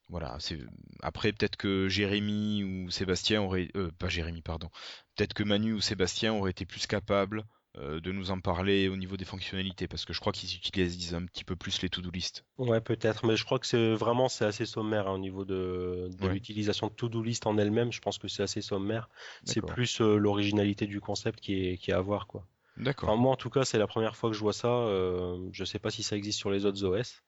voilà, 0.10 0.38
c'est 0.40 0.60
après 1.04 1.34
peut-être 1.34 1.58
que 1.58 1.90
Jérémy 1.90 2.64
ou 2.64 2.92
Sébastien 2.92 3.42
auraient, 3.42 3.70
euh, 3.76 3.92
pas 4.00 4.10
Jérémy, 4.10 4.42
pardon, 4.42 4.70
peut-être 5.16 5.34
que 5.34 5.44
Manu 5.44 5.74
ou 5.74 5.82
Sébastien 5.82 6.34
auraient 6.34 6.52
été 6.52 6.66
plus 6.66 6.88
capables 6.88 7.44
de 7.78 8.12
nous 8.12 8.32
en 8.32 8.40
parler 8.40 8.88
au 8.88 8.96
niveau 8.98 9.18
des 9.18 9.26
fonctionnalités, 9.26 9.88
parce 9.88 10.06
que 10.06 10.14
je 10.14 10.20
crois 10.20 10.32
qu'ils 10.32 10.56
utilisent 10.56 11.14
un 11.16 11.26
petit 11.26 11.44
peu 11.44 11.56
plus 11.56 11.82
les 11.82 11.90
to-do 11.90 12.10
list. 12.12 12.46
Ouais, 12.58 12.80
peut-être, 12.80 13.26
mais 13.26 13.36
je 13.36 13.44
crois 13.44 13.60
que 13.60 13.68
c'est 13.68 13.94
vraiment 13.96 14.30
c'est 14.30 14.46
assez 14.46 14.66
sommaire 14.66 15.08
hein, 15.08 15.14
au 15.14 15.18
niveau 15.18 15.44
de, 15.44 16.10
de 16.18 16.28
Ouais, 16.28 16.30
l'utilisation 16.30 16.88
de 16.88 16.94
to-do 16.94 17.22
list 17.22 17.46
en 17.48 17.58
elle-même. 17.58 17.92
Je 17.92 18.00
pense 18.00 18.18
que 18.18 18.28
c'est 18.30 18.44
assez 18.44 18.62
sommaire. 18.62 19.10
C'est 19.44 19.62
plus 19.62 20.00
euh, 20.02 20.16
l'originalité 20.18 20.88
du 20.88 21.02
concept 21.02 21.40
qui 21.42 21.68
est, 21.68 21.78
qui 21.78 21.92
est 21.92 21.94
à 21.94 22.00
voir, 22.02 22.28
quoi. 22.28 22.48
Enfin, 23.02 23.18
d'accord. 23.18 23.18
moi, 23.18 23.32
en 23.32 23.36
tout 23.38 23.50
cas, 23.50 23.66
c'est 23.66 23.78
la 23.78 23.88
première 23.88 24.16
fois 24.18 24.30
que 24.30 24.36
je 24.36 24.42
vois 24.42 24.54
ça. 24.54 24.70
Euh, 24.70 25.50
je 25.52 25.64
sais 25.66 25.80
pas 25.80 25.92
si 25.92 26.04
ça 26.04 26.16
existe 26.18 26.40
sur 26.40 26.52
les 26.52 26.66
autres 26.66 26.84
OS, 26.86 27.24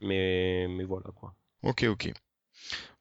mais, 0.00 0.66
mais 0.68 0.84
voilà, 0.84 1.10
quoi. 1.14 1.34
Ok, 1.62 1.82
ok. 1.84 2.12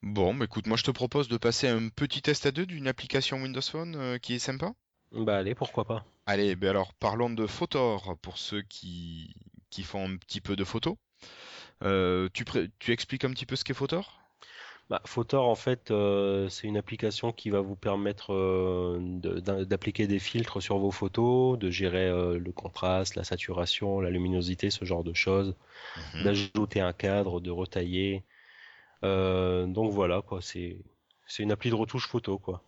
Bon, 0.03 0.35
bah 0.35 0.45
écoute, 0.45 0.67
moi 0.67 0.77
je 0.77 0.83
te 0.83 0.91
propose 0.91 1.27
de 1.27 1.37
passer 1.37 1.67
un 1.67 1.89
petit 1.89 2.21
test 2.21 2.45
à 2.45 2.51
deux 2.51 2.65
d'une 2.65 2.87
application 2.87 3.41
Windows 3.41 3.61
Phone 3.61 3.95
euh, 3.95 4.17
qui 4.19 4.35
est 4.35 4.39
sympa. 4.39 4.73
Bah 5.13 5.37
allez, 5.37 5.55
pourquoi 5.55 5.85
pas. 5.85 6.05
Allez, 6.25 6.55
ben 6.55 6.69
alors 6.69 6.93
parlons 6.93 7.29
de 7.29 7.45
Photor 7.45 8.17
pour 8.21 8.37
ceux 8.37 8.61
qui, 8.61 9.35
qui 9.69 9.83
font 9.83 10.07
un 10.07 10.15
petit 10.15 10.39
peu 10.39 10.55
de 10.55 10.63
photos. 10.63 10.95
Euh, 11.83 12.29
tu, 12.33 12.45
expliques 12.91 13.25
un 13.25 13.31
petit 13.31 13.45
peu 13.45 13.57
ce 13.57 13.65
qu'est 13.65 13.73
Photor? 13.73 14.21
Bah, 14.89 15.01
Photor, 15.05 15.47
en 15.47 15.55
fait, 15.55 15.91
euh, 15.91 16.47
c'est 16.49 16.67
une 16.67 16.77
application 16.77 17.33
qui 17.33 17.49
va 17.49 17.59
vous 17.59 17.75
permettre 17.75 18.33
euh, 18.33 18.99
de- 19.01 19.39
d'appliquer 19.63 20.07
des 20.07 20.19
filtres 20.19 20.61
sur 20.61 20.77
vos 20.77 20.91
photos, 20.91 21.57
de 21.59 21.69
gérer 21.69 22.07
euh, 22.07 22.37
le 22.37 22.51
contraste, 22.51 23.15
la 23.15 23.23
saturation, 23.23 23.99
la 23.99 24.09
luminosité, 24.09 24.69
ce 24.69 24.85
genre 24.85 25.03
de 25.03 25.13
choses, 25.13 25.55
Mhm. 26.15 26.23
d'ajouter 26.23 26.79
un 26.79 26.93
cadre, 26.93 27.41
de 27.41 27.51
retailler. 27.51 28.23
Donc 29.01 29.91
voilà, 29.91 30.21
quoi, 30.21 30.41
c'est 30.41 30.77
c'est 31.27 31.43
une 31.43 31.51
appli 31.51 31.69
de 31.69 31.75
retouche 31.75 32.07
photo, 32.07 32.37
quoi. 32.37 32.63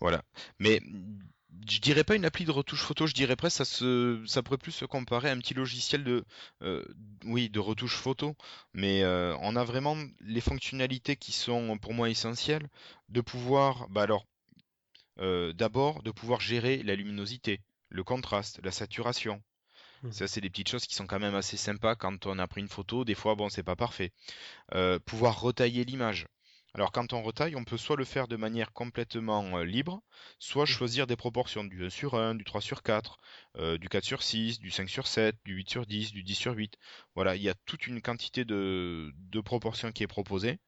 Voilà. 0.00 0.22
Mais 0.58 0.80
je 1.68 1.78
dirais 1.78 2.04
pas 2.04 2.16
une 2.16 2.24
appli 2.24 2.44
de 2.44 2.50
retouche 2.50 2.82
photo, 2.82 3.06
je 3.06 3.14
dirais 3.14 3.36
presque 3.36 3.58
ça 3.58 3.64
se, 3.64 4.22
ça 4.26 4.42
pourrait 4.42 4.58
plus 4.58 4.72
se 4.72 4.84
comparer 4.84 5.28
à 5.30 5.32
un 5.32 5.38
petit 5.38 5.54
logiciel 5.54 6.04
de, 6.04 6.24
euh, 6.62 6.84
oui, 7.24 7.48
de 7.48 7.60
retouche 7.60 7.96
photo. 7.96 8.36
Mais 8.72 9.02
euh, 9.02 9.36
on 9.40 9.56
a 9.56 9.64
vraiment 9.64 9.96
les 10.20 10.40
fonctionnalités 10.40 11.16
qui 11.16 11.32
sont 11.32 11.78
pour 11.78 11.94
moi 11.94 12.10
essentielles 12.10 12.68
de 13.08 13.20
pouvoir, 13.20 13.88
bah 13.88 14.02
alors, 14.02 14.26
euh, 15.20 15.52
d'abord 15.52 16.02
de 16.02 16.10
pouvoir 16.10 16.40
gérer 16.40 16.82
la 16.82 16.94
luminosité, 16.96 17.60
le 17.88 18.04
contraste, 18.04 18.60
la 18.62 18.72
saturation. 18.72 19.42
Mhm. 20.02 20.12
Ça, 20.12 20.26
c'est 20.26 20.40
des 20.40 20.50
petites 20.50 20.68
choses 20.68 20.86
qui 20.86 20.94
sont 20.94 21.06
quand 21.06 21.20
même 21.20 21.34
assez 21.34 21.56
sympas 21.56 21.94
quand 21.94 22.26
on 22.26 22.38
a 22.38 22.46
pris 22.46 22.60
une 22.60 22.68
photo. 22.68 23.04
Des 23.04 23.14
fois, 23.14 23.34
bon, 23.34 23.48
c'est 23.48 23.62
pas 23.62 23.76
parfait. 23.76 24.12
Pouvoir 25.06 25.40
retailler 25.40 25.84
l'image. 25.84 26.26
Alors, 26.74 26.90
quand 26.90 27.12
on 27.12 27.22
retaille, 27.22 27.54
on 27.54 27.64
peut 27.64 27.76
soit 27.76 27.96
le 27.96 28.04
faire 28.04 28.26
de 28.26 28.34
manière 28.36 28.72
complètement 28.72 29.58
euh, 29.58 29.64
libre, 29.64 30.02
soit 30.40 30.66
choisir 30.66 31.06
des 31.06 31.14
proportions 31.16 31.62
du 31.64 31.84
1 31.84 31.90
sur 31.90 32.14
1, 32.14 32.34
du 32.34 32.44
3 32.44 32.60
sur 32.60 32.82
4, 32.82 33.16
euh, 33.56 33.78
du 33.78 33.88
4 33.88 34.04
sur 34.04 34.22
6, 34.24 34.58
du 34.58 34.70
5 34.72 34.88
sur 34.88 35.06
7, 35.06 35.36
du 35.44 35.54
8 35.54 35.70
sur 35.70 35.86
10, 35.86 36.12
du 36.12 36.24
10 36.24 36.34
sur 36.34 36.54
8. 36.54 36.76
Voilà, 37.14 37.36
il 37.36 37.42
y 37.42 37.48
a 37.48 37.54
toute 37.66 37.86
une 37.86 38.02
quantité 38.02 38.44
de, 38.44 39.12
de 39.14 39.40
proportions 39.40 39.92
qui 39.92 40.02
est 40.02 40.08
proposée. 40.08 40.58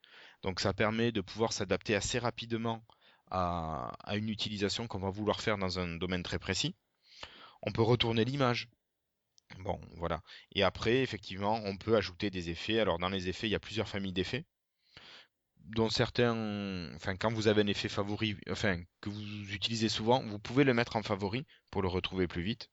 Donc, 0.43 0.61
ça 0.61 0.73
permet 0.73 1.11
de 1.11 1.21
pouvoir 1.21 1.53
s'adapter 1.53 1.97
assez 1.97 2.21
rapidement 2.21 2.85
à, 3.31 3.93
à 4.05 4.17
une 4.17 4.29
utilisation 4.29 4.87
qu'on 4.87 5.01
va 5.01 5.11
vouloir 5.11 5.41
faire 5.41 5.59
dans 5.59 5.81
un 5.81 5.97
domaine 5.97 6.23
très 6.23 6.39
précis. 6.39 6.77
On 7.63 7.73
peut 7.73 7.83
retourner 7.83 8.25
l'image. 8.25 8.69
Bon, 9.59 9.81
voilà. 9.97 10.23
Et 10.55 10.63
après, 10.63 11.03
effectivement, 11.03 11.61
on 11.65 11.77
peut 11.77 11.97
ajouter 11.97 12.31
des 12.31 12.51
effets. 12.51 12.79
Alors, 12.81 12.99
dans 12.99 13.09
les 13.09 13.29
effets, 13.29 13.49
il 13.49 13.53
y 13.53 13.57
a 13.57 13.61
plusieurs 13.61 13.89
familles 13.89 14.13
d'effets, 14.13 14.45
dont 15.69 15.89
certains, 15.89 16.95
enfin, 16.95 17.17
quand 17.17 17.33
vous 17.33 17.49
avez 17.49 17.63
un 17.63 17.67
effet 17.67 17.89
favori, 17.89 18.37
enfin, 18.51 18.81
que 19.01 19.11
vous 19.11 19.53
utilisez 19.53 19.89
souvent, 19.89 20.23
vous 20.23 20.39
pouvez 20.39 20.65
le 20.65 20.75
mettre 20.75 20.97
en 20.97 21.03
favori 21.03 21.47
pour 21.71 21.83
le 21.83 21.89
retrouver 21.89 22.27
plus 22.27 22.43
vite. 22.43 22.71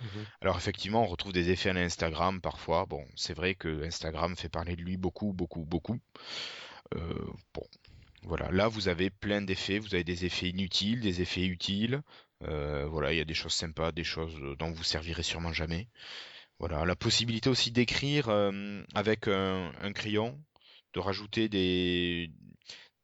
Mhm. 0.00 0.26
Alors, 0.40 0.56
effectivement, 0.56 1.02
on 1.02 1.06
retrouve 1.06 1.32
des 1.32 1.50
effets 1.50 1.70
à 1.70 1.74
l'Instagram 1.74 2.40
parfois. 2.40 2.86
Bon, 2.86 3.04
c'est 3.14 3.34
vrai 3.34 3.54
que 3.54 3.84
Instagram 3.84 4.36
fait 4.36 4.48
parler 4.48 4.76
de 4.76 4.82
lui 4.82 4.96
beaucoup, 4.96 5.32
beaucoup, 5.32 5.64
beaucoup. 5.64 5.98
Euh, 6.94 7.26
bon, 7.54 7.66
voilà. 8.22 8.50
Là, 8.50 8.68
vous 8.68 8.88
avez 8.88 9.10
plein 9.10 9.42
d'effets. 9.42 9.78
Vous 9.78 9.94
avez 9.94 10.04
des 10.04 10.24
effets 10.24 10.48
inutiles, 10.48 11.00
des 11.00 11.20
effets 11.20 11.44
utiles. 11.44 12.02
Euh, 12.44 12.86
voilà, 12.86 13.12
il 13.12 13.18
y 13.18 13.20
a 13.20 13.24
des 13.24 13.34
choses 13.34 13.52
sympas, 13.52 13.92
des 13.92 14.04
choses 14.04 14.34
dont 14.58 14.70
vous 14.70 14.82
servirez 14.82 15.22
sûrement 15.22 15.52
jamais. 15.52 15.88
Voilà, 16.58 16.84
la 16.84 16.96
possibilité 16.96 17.50
aussi 17.50 17.70
d'écrire 17.70 18.28
euh, 18.28 18.82
avec 18.94 19.28
un, 19.28 19.72
un 19.80 19.92
crayon, 19.92 20.40
de 20.94 21.00
rajouter 21.00 21.48
des, 21.48 22.30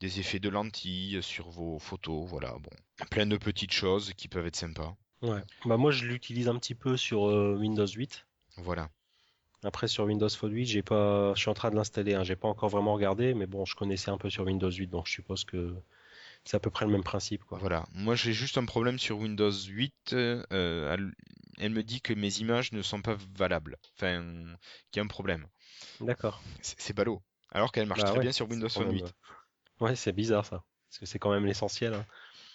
des 0.01 0.21
effets 0.21 0.39
de 0.41 0.49
lentilles 0.49 1.23
sur 1.23 1.49
vos 1.51 1.79
photos, 1.79 2.29
voilà, 2.29 2.53
bon, 2.53 2.71
plein 3.11 3.27
de 3.27 3.37
petites 3.37 3.73
choses 3.73 4.13
qui 4.15 4.29
peuvent 4.29 4.47
être 4.47 4.57
sympas. 4.57 4.97
Ouais. 5.23 5.41
Bah 5.65 5.77
moi, 5.77 5.91
je 5.91 6.05
l'utilise 6.07 6.49
un 6.49 6.57
petit 6.57 6.75
peu 6.77 6.97
sur 6.97 7.29
euh, 7.29 7.57
Windows 7.59 7.87
8. 7.87 8.25
Voilà, 8.59 8.89
Après, 9.65 9.89
sur 9.89 10.05
Windows 10.05 10.29
Phone 10.29 10.53
8, 10.53 10.67
j'ai 10.67 10.83
pas, 10.83 11.35
je 11.35 11.41
suis 11.41 11.49
en 11.51 11.55
train 11.55 11.71
de 11.71 11.77
l'installer, 11.77 12.15
hein. 12.15 12.25
J'ai 12.25 12.37
pas 12.37 12.49
encore 12.49 12.69
vraiment 12.69 12.95
regardé, 12.95 13.35
mais 13.35 13.47
bon, 13.47 13.65
je 13.65 13.75
connaissais 13.75 14.11
un 14.11 14.19
peu 14.19 14.31
sur 14.31 14.45
Windows 14.45 14.71
8, 14.71 14.87
donc 14.89 15.07
je 15.07 15.13
suppose 15.13 15.45
que 15.45 15.75
c'est 16.45 16.57
à 16.57 16.61
peu 16.61 16.71
près 16.71 16.85
le 16.87 16.93
même 16.93 17.03
principe, 17.03 17.45
quoi. 17.45 17.59
voilà. 17.59 17.85
Moi, 17.95 18.15
j'ai 18.15 18.33
juste 18.33 18.59
un 18.59 18.65
problème 18.65 18.99
sur 18.99 19.19
Windows 19.19 19.51
8. 19.51 20.13
euh, 20.13 20.97
elle, 21.59 21.71
me 21.71 21.83
dit 21.83 22.01
que 22.01 22.13
mes 22.15 22.39
images 22.39 22.73
ne 22.73 22.83
sont 22.83 23.03
pas 23.03 23.17
valables. 23.37 23.77
Enfin, 23.97 24.23
qu'il 24.91 25.01
y 25.01 25.03
a 25.03 25.05
un 25.05 25.09
problème. 25.09 25.47
D'accord. 26.01 26.41
C'est 26.63 26.81
c'est 26.81 26.95
ballot. 26.95 27.21
Alors 27.51 27.73
qu'elle 27.73 27.87
marche 27.87 28.01
Bah 28.01 28.11
très 28.11 28.19
ouais, 28.19 28.23
bien 28.25 28.33
sur 28.33 28.49
Windows 28.51 28.69
Phone 28.69 28.87
même. 28.87 28.97
8. 28.97 29.05
euh, 29.05 29.85
Ouais, 29.85 29.97
c'est 29.97 30.13
bizarre 30.13 30.45
ça, 30.45 30.65
parce 30.89 30.99
que 30.99 31.07
c'est 31.07 31.19
quand 31.19 31.31
même 31.31 31.47
l'essentiel. 31.47 31.95
hein. 31.95 32.05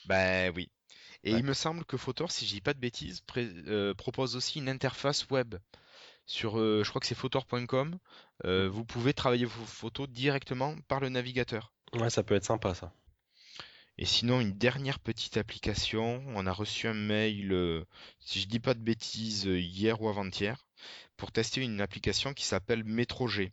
Ben 0.06 0.52
oui. 0.56 0.70
Et 1.24 1.32
Ouais. 1.32 1.40
il 1.40 1.46
me 1.46 1.54
semble 1.54 1.86
que 1.86 1.96
Photor, 1.98 2.32
si 2.32 2.46
je 2.46 2.54
dis 2.54 2.62
pas 2.62 2.74
de 2.74 2.80
bêtises, 2.80 3.22
pré- 3.22 3.50
euh, 3.68 3.94
propose 3.94 4.36
aussi 4.36 4.60
une 4.60 4.68
interface 4.70 5.30
web. 5.30 5.56
Sur, 6.26 6.60
euh, 6.60 6.84
je 6.84 6.90
crois 6.90 7.00
que 7.02 7.08
c'est 7.08 7.16
photor.com. 7.16 7.98
euh, 8.46 8.70
vous 8.70 8.86
pouvez 8.86 9.14
travailler 9.14 9.46
vos 9.46 9.66
photos 9.66 10.10
directement 10.10 10.76
par 10.88 11.00
le 11.00 11.10
navigateur. 11.10 11.74
Ouais, 11.94 12.10
ça 12.10 12.24
peut 12.24 12.36
être 12.36 12.46
sympa 12.46 12.74
ça. 12.74 12.94
Et 13.98 14.06
sinon, 14.06 14.42
une 14.42 14.58
dernière 14.58 15.00
petite 15.00 15.38
application. 15.38 16.24
On 16.28 16.48
a 16.48 16.52
reçu 16.52 16.88
un 16.88 16.94
mail, 16.94 17.52
euh, 17.54 17.86
si 18.20 18.42
je 18.42 18.48
dis 18.48 18.60
pas 18.60 18.74
de 18.74 18.80
bêtises, 18.80 19.46
hier 19.46 20.02
ou 20.02 20.10
avant-hier, 20.10 20.66
pour 21.18 21.32
tester 21.32 21.62
une 21.62 21.80
application 21.82 22.34
qui 22.34 22.44
s'appelle 22.46 22.84
MetroG. 22.84 23.52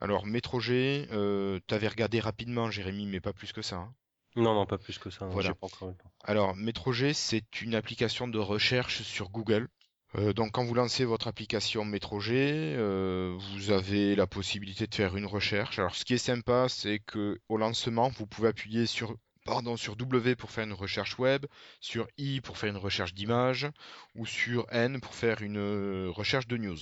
Alors, 0.00 0.26
MetroG, 0.26 0.70
euh, 0.70 1.60
t'avais 1.66 1.88
regardé 1.88 2.20
rapidement, 2.20 2.70
Jérémy, 2.70 3.06
mais 3.06 3.20
pas 3.20 3.32
plus 3.32 3.52
que 3.52 3.62
ça. 3.62 3.76
hein. 3.76 3.94
Non, 4.36 4.54
non, 4.54 4.66
pas 4.66 4.78
plus 4.78 4.98
que 4.98 5.10
ça. 5.10 5.26
non, 5.26 5.32
J'ai 5.32 5.34
Voilà. 5.34 5.54
pas 5.54 5.66
encore. 5.66 5.94
Alors, 6.24 6.54
MetroG, 6.56 7.12
c'est 7.12 7.60
une 7.62 7.74
application 7.74 8.28
de 8.28 8.38
recherche 8.38 9.02
sur 9.02 9.28
Google. 9.30 9.68
Euh, 10.14 10.32
donc, 10.32 10.52
quand 10.52 10.64
vous 10.64 10.74
lancez 10.74 11.04
votre 11.04 11.26
application 11.26 11.84
MetroG, 11.84 12.30
euh, 12.32 13.36
vous 13.52 13.70
avez 13.70 14.14
la 14.14 14.26
possibilité 14.26 14.86
de 14.86 14.94
faire 14.94 15.16
une 15.16 15.26
recherche. 15.26 15.78
Alors, 15.78 15.94
ce 15.94 16.04
qui 16.04 16.14
est 16.14 16.18
sympa, 16.18 16.68
c'est 16.68 17.00
que 17.00 17.38
au 17.48 17.56
lancement, 17.56 18.08
vous 18.10 18.26
pouvez 18.26 18.48
appuyer 18.48 18.86
sur, 18.86 19.16
pardon, 19.44 19.76
sur 19.76 19.96
W 19.96 20.36
pour 20.36 20.50
faire 20.50 20.64
une 20.64 20.72
recherche 20.72 21.18
web, 21.18 21.46
sur 21.80 22.06
I 22.18 22.40
pour 22.40 22.56
faire 22.58 22.70
une 22.70 22.76
recherche 22.76 23.14
d'image, 23.14 23.68
ou 24.14 24.24
sur 24.26 24.66
N 24.70 25.00
pour 25.00 25.14
faire 25.14 25.42
une 25.42 25.58
euh, 25.58 26.10
recherche 26.10 26.46
de 26.46 26.56
news. 26.56 26.78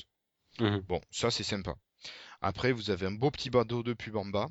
Mhm. 0.60 0.80
Bon, 0.88 1.00
ça, 1.10 1.30
c'est 1.30 1.44
sympa. 1.44 1.74
Après, 2.40 2.72
vous 2.72 2.90
avez 2.90 3.06
un 3.06 3.12
beau 3.12 3.30
petit 3.30 3.50
bandeau 3.50 3.82
de 3.82 3.92
pub 3.92 4.16
en 4.16 4.24
bas. 4.24 4.48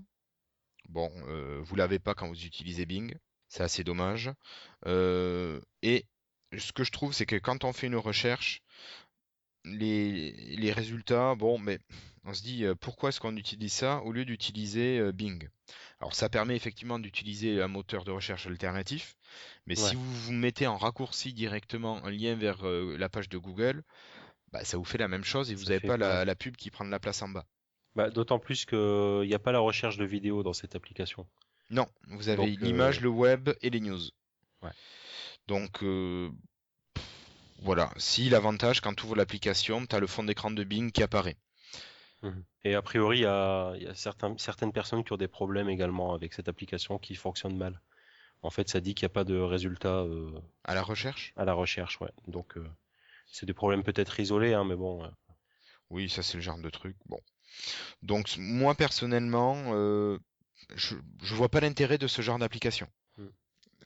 Bon, 0.87 1.11
euh, 1.27 1.59
vous 1.63 1.75
l'avez 1.75 1.99
pas 1.99 2.13
quand 2.13 2.27
vous 2.27 2.45
utilisez 2.45 2.85
Bing. 2.85 3.13
C'est 3.47 3.63
assez 3.63 3.83
dommage. 3.83 4.31
Euh, 4.85 5.59
et 5.81 6.05
ce 6.57 6.71
que 6.71 6.83
je 6.83 6.91
trouve, 6.91 7.13
c'est 7.13 7.25
que 7.25 7.35
quand 7.35 7.63
on 7.63 7.73
fait 7.73 7.87
une 7.87 7.95
recherche, 7.95 8.61
les, 9.65 10.31
les 10.55 10.71
résultats, 10.71 11.35
bon, 11.35 11.57
mais 11.57 11.79
on 12.23 12.33
se 12.33 12.41
dit 12.43 12.65
euh, 12.65 12.75
pourquoi 12.75 13.09
est-ce 13.09 13.19
qu'on 13.19 13.35
utilise 13.35 13.73
ça 13.73 14.01
au 14.03 14.11
lieu 14.11 14.25
d'utiliser 14.25 14.99
euh, 14.99 15.11
Bing? 15.11 15.49
Alors 15.99 16.15
ça 16.15 16.29
permet 16.29 16.55
effectivement 16.55 16.97
d'utiliser 16.97 17.61
un 17.61 17.67
moteur 17.67 18.03
de 18.05 18.11
recherche 18.11 18.47
alternatif, 18.47 19.15
mais 19.65 19.75
si 19.75 19.95
vous 19.95 20.13
vous 20.13 20.31
mettez 20.31 20.65
en 20.65 20.77
raccourci 20.77 21.33
directement 21.33 22.03
un 22.05 22.09
lien 22.11 22.35
vers 22.35 22.65
euh, 22.65 22.97
la 22.97 23.09
page 23.09 23.29
de 23.29 23.37
Google, 23.37 23.83
bah, 24.51 24.63
ça 24.63 24.77
vous 24.77 24.85
fait 24.85 24.97
la 24.97 25.07
même 25.07 25.25
chose 25.25 25.51
et 25.51 25.55
vous 25.55 25.65
n'avez 25.65 25.81
pas 25.81 25.97
la, 25.97 26.25
la 26.25 26.35
pub 26.35 26.55
qui 26.55 26.71
prend 26.71 26.85
de 26.85 26.89
la 26.89 26.99
place 26.99 27.21
en 27.21 27.29
bas. 27.29 27.45
Bah, 27.95 28.09
d'autant 28.09 28.39
plus 28.39 28.65
qu'il 28.65 29.21
n'y 29.27 29.33
a 29.33 29.39
pas 29.39 29.51
la 29.51 29.59
recherche 29.59 29.97
de 29.97 30.05
vidéo 30.05 30.43
dans 30.43 30.53
cette 30.53 30.75
application. 30.75 31.27
Non, 31.69 31.87
vous 32.07 32.29
avez 32.29 32.51
Donc, 32.51 32.61
l'image, 32.61 32.99
euh, 32.99 33.03
le 33.03 33.09
web 33.09 33.49
et 33.61 33.69
les 33.69 33.79
news. 33.79 33.99
Ouais. 34.61 34.71
Donc 35.47 35.83
euh, 35.83 36.29
voilà, 37.61 37.91
si 37.97 38.29
l'avantage 38.29 38.81
quand 38.81 38.93
tu 38.93 39.05
ouvres 39.05 39.15
l'application, 39.15 39.85
tu 39.85 39.95
as 39.95 39.99
le 39.99 40.07
fond 40.07 40.23
d'écran 40.23 40.51
de 40.51 40.63
Bing 40.63 40.91
qui 40.91 41.03
apparaît. 41.03 41.37
Mhm. 42.21 42.43
Et 42.65 42.75
a 42.75 42.81
priori, 42.81 43.19
il 43.19 43.21
y 43.21 43.25
a, 43.25 43.73
il 43.75 43.83
y 43.83 43.87
a 43.87 43.95
certains- 43.95 44.37
certaines 44.37 44.71
personnes 44.73 45.03
qui 45.03 45.13
ont 45.13 45.17
des 45.17 45.27
problèmes 45.27 45.69
également 45.69 46.13
avec 46.13 46.33
cette 46.33 46.47
application 46.49 46.97
qui 46.99 47.15
fonctionne 47.15 47.55
mal. 47.57 47.81
En 48.41 48.49
fait, 48.49 48.69
ça 48.69 48.79
dit 48.79 48.95
qu'il 48.95 49.05
n'y 49.05 49.11
a 49.11 49.13
pas 49.13 49.23
de 49.25 49.37
résultat 49.37 49.99
euh, 50.03 50.31
À 50.63 50.73
la 50.75 50.81
recherche? 50.81 51.33
à 51.35 51.45
la 51.45 51.53
recherche, 51.53 51.99
ouais. 52.01 52.11
Donc, 52.27 52.57
euh, 52.57 52.65
c'est 53.31 53.45
des 53.45 53.53
problèmes 53.53 53.83
peut-être 53.83 54.19
isolés, 54.19 54.53
hein, 54.53 54.63
mais 54.65 54.75
bon. 54.75 55.03
euh, 55.03 55.09
Oui, 55.89 56.09
ça 56.09 56.23
c'est 56.23 56.37
le 56.37 56.41
genre 56.43 56.57
de 56.59 56.69
truc. 56.69 56.95
Bon. 57.07 57.19
Donc 58.01 58.35
moi 58.37 58.75
personnellement, 58.75 59.55
euh, 59.73 60.17
je, 60.75 60.95
je 61.21 61.35
vois 61.35 61.49
pas 61.49 61.59
l'intérêt 61.59 61.97
de 61.97 62.07
ce 62.07 62.21
genre 62.21 62.39
d'application. 62.39 62.87
Mm. 63.17 63.27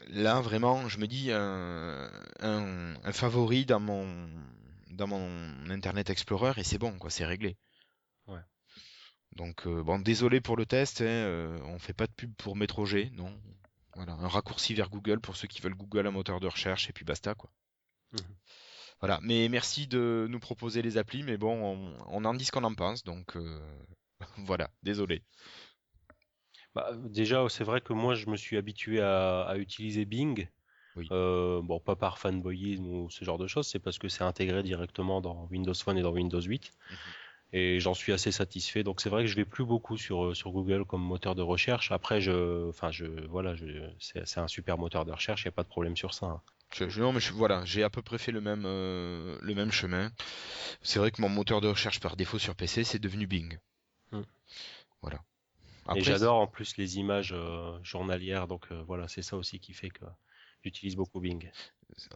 Là 0.10 0.42
vraiment, 0.42 0.88
je 0.90 0.98
me 1.00 1.08
dis 1.08 1.32
un, 1.32 2.10
un, 2.40 2.96
un 3.04 3.12
favori 3.12 3.66
dans 3.66 3.80
mon 3.80 4.30
dans 4.90 5.08
mon 5.08 5.70
Internet 5.70 6.10
Explorer 6.10 6.54
et 6.58 6.64
c'est 6.64 6.78
bon 6.78 6.98
quoi, 7.00 7.10
c'est 7.10 7.26
réglé. 7.26 7.58
Ouais. 8.28 8.42
Donc 9.36 9.66
euh, 9.66 9.82
bon, 9.84 10.00
désolé 10.00 10.42
pour 10.42 10.58
le 10.58 10.66
test, 10.66 11.02
hein, 11.02 11.06
euh, 11.06 11.60
on 11.64 11.80
fait 11.80 11.94
pas 11.94 12.06
de 12.08 12.12
pub 12.12 12.34
pour 12.36 12.56
Metrog, 12.56 13.10
non. 13.14 13.36
Voilà, 13.96 14.14
un 14.14 14.28
raccourci 14.28 14.74
vers 14.74 14.90
Google 14.90 15.20
pour 15.20 15.36
ceux 15.36 15.48
qui 15.48 15.62
veulent 15.62 15.76
Google 15.76 16.08
un 16.08 16.12
moteur 16.12 16.40
de 16.40 16.48
recherche 16.48 16.90
et 16.90 16.94
puis 16.94 17.06
basta 17.06 17.36
quoi. 17.36 17.52
Mhm. 18.14 18.36
Voilà, 19.04 19.20
mais 19.22 19.50
merci 19.50 19.86
de 19.86 20.28
nous 20.30 20.40
proposer 20.40 20.82
les 20.82 20.98
applis, 20.98 21.24
mais 21.24 21.36
bon, 21.36 21.52
on, 21.62 21.98
on 22.08 22.24
en 22.24 22.34
dit 22.34 22.46
ce 22.46 22.54
qu'on 22.54 22.64
en 22.64 22.74
pense, 22.74 23.04
donc 23.04 23.36
euh, 23.36 23.60
voilà, 24.38 24.70
désolé. 24.82 25.24
Bah, 26.74 26.92
déjà, 27.10 27.46
c'est 27.50 27.66
vrai 27.66 27.82
que 27.82 27.92
moi, 27.92 28.16
je 28.16 28.30
me 28.30 28.38
suis 28.38 28.56
habitué 28.56 29.02
à, 29.02 29.42
à 29.42 29.58
utiliser 29.58 30.06
Bing. 30.06 30.48
Oui. 30.96 31.10
Euh, 31.12 31.62
bon, 31.62 31.82
pas 31.82 31.98
par 31.98 32.18
fanboyisme 32.18 32.86
ou 32.86 33.10
ce 33.10 33.26
genre 33.26 33.38
de 33.38 33.46
choses, 33.46 33.68
c'est 33.68 33.80
parce 33.80 34.00
que 34.00 34.08
c'est 34.08 34.24
intégré 34.24 34.64
directement 34.64 35.20
dans 35.20 35.50
Windows 35.52 35.74
Phone 35.74 35.98
et 35.98 36.02
dans 36.02 36.14
Windows 36.14 36.40
8. 36.42 36.72
Mhm. 36.90 36.98
Et 37.52 37.82
j'en 37.82 37.94
suis 37.94 38.14
assez 38.14 38.32
satisfait. 38.32 38.84
Donc 38.84 39.02
c'est 39.02 39.10
vrai 39.10 39.24
que 39.24 39.28
je 39.28 39.36
vais 39.36 39.44
plus 39.44 39.66
beaucoup 39.66 39.98
sur, 39.98 40.28
euh, 40.28 40.34
sur 40.34 40.52
Google 40.52 40.86
comme 40.86 41.02
moteur 41.04 41.36
de 41.36 41.42
recherche. 41.42 41.92
Après, 41.92 42.22
je, 42.22 42.70
enfin, 42.70 42.90
je, 42.90 43.06
voilà, 43.28 43.54
je, 43.54 43.66
c'est, 44.00 44.38
un 44.40 44.48
super 44.48 44.78
moteur 44.78 45.04
de 45.04 45.12
recherche, 45.12 45.44
il 45.44 45.48
n'y 45.48 45.54
a 45.54 45.58
pas 45.58 45.64
de 45.64 45.68
problème 45.68 45.98
sur 45.98 46.14
ça. 46.14 46.28
hein. 46.28 46.42
Je- 46.76 46.90
je- 46.90 47.02
non, 47.02 47.14
mais 47.14 47.20
je- 47.20 47.34
voilà, 47.34 47.64
j'ai 47.66 47.84
à 47.84 47.90
peu 47.90 48.02
près 48.02 48.18
fait 48.18 48.32
le 48.32 48.42
même, 48.42 48.64
euh, 48.66 49.38
le 49.42 49.56
même 49.56 49.72
chemin. 49.72 50.12
C'est 50.82 51.00
vrai 51.00 51.12
que 51.12 51.22
mon 51.22 51.30
moteur 51.30 51.62
de 51.62 51.68
recherche 51.68 52.00
par 52.00 52.16
défaut 52.16 52.40
sur 52.40 52.56
PC, 52.56 52.84
c'est 52.84 53.00
devenu 53.00 53.28
Bing. 53.28 53.58
Hmm. 54.12 54.24
Voilà. 55.02 55.20
Et 55.96 56.02
j'adore 56.02 56.36
en 56.40 56.48
plus 56.48 56.78
les 56.78 56.98
images 56.98 57.34
euh, 57.34 57.78
journalières. 57.84 58.48
Donc 58.48 58.68
euh, 58.72 58.82
voilà, 58.84 59.08
c'est 59.08 59.22
ça 59.22 59.36
aussi 59.38 59.60
qui 59.60 59.74
fait 59.74 59.90
que 59.90 60.06
j'utilise 60.64 60.96
beaucoup 60.96 61.20
Bing. 61.20 61.52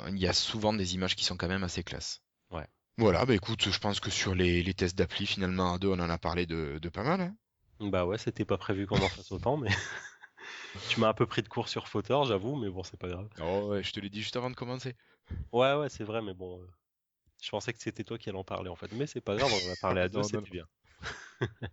il 0.10 0.18
y 0.18 0.28
a 0.28 0.34
souvent 0.34 0.74
des 0.74 0.96
images 0.96 1.16
qui 1.16 1.26
sont 1.26 1.38
quand 1.38 1.48
même 1.50 1.64
assez 1.64 1.84
classe. 1.84 2.22
Ouais. 2.50 2.66
Voilà, 2.98 3.26
bah 3.26 3.36
écoute, 3.36 3.70
je 3.70 3.80
pense 3.80 4.00
que 4.00 4.10
sur 4.10 4.34
les, 4.34 4.64
les 4.64 4.74
tests 4.74 4.98
d'appli, 4.98 5.28
finalement, 5.28 5.74
à 5.74 5.78
deux, 5.78 5.90
on 5.90 6.00
en 6.00 6.10
a 6.10 6.18
parlé 6.18 6.46
de, 6.48 6.80
de 6.82 6.90
pas 6.90 7.04
mal. 7.04 7.22
hein. 7.22 7.36
Bah 7.80 8.06
ouais, 8.06 8.18
c'était 8.18 8.46
pas 8.46 8.58
prévu 8.58 8.88
qu'on 8.88 8.96
en 8.96 9.08
fasse 9.08 9.32
autant, 9.32 9.56
mais 9.58 9.70
tu 10.88 11.00
m'as 11.00 11.10
un 11.10 11.14
peu 11.14 11.26
pris 11.26 11.42
de 11.42 11.48
court 11.48 11.70
sur 11.70 11.88
Fautor, 11.88 12.26
j'avoue, 12.26 12.56
mais 12.56 12.70
bon, 12.70 12.84
c'est 12.84 12.98
pas 12.98 13.10
grave. 13.10 13.28
Oh 13.40 13.68
ouais, 13.70 13.84
je 13.84 13.92
te 13.92 14.00
l'ai 14.00 14.10
dit 14.10 14.22
juste 14.22 14.36
avant 14.36 14.50
de 14.50 14.56
commencer. 14.56 14.96
Ouais, 15.52 15.74
ouais, 15.76 15.90
c'est 15.90 16.04
vrai, 16.04 16.22
mais 16.22 16.34
bon, 16.34 16.62
euh, 16.62 16.68
je 17.42 17.50
pensais 17.50 17.74
que 17.74 17.80
c'était 17.80 18.04
toi 18.04 18.18
qui 18.18 18.30
allais 18.30 18.38
en 18.38 18.44
parler 18.44 18.70
en 18.70 18.76
fait, 18.76 18.92
mais 18.94 19.08
c'est 19.08 19.22
pas 19.22 19.36
grave, 19.36 19.52
on 19.52 19.68
en 19.68 19.72
a 19.72 19.76
parlé 19.76 20.02
à 20.02 20.10
deux, 20.10 20.24
c'était 20.24 20.50
bien. 20.50 20.66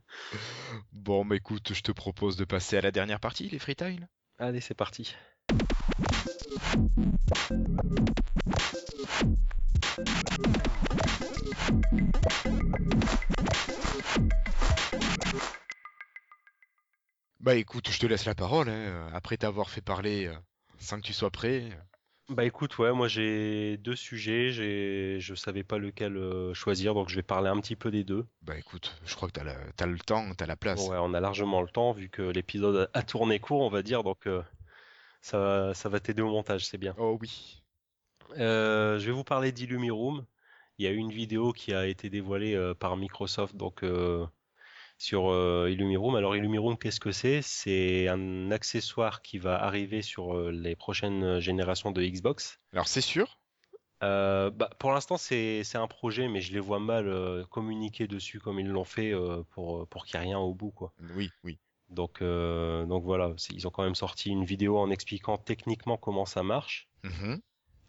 Bon, 0.92 1.24
bah 1.24 1.36
écoute, 1.36 1.72
je 1.72 1.82
te 1.82 1.92
propose 1.92 2.36
de 2.36 2.44
passer 2.44 2.76
à 2.76 2.80
la 2.80 2.90
dernière 2.90 3.20
partie, 3.20 3.48
les 3.48 3.58
freetiles. 3.58 4.08
Allez, 4.38 4.60
c'est 4.60 4.74
parti. 4.74 5.14
Bah 17.44 17.56
écoute, 17.56 17.90
je 17.90 17.98
te 17.98 18.06
laisse 18.06 18.24
la 18.24 18.34
parole, 18.34 18.70
hein, 18.70 19.06
après 19.12 19.36
t'avoir 19.36 19.68
fait 19.68 19.82
parler 19.82 20.28
euh, 20.28 20.34
sans 20.78 20.96
que 20.96 21.02
tu 21.04 21.12
sois 21.12 21.30
prêt. 21.30 21.68
Bah 22.30 22.46
écoute, 22.46 22.78
ouais, 22.78 22.90
moi 22.94 23.06
j'ai 23.06 23.76
deux 23.76 23.96
sujets, 23.96 24.50
j'ai, 24.50 25.18
je 25.20 25.34
savais 25.34 25.62
pas 25.62 25.76
lequel 25.76 26.16
euh, 26.16 26.54
choisir, 26.54 26.94
donc 26.94 27.10
je 27.10 27.16
vais 27.16 27.22
parler 27.22 27.50
un 27.50 27.60
petit 27.60 27.76
peu 27.76 27.90
des 27.90 28.02
deux. 28.02 28.24
Bah 28.40 28.56
écoute, 28.56 28.96
je 29.04 29.14
crois 29.14 29.28
que 29.28 29.34
t'as, 29.34 29.44
la- 29.44 29.58
t'as 29.76 29.84
le 29.84 29.98
temps, 29.98 30.24
t'as 30.34 30.46
la 30.46 30.56
place. 30.56 30.88
Ouais, 30.88 30.96
on 30.98 31.12
a 31.12 31.20
largement 31.20 31.60
le 31.60 31.68
temps 31.68 31.92
vu 31.92 32.08
que 32.08 32.22
l'épisode 32.22 32.88
a 32.94 33.02
tourné 33.02 33.38
court, 33.40 33.60
on 33.60 33.68
va 33.68 33.82
dire, 33.82 34.04
donc 34.04 34.26
euh, 34.26 34.40
ça 35.20 35.38
va, 35.38 35.74
ça 35.74 35.90
va 35.90 36.00
t'aider 36.00 36.22
au 36.22 36.30
montage, 36.30 36.64
c'est 36.64 36.78
bien. 36.78 36.94
Oh 36.96 37.18
oui. 37.20 37.62
Euh, 38.38 38.98
je 38.98 39.04
vais 39.04 39.12
vous 39.12 39.22
parler 39.22 39.52
d'Illumiroom. 39.52 40.24
Il 40.78 40.86
y 40.86 40.88
a 40.88 40.92
eu 40.92 40.96
une 40.96 41.12
vidéo 41.12 41.52
qui 41.52 41.74
a 41.74 41.86
été 41.86 42.08
dévoilée 42.08 42.54
euh, 42.54 42.72
par 42.74 42.96
Microsoft 42.96 43.54
donc 43.54 43.82
euh, 43.82 44.26
sur 44.98 45.30
euh, 45.30 45.70
Illumiroom. 45.70 46.16
Alors 46.16 46.36
Illumiroom, 46.36 46.76
qu'est-ce 46.76 47.00
que 47.00 47.12
c'est? 47.12 47.42
C'est 47.42 48.08
un 48.08 48.50
accessoire 48.50 49.22
qui 49.22 49.38
va 49.38 49.62
arriver 49.62 50.02
sur 50.02 50.36
euh, 50.36 50.50
les 50.50 50.76
prochaines 50.76 51.40
générations 51.40 51.90
de 51.90 52.02
Xbox. 52.02 52.60
Alors 52.72 52.88
c'est 52.88 53.00
sûr? 53.00 53.38
Euh, 54.02 54.50
bah, 54.50 54.70
pour 54.78 54.92
l'instant, 54.92 55.16
c'est 55.16 55.76
un 55.76 55.86
projet, 55.86 56.28
mais 56.28 56.40
je 56.40 56.52
les 56.52 56.60
vois 56.60 56.80
mal 56.80 57.08
euh, 57.08 57.44
communiquer 57.44 58.06
dessus 58.06 58.38
comme 58.38 58.58
ils 58.58 58.68
l'ont 58.68 58.84
fait 58.84 59.12
euh, 59.12 59.42
pour 59.50 59.86
pour 59.88 60.04
qu'il 60.04 60.18
n'y 60.18 60.24
ait 60.24 60.28
rien 60.28 60.38
au 60.38 60.52
bout, 60.54 60.70
quoi. 60.70 60.92
Oui, 61.14 61.30
oui. 61.42 61.58
Donc 61.90 62.22
euh, 62.22 62.86
donc 62.86 63.04
voilà, 63.04 63.32
ils 63.50 63.66
ont 63.66 63.70
quand 63.70 63.84
même 63.84 63.94
sorti 63.94 64.30
une 64.30 64.44
vidéo 64.44 64.78
en 64.78 64.90
expliquant 64.90 65.36
techniquement 65.36 65.96
comment 65.96 66.24
ça 66.24 66.42
marche. 66.42 66.88
Mhm. 67.04 67.40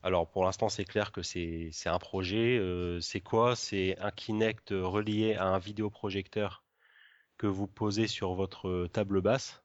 Alors 0.03 0.29
pour 0.29 0.43
l'instant 0.43 0.69
c'est 0.69 0.85
clair 0.85 1.11
que 1.11 1.23
c'est 1.23 1.69
c'est 1.71 1.89
un 1.89 1.97
projet. 1.97 2.57
euh, 2.57 2.99
c'est 2.99 3.21
quoi? 3.21 3.55
C'est 3.55 3.97
un 3.99 4.11
Kinect 4.11 4.71
relié 4.71 5.35
à 5.35 5.47
un 5.47 5.59
vidéoprojecteur 5.59 6.64
que 7.37 7.47
vous 7.47 7.67
posez 7.67 8.07
sur 8.07 8.33
votre 8.33 8.87
table 8.87 9.21
basse. 9.21 9.61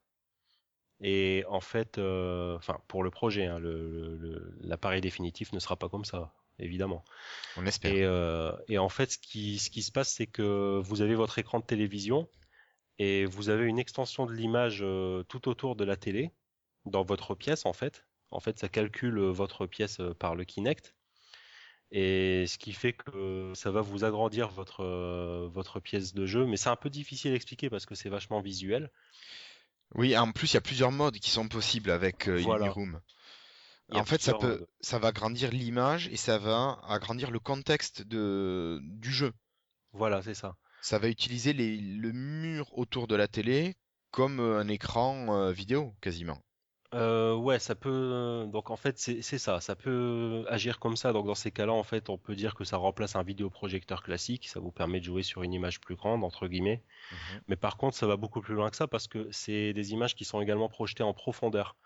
Et 1.03 1.45
en 1.49 1.61
fait, 1.61 1.99
euh, 1.99 2.57
enfin 2.57 2.79
pour 2.87 3.03
le 3.03 3.11
projet, 3.11 3.47
hein, 3.47 3.59
le- 3.59 3.89
le- 3.89 4.17
le- 4.17 4.55
l'appareil 4.61 5.01
définitif 5.01 5.53
ne 5.53 5.59
sera 5.59 5.77
pas 5.77 5.89
comme 5.89 6.05
ça, 6.05 6.35
évidemment. 6.59 7.05
On 7.57 7.65
espère. 7.65 7.93
Et, 7.93 8.05
euh, 8.05 8.53
et 8.69 8.77
en 8.77 8.91
fait, 8.91 9.13
ce 9.13 9.19
qui, 9.19 9.59
ce 9.59 9.71
qui 9.71 9.83
se 9.83 9.93
passe, 9.93 10.11
c'est 10.13 10.27
que 10.27 10.79
vous 10.85 11.01
avez 11.01 11.15
votre 11.15 11.39
écran 11.39 11.61
de 11.61 11.65
télévision 11.65 12.29
et 12.99 13.25
vous 13.25 13.49
avez 13.49 13.65
une 13.65 13.79
extension 13.79 14.27
de 14.27 14.33
l'image 14.35 14.81
euh, 14.83 15.23
tout 15.23 15.49
autour 15.49 15.75
de 15.75 15.85
la 15.85 15.97
télé, 15.97 16.33
dans 16.85 17.03
votre 17.03 17.35
pièce 17.35 17.65
en 17.65 17.73
fait. 17.73 18.07
En 18.31 18.41
fait, 18.41 18.59
ça 18.59 18.69
calcule 18.69 19.19
votre 19.21 19.67
pièce 19.67 20.03
par 20.19 20.35
le 20.35 20.45
Kinect. 20.45 20.95
Et 21.93 22.47
ce 22.47 22.57
qui 22.59 22.73
fait 22.73 22.93
que 22.93 23.53
ça 23.55 23.71
va 23.71 23.81
vous 23.81 24.05
agrandir 24.05 24.49
votre, 24.49 24.85
euh, 24.85 25.49
votre 25.53 25.81
pièce 25.81 26.15
de 26.15 26.25
jeu. 26.27 26.47
Mais 26.47 26.57
c'est 26.57 26.69
un 26.69 26.77
peu 26.77 26.91
difficile 26.91 27.33
à 27.33 27.35
expliquer 27.35 27.69
parce 27.69 27.87
que 27.87 27.95
c'est 27.95 28.09
vachement 28.09 28.41
visuel. 28.41 28.91
Oui, 29.97 30.17
en 30.17 30.31
plus, 30.31 30.53
il 30.53 30.55
y 30.55 30.59
a 30.59 30.61
plusieurs 30.61 30.93
modes 30.93 31.19
qui 31.19 31.31
sont 31.31 31.49
possibles 31.49 31.91
avec 31.91 32.29
euh, 32.29 32.41
Voilà. 32.43 32.73
A 33.93 33.99
En 33.99 34.05
fait, 34.05 34.21
ça 34.21 34.35
plusieurs 34.35 34.39
peut, 34.39 34.61
modes. 34.61 34.69
ça 34.81 34.99
va 35.01 35.09
agrandir 35.09 35.51
l'image 35.51 36.09
et 36.09 36.17
ça 36.17 36.39
va 36.39 36.79
agrandir 36.87 37.31
le 37.33 37.41
contexte 37.41 38.03
de, 38.03 38.79
du 38.83 39.11
jeu. 39.11 39.33
Voilà, 39.93 40.23
c'est 40.23 40.35
ça. 40.35 40.57
Ça 40.83 40.99
va 40.99 41.09
utiliser 41.09 41.53
les, 41.53 41.77
le 41.77 42.13
mur 42.13 42.71
autour 42.79 43.09
de 43.09 43.17
la 43.17 43.27
télé 43.27 43.75
comme 44.13 44.41
euh, 44.41 44.61
un 44.61 44.69
écran 44.69 45.35
euh, 45.37 45.53
vidéo, 45.53 45.95
quasiment. 46.01 46.41
Euh, 46.93 47.35
ouais, 47.37 47.59
ça 47.61 47.75
peut. 47.75 48.47
Donc 48.49 48.71
en 48.71 48.77
fait, 48.77 48.99
c'est 48.99 49.23
ça. 49.23 49.61
Ça 49.61 49.77
peut 49.77 50.45
agir 50.49 50.81
comme 50.81 50.97
ça. 50.97 51.13
Donc 51.13 51.27
dans 51.27 51.35
ces 51.37 51.53
cas-là, 51.53 51.73
en 51.73 51.85
fait, 51.85 52.09
on 52.11 52.19
peut 52.19 52.35
dire 52.35 52.55
que 52.55 52.65
ça 52.65 52.77
remplace 52.79 53.15
un 53.17 53.23
vidéoprojecteur 53.23 54.03
classique. 54.03 54.49
Ça 54.49 54.59
vous 54.59 54.73
permet 54.73 54.99
de 54.99 55.05
jouer 55.05 55.23
sur 55.23 55.43
une 55.43 55.53
image 55.53 55.81
plus 55.81 55.95
grande, 55.95 56.25
entre 56.25 56.49
guillemets. 56.49 56.83
Mhm. 57.13 57.41
Mais 57.49 57.57
par 57.57 57.77
contre, 57.77 57.97
ça 57.97 58.07
va 58.07 58.17
beaucoup 58.17 58.41
plus 58.41 58.55
loin 58.55 58.71
que 58.71 58.77
ça 58.77 58.89
parce 58.89 59.07
que 59.07 59.29
c'est 59.31 59.73
des 59.73 59.93
images 59.93 60.15
qui 60.17 60.25
sont 60.25 60.41
également 60.41 60.69
projetées 60.69 61.05
en 61.05 61.15
profondeur. 61.15 61.77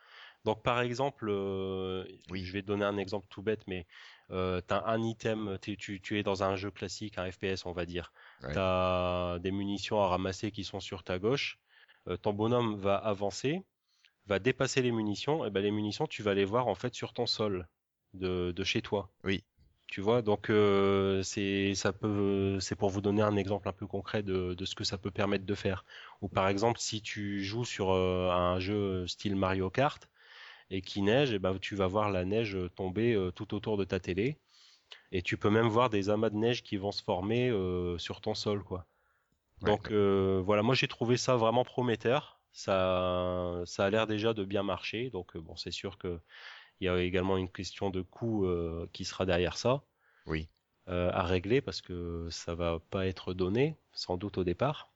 Donc 0.44 0.62
par 0.62 0.80
exemple, 0.80 1.28
euh, 1.30 2.04
Oui. 2.30 2.44
je 2.44 2.52
vais 2.52 2.62
te 2.62 2.66
donner 2.66 2.84
un 2.84 2.98
exemple 2.98 3.26
tout 3.30 3.42
bête, 3.42 3.62
mais 3.66 3.86
euh, 4.30 4.60
tu 4.66 4.74
as 4.74 4.86
un 4.86 5.02
item, 5.02 5.58
tu, 5.60 5.76
tu 6.00 6.18
es 6.18 6.22
dans 6.22 6.42
un 6.42 6.54
jeu 6.56 6.70
classique, 6.70 7.16
un 7.18 7.30
FPS, 7.30 7.64
on 7.64 7.72
va 7.72 7.86
dire. 7.86 8.12
Ouais. 8.42 8.52
Tu 8.52 8.58
as 8.58 9.38
des 9.40 9.50
munitions 9.50 10.00
à 10.02 10.08
ramasser 10.08 10.50
qui 10.50 10.64
sont 10.64 10.80
sur 10.80 11.02
ta 11.02 11.18
gauche. 11.18 11.58
Euh, 12.08 12.18
ton 12.18 12.34
bonhomme 12.34 12.76
va 12.76 12.96
avancer, 12.96 13.62
va 14.26 14.38
dépasser 14.38 14.82
les 14.82 14.92
munitions, 14.92 15.44
et 15.44 15.50
ben 15.50 15.62
les 15.62 15.70
munitions, 15.70 16.06
tu 16.06 16.22
vas 16.22 16.34
les 16.34 16.44
voir 16.44 16.66
en 16.68 16.74
fait 16.74 16.94
sur 16.94 17.12
ton 17.12 17.26
sol 17.26 17.68
de, 18.14 18.52
de 18.52 18.64
chez 18.64 18.82
toi. 18.82 19.10
Oui. 19.24 19.44
Tu 19.86 20.00
vois, 20.00 20.22
donc 20.22 20.48
euh, 20.48 21.22
c'est 21.22 21.74
ça 21.74 21.92
peut 21.92 22.58
c'est 22.58 22.74
pour 22.74 22.88
vous 22.88 23.02
donner 23.02 23.22
un 23.22 23.36
exemple 23.36 23.68
un 23.68 23.72
peu 23.72 23.86
concret 23.86 24.22
de, 24.22 24.54
de 24.54 24.64
ce 24.64 24.74
que 24.74 24.82
ça 24.82 24.96
peut 24.96 25.10
permettre 25.10 25.44
de 25.44 25.54
faire. 25.54 25.84
Ou 26.22 26.28
par 26.28 26.48
exemple, 26.48 26.80
si 26.80 27.02
tu 27.02 27.44
joues 27.44 27.66
sur 27.66 27.90
euh, 27.90 28.30
un 28.30 28.58
jeu 28.58 29.06
style 29.06 29.36
Mario 29.36 29.68
Kart 29.68 30.08
et 30.70 30.80
qu'il 30.80 31.04
neige, 31.04 31.32
et 31.32 31.38
ben 31.38 31.58
tu 31.58 31.76
vas 31.76 31.86
voir 31.86 32.10
la 32.10 32.24
neige 32.24 32.56
tomber 32.74 33.12
euh, 33.12 33.30
tout 33.30 33.54
autour 33.54 33.76
de 33.76 33.84
ta 33.84 34.00
télé 34.00 34.38
et 35.12 35.22
tu 35.22 35.36
peux 35.36 35.50
même 35.50 35.68
voir 35.68 35.90
des 35.90 36.08
amas 36.08 36.30
de 36.30 36.36
neige 36.36 36.62
qui 36.62 36.76
vont 36.76 36.92
se 36.92 37.02
former 37.02 37.50
sur 37.98 38.20
ton 38.20 38.34
sol, 38.34 38.64
quoi. 38.64 38.86
Donc 39.62 39.92
voilà, 39.92 40.62
moi 40.62 40.74
j'ai 40.74 40.88
trouvé 40.88 41.16
ça 41.16 41.36
vraiment 41.36 41.64
prometteur. 41.64 42.40
Ça, 42.54 43.62
ça 43.66 43.84
a 43.84 43.90
l'air 43.90 44.06
déjà 44.06 44.32
de 44.32 44.44
bien 44.44 44.62
marcher. 44.62 45.10
Donc 45.10 45.36
euh, 45.36 45.40
bon, 45.40 45.56
c'est 45.56 45.70
sûr 45.70 45.98
que 45.98 46.18
il 46.80 46.86
y 46.86 46.88
a 46.88 46.98
également 47.02 47.36
une 47.36 47.50
question 47.50 47.90
de 47.90 48.00
coût 48.00 48.46
euh, 48.46 48.88
qui 48.92 49.04
sera 49.04 49.26
derrière 49.26 49.58
ça. 49.58 49.82
Oui. 50.26 50.48
à 50.86 51.22
régler 51.22 51.60
parce 51.60 51.82
que 51.82 52.28
ça 52.30 52.54
va 52.54 52.78
pas 52.90 53.06
être 53.06 53.34
donné, 53.34 53.76
sans 53.92 54.16
doute 54.16 54.38
au 54.38 54.44
départ. 54.44 54.90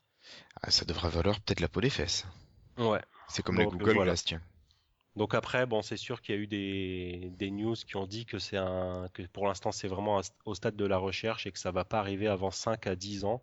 Ah, 0.62 0.70
ça 0.70 0.84
devrait 0.86 1.10
valoir 1.10 1.40
peut-être 1.40 1.60
la 1.60 1.68
peau 1.68 1.82
des 1.82 1.90
fesses. 1.90 2.26
Ouais. 2.78 3.02
C'est 3.28 3.42
comme 3.42 3.58
les 3.58 3.66
Google 3.66 3.84
voilà. 3.84 4.04
Glass, 4.04 4.24
tiens. 4.24 4.42
Donc 5.16 5.34
après, 5.34 5.66
bon, 5.66 5.82
c'est 5.82 5.96
sûr 5.96 6.22
qu'il 6.22 6.34
y 6.34 6.38
a 6.38 6.40
eu 6.40 6.46
des, 6.46 7.32
des, 7.36 7.50
news 7.50 7.74
qui 7.74 7.96
ont 7.96 8.06
dit 8.06 8.24
que 8.24 8.38
c'est 8.38 8.56
un, 8.56 9.08
que 9.12 9.22
pour 9.22 9.48
l'instant 9.48 9.72
c'est 9.72 9.88
vraiment 9.88 10.20
au 10.44 10.54
stade 10.54 10.76
de 10.76 10.84
la 10.84 10.96
recherche 10.96 11.46
et 11.46 11.52
que 11.52 11.58
ça 11.58 11.72
va 11.72 11.84
pas 11.84 11.98
arriver 11.98 12.28
avant 12.28 12.52
5 12.52 12.86
à 12.86 12.94
10 12.94 13.24
ans. 13.24 13.42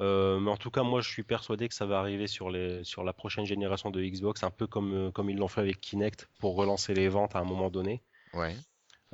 Euh, 0.00 0.38
mais 0.38 0.50
en 0.50 0.56
tout 0.56 0.70
cas, 0.70 0.82
moi, 0.82 1.00
je 1.00 1.08
suis 1.08 1.22
persuadé 1.22 1.68
que 1.68 1.74
ça 1.74 1.86
va 1.86 1.98
arriver 1.98 2.26
sur 2.26 2.50
les, 2.50 2.84
sur 2.84 3.02
la 3.02 3.12
prochaine 3.12 3.46
génération 3.46 3.90
de 3.90 4.02
Xbox, 4.02 4.42
un 4.42 4.50
peu 4.50 4.66
comme, 4.66 4.94
euh, 4.94 5.10
comme 5.10 5.30
ils 5.30 5.36
l'ont 5.36 5.48
fait 5.48 5.62
avec 5.62 5.80
Kinect 5.80 6.28
pour 6.38 6.54
relancer 6.54 6.94
les 6.94 7.08
ventes 7.08 7.34
à 7.34 7.38
un 7.38 7.44
moment 7.44 7.70
donné. 7.70 8.02
Ouais. 8.34 8.54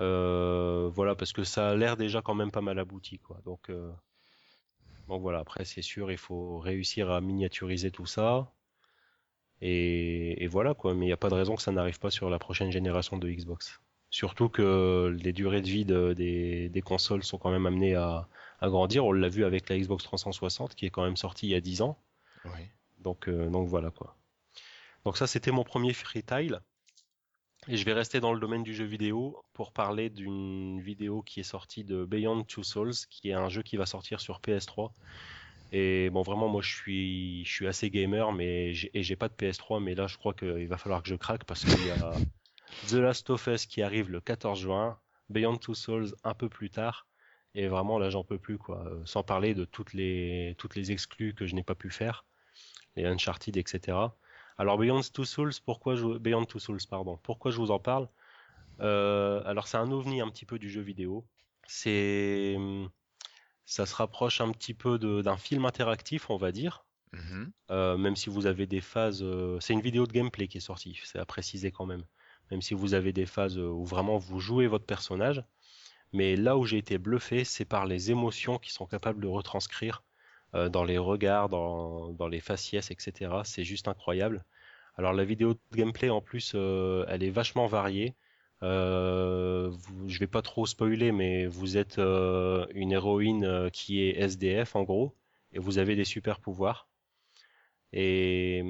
Euh, 0.00 0.90
voilà, 0.92 1.14
parce 1.14 1.32
que 1.32 1.44
ça 1.44 1.70
a 1.70 1.76
l'air 1.76 1.96
déjà 1.96 2.22
quand 2.22 2.34
même 2.34 2.50
pas 2.50 2.60
mal 2.60 2.78
abouti, 2.78 3.18
quoi. 3.18 3.38
Donc, 3.44 3.70
euh, 3.70 3.92
donc 5.08 5.22
voilà. 5.22 5.40
Après, 5.40 5.64
c'est 5.64 5.82
sûr, 5.82 6.10
il 6.10 6.18
faut 6.18 6.58
réussir 6.58 7.10
à 7.10 7.20
miniaturiser 7.20 7.90
tout 7.90 8.06
ça. 8.06 8.50
Et, 9.64 10.48
voilà 10.48 10.74
quoi, 10.74 10.92
mais 10.92 11.04
il 11.04 11.08
n'y 11.08 11.12
a 11.12 11.16
pas 11.16 11.28
de 11.28 11.34
raison 11.34 11.54
que 11.54 11.62
ça 11.62 11.70
n'arrive 11.70 12.00
pas 12.00 12.10
sur 12.10 12.28
la 12.28 12.40
prochaine 12.40 12.72
génération 12.72 13.16
de 13.16 13.30
Xbox. 13.30 13.80
Surtout 14.10 14.48
que 14.48 15.16
les 15.22 15.32
durées 15.32 15.62
de 15.62 15.68
vie 15.68 15.84
des, 15.84 16.82
consoles 16.84 17.22
sont 17.22 17.38
quand 17.38 17.50
même 17.50 17.66
amenées 17.66 17.94
à, 17.94 18.28
grandir. 18.68 19.04
On 19.04 19.12
l'a 19.12 19.28
vu 19.28 19.44
avec 19.44 19.68
la 19.68 19.78
Xbox 19.78 20.04
360 20.04 20.74
qui 20.74 20.86
est 20.86 20.90
quand 20.90 21.04
même 21.04 21.16
sortie 21.16 21.46
il 21.46 21.50
y 21.50 21.54
a 21.54 21.60
10 21.60 21.82
ans. 21.82 21.98
Donc, 22.98 23.28
euh, 23.28 23.50
donc 23.50 23.68
voilà 23.68 23.90
quoi. 23.90 24.16
Donc 25.04 25.16
ça 25.16 25.26
c'était 25.26 25.50
mon 25.50 25.64
premier 25.64 25.92
freetile. 25.92 26.60
Et 27.68 27.76
je 27.76 27.84
vais 27.84 27.92
rester 27.92 28.18
dans 28.18 28.32
le 28.32 28.40
domaine 28.40 28.64
du 28.64 28.74
jeu 28.74 28.84
vidéo 28.84 29.40
pour 29.52 29.72
parler 29.72 30.10
d'une 30.10 30.80
vidéo 30.80 31.22
qui 31.22 31.38
est 31.38 31.44
sortie 31.44 31.84
de 31.84 32.04
Beyond 32.04 32.42
Two 32.42 32.64
Souls, 32.64 32.94
qui 33.08 33.30
est 33.30 33.34
un 33.34 33.48
jeu 33.48 33.62
qui 33.62 33.76
va 33.76 33.86
sortir 33.86 34.20
sur 34.20 34.40
PS3 34.40 34.90
et 35.72 36.10
bon, 36.10 36.20
vraiment, 36.20 36.48
moi, 36.48 36.60
je 36.60 36.70
suis, 36.70 37.44
je 37.46 37.50
suis 37.50 37.66
assez 37.66 37.88
gamer, 37.90 38.30
mais 38.32 38.74
et 38.92 39.02
j'ai 39.02 39.16
pas 39.16 39.28
de 39.28 39.34
PS3, 39.34 39.82
mais 39.82 39.94
là, 39.94 40.06
je 40.06 40.18
crois 40.18 40.34
qu'il 40.34 40.68
va 40.68 40.76
falloir 40.76 41.02
que 41.02 41.08
je 41.08 41.14
craque 41.14 41.44
parce 41.44 41.64
qu'il 41.64 41.86
y 41.86 41.90
a 41.90 42.12
The 42.88 42.94
Last 42.94 43.30
of 43.30 43.46
Us 43.46 43.64
qui 43.64 43.80
arrive 43.82 44.10
le 44.10 44.20
14 44.20 44.60
juin, 44.60 44.98
Beyond 45.30 45.56
Two 45.56 45.74
Souls 45.74 46.14
un 46.24 46.34
peu 46.34 46.50
plus 46.50 46.68
tard, 46.68 47.06
et 47.54 47.68
vraiment, 47.68 47.98
là, 47.98 48.10
j'en 48.10 48.24
peux 48.24 48.38
plus, 48.38 48.58
quoi. 48.58 48.84
Euh, 48.86 49.02
sans 49.04 49.22
parler 49.22 49.54
de 49.54 49.64
toutes 49.64 49.92
les, 49.92 50.54
toutes 50.58 50.74
les 50.74 50.90
exclus 50.90 51.34
que 51.34 51.46
je 51.46 51.54
n'ai 51.54 51.62
pas 51.62 51.74
pu 51.74 51.90
faire, 51.90 52.24
les 52.96 53.04
Uncharted, 53.04 53.56
etc. 53.56 53.98
Alors, 54.58 54.78
Beyond 54.78 55.02
Two 55.12 55.24
Souls, 55.24 55.52
pourquoi 55.64 55.94
je, 55.96 56.18
Beyond 56.18 56.46
Two 56.46 56.58
Souls, 56.58 56.80
pardon, 56.88 57.18
pourquoi 57.22 57.50
je 57.50 57.58
vous 57.58 57.70
en 57.70 57.78
parle? 57.78 58.08
Euh, 58.80 59.42
Alors, 59.44 59.68
c'est 59.68 59.76
un 59.76 59.90
ovni 59.92 60.20
un 60.20 60.28
petit 60.28 60.46
peu 60.46 60.58
du 60.58 60.70
jeu 60.70 60.80
vidéo. 60.80 61.26
C'est 61.66 62.56
ça 63.64 63.86
se 63.86 63.94
rapproche 63.94 64.40
un 64.40 64.50
petit 64.50 64.74
peu 64.74 64.98
d'un 64.98 65.36
film 65.36 65.64
interactif, 65.64 66.30
on 66.30 66.36
va 66.36 66.52
dire. 66.52 66.84
Mm-hmm. 67.14 67.50
Euh, 67.70 67.96
même 67.96 68.16
si 68.16 68.28
vous 68.28 68.46
avez 68.46 68.66
des 68.66 68.80
phases, 68.80 69.24
c'est 69.60 69.72
une 69.72 69.80
vidéo 69.80 70.06
de 70.06 70.12
gameplay 70.12 70.48
qui 70.48 70.58
est 70.58 70.60
sortie, 70.60 70.98
c'est 71.04 71.18
à 71.18 71.24
préciser 71.24 71.70
quand 71.70 71.86
même. 71.86 72.04
Même 72.50 72.60
si 72.60 72.74
vous 72.74 72.94
avez 72.94 73.12
des 73.12 73.24
phases 73.24 73.58
où 73.58 73.84
vraiment 73.84 74.18
vous 74.18 74.40
jouez 74.40 74.66
votre 74.66 74.84
personnage, 74.84 75.42
mais 76.12 76.36
là 76.36 76.56
où 76.58 76.64
j'ai 76.64 76.78
été 76.78 76.98
bluffé, 76.98 77.44
c'est 77.44 77.64
par 77.64 77.86
les 77.86 78.10
émotions 78.10 78.58
qu'ils 78.58 78.72
sont 78.72 78.86
capables 78.86 79.22
de 79.22 79.28
retranscrire 79.28 80.02
dans 80.70 80.84
les 80.84 80.98
regards, 80.98 81.48
dans, 81.48 82.12
dans 82.12 82.28
les 82.28 82.40
faciès, 82.40 82.90
etc. 82.90 83.42
C'est 83.44 83.64
juste 83.64 83.88
incroyable. 83.88 84.44
Alors 84.96 85.14
la 85.14 85.24
vidéo 85.24 85.54
de 85.54 85.60
gameplay 85.72 86.10
en 86.10 86.20
plus, 86.20 86.54
elle 86.54 87.22
est 87.22 87.30
vachement 87.30 87.66
variée. 87.66 88.14
Euh, 88.62 89.70
vous, 89.72 90.08
je 90.08 90.18
vais 90.18 90.26
pas 90.26 90.42
trop 90.42 90.66
spoiler, 90.66 91.12
mais 91.12 91.46
vous 91.46 91.76
êtes 91.76 91.98
euh, 91.98 92.66
une 92.74 92.92
héroïne 92.92 93.44
euh, 93.44 93.70
qui 93.70 94.02
est 94.02 94.20
SDF 94.20 94.76
en 94.76 94.84
gros, 94.84 95.16
et 95.52 95.58
vous 95.58 95.78
avez 95.78 95.96
des 95.96 96.04
super 96.04 96.40
pouvoirs. 96.40 96.88
Et 97.92 98.62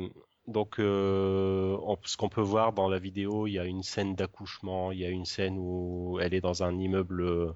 donc, 0.52 0.74
ce 0.78 2.16
qu'on 2.16 2.28
peut 2.28 2.40
voir 2.40 2.72
dans 2.72 2.88
la 2.88 2.98
vidéo, 2.98 3.46
il 3.46 3.52
y 3.52 3.58
a 3.58 3.64
une 3.64 3.82
scène 3.82 4.14
d'accouchement, 4.14 4.92
il 4.92 5.00
y 5.00 5.04
a 5.04 5.08
une 5.08 5.24
scène 5.24 5.56
où 5.58 6.18
elle 6.20 6.34
est 6.34 6.40
dans 6.40 6.62
un 6.62 6.78
immeuble 6.78 7.54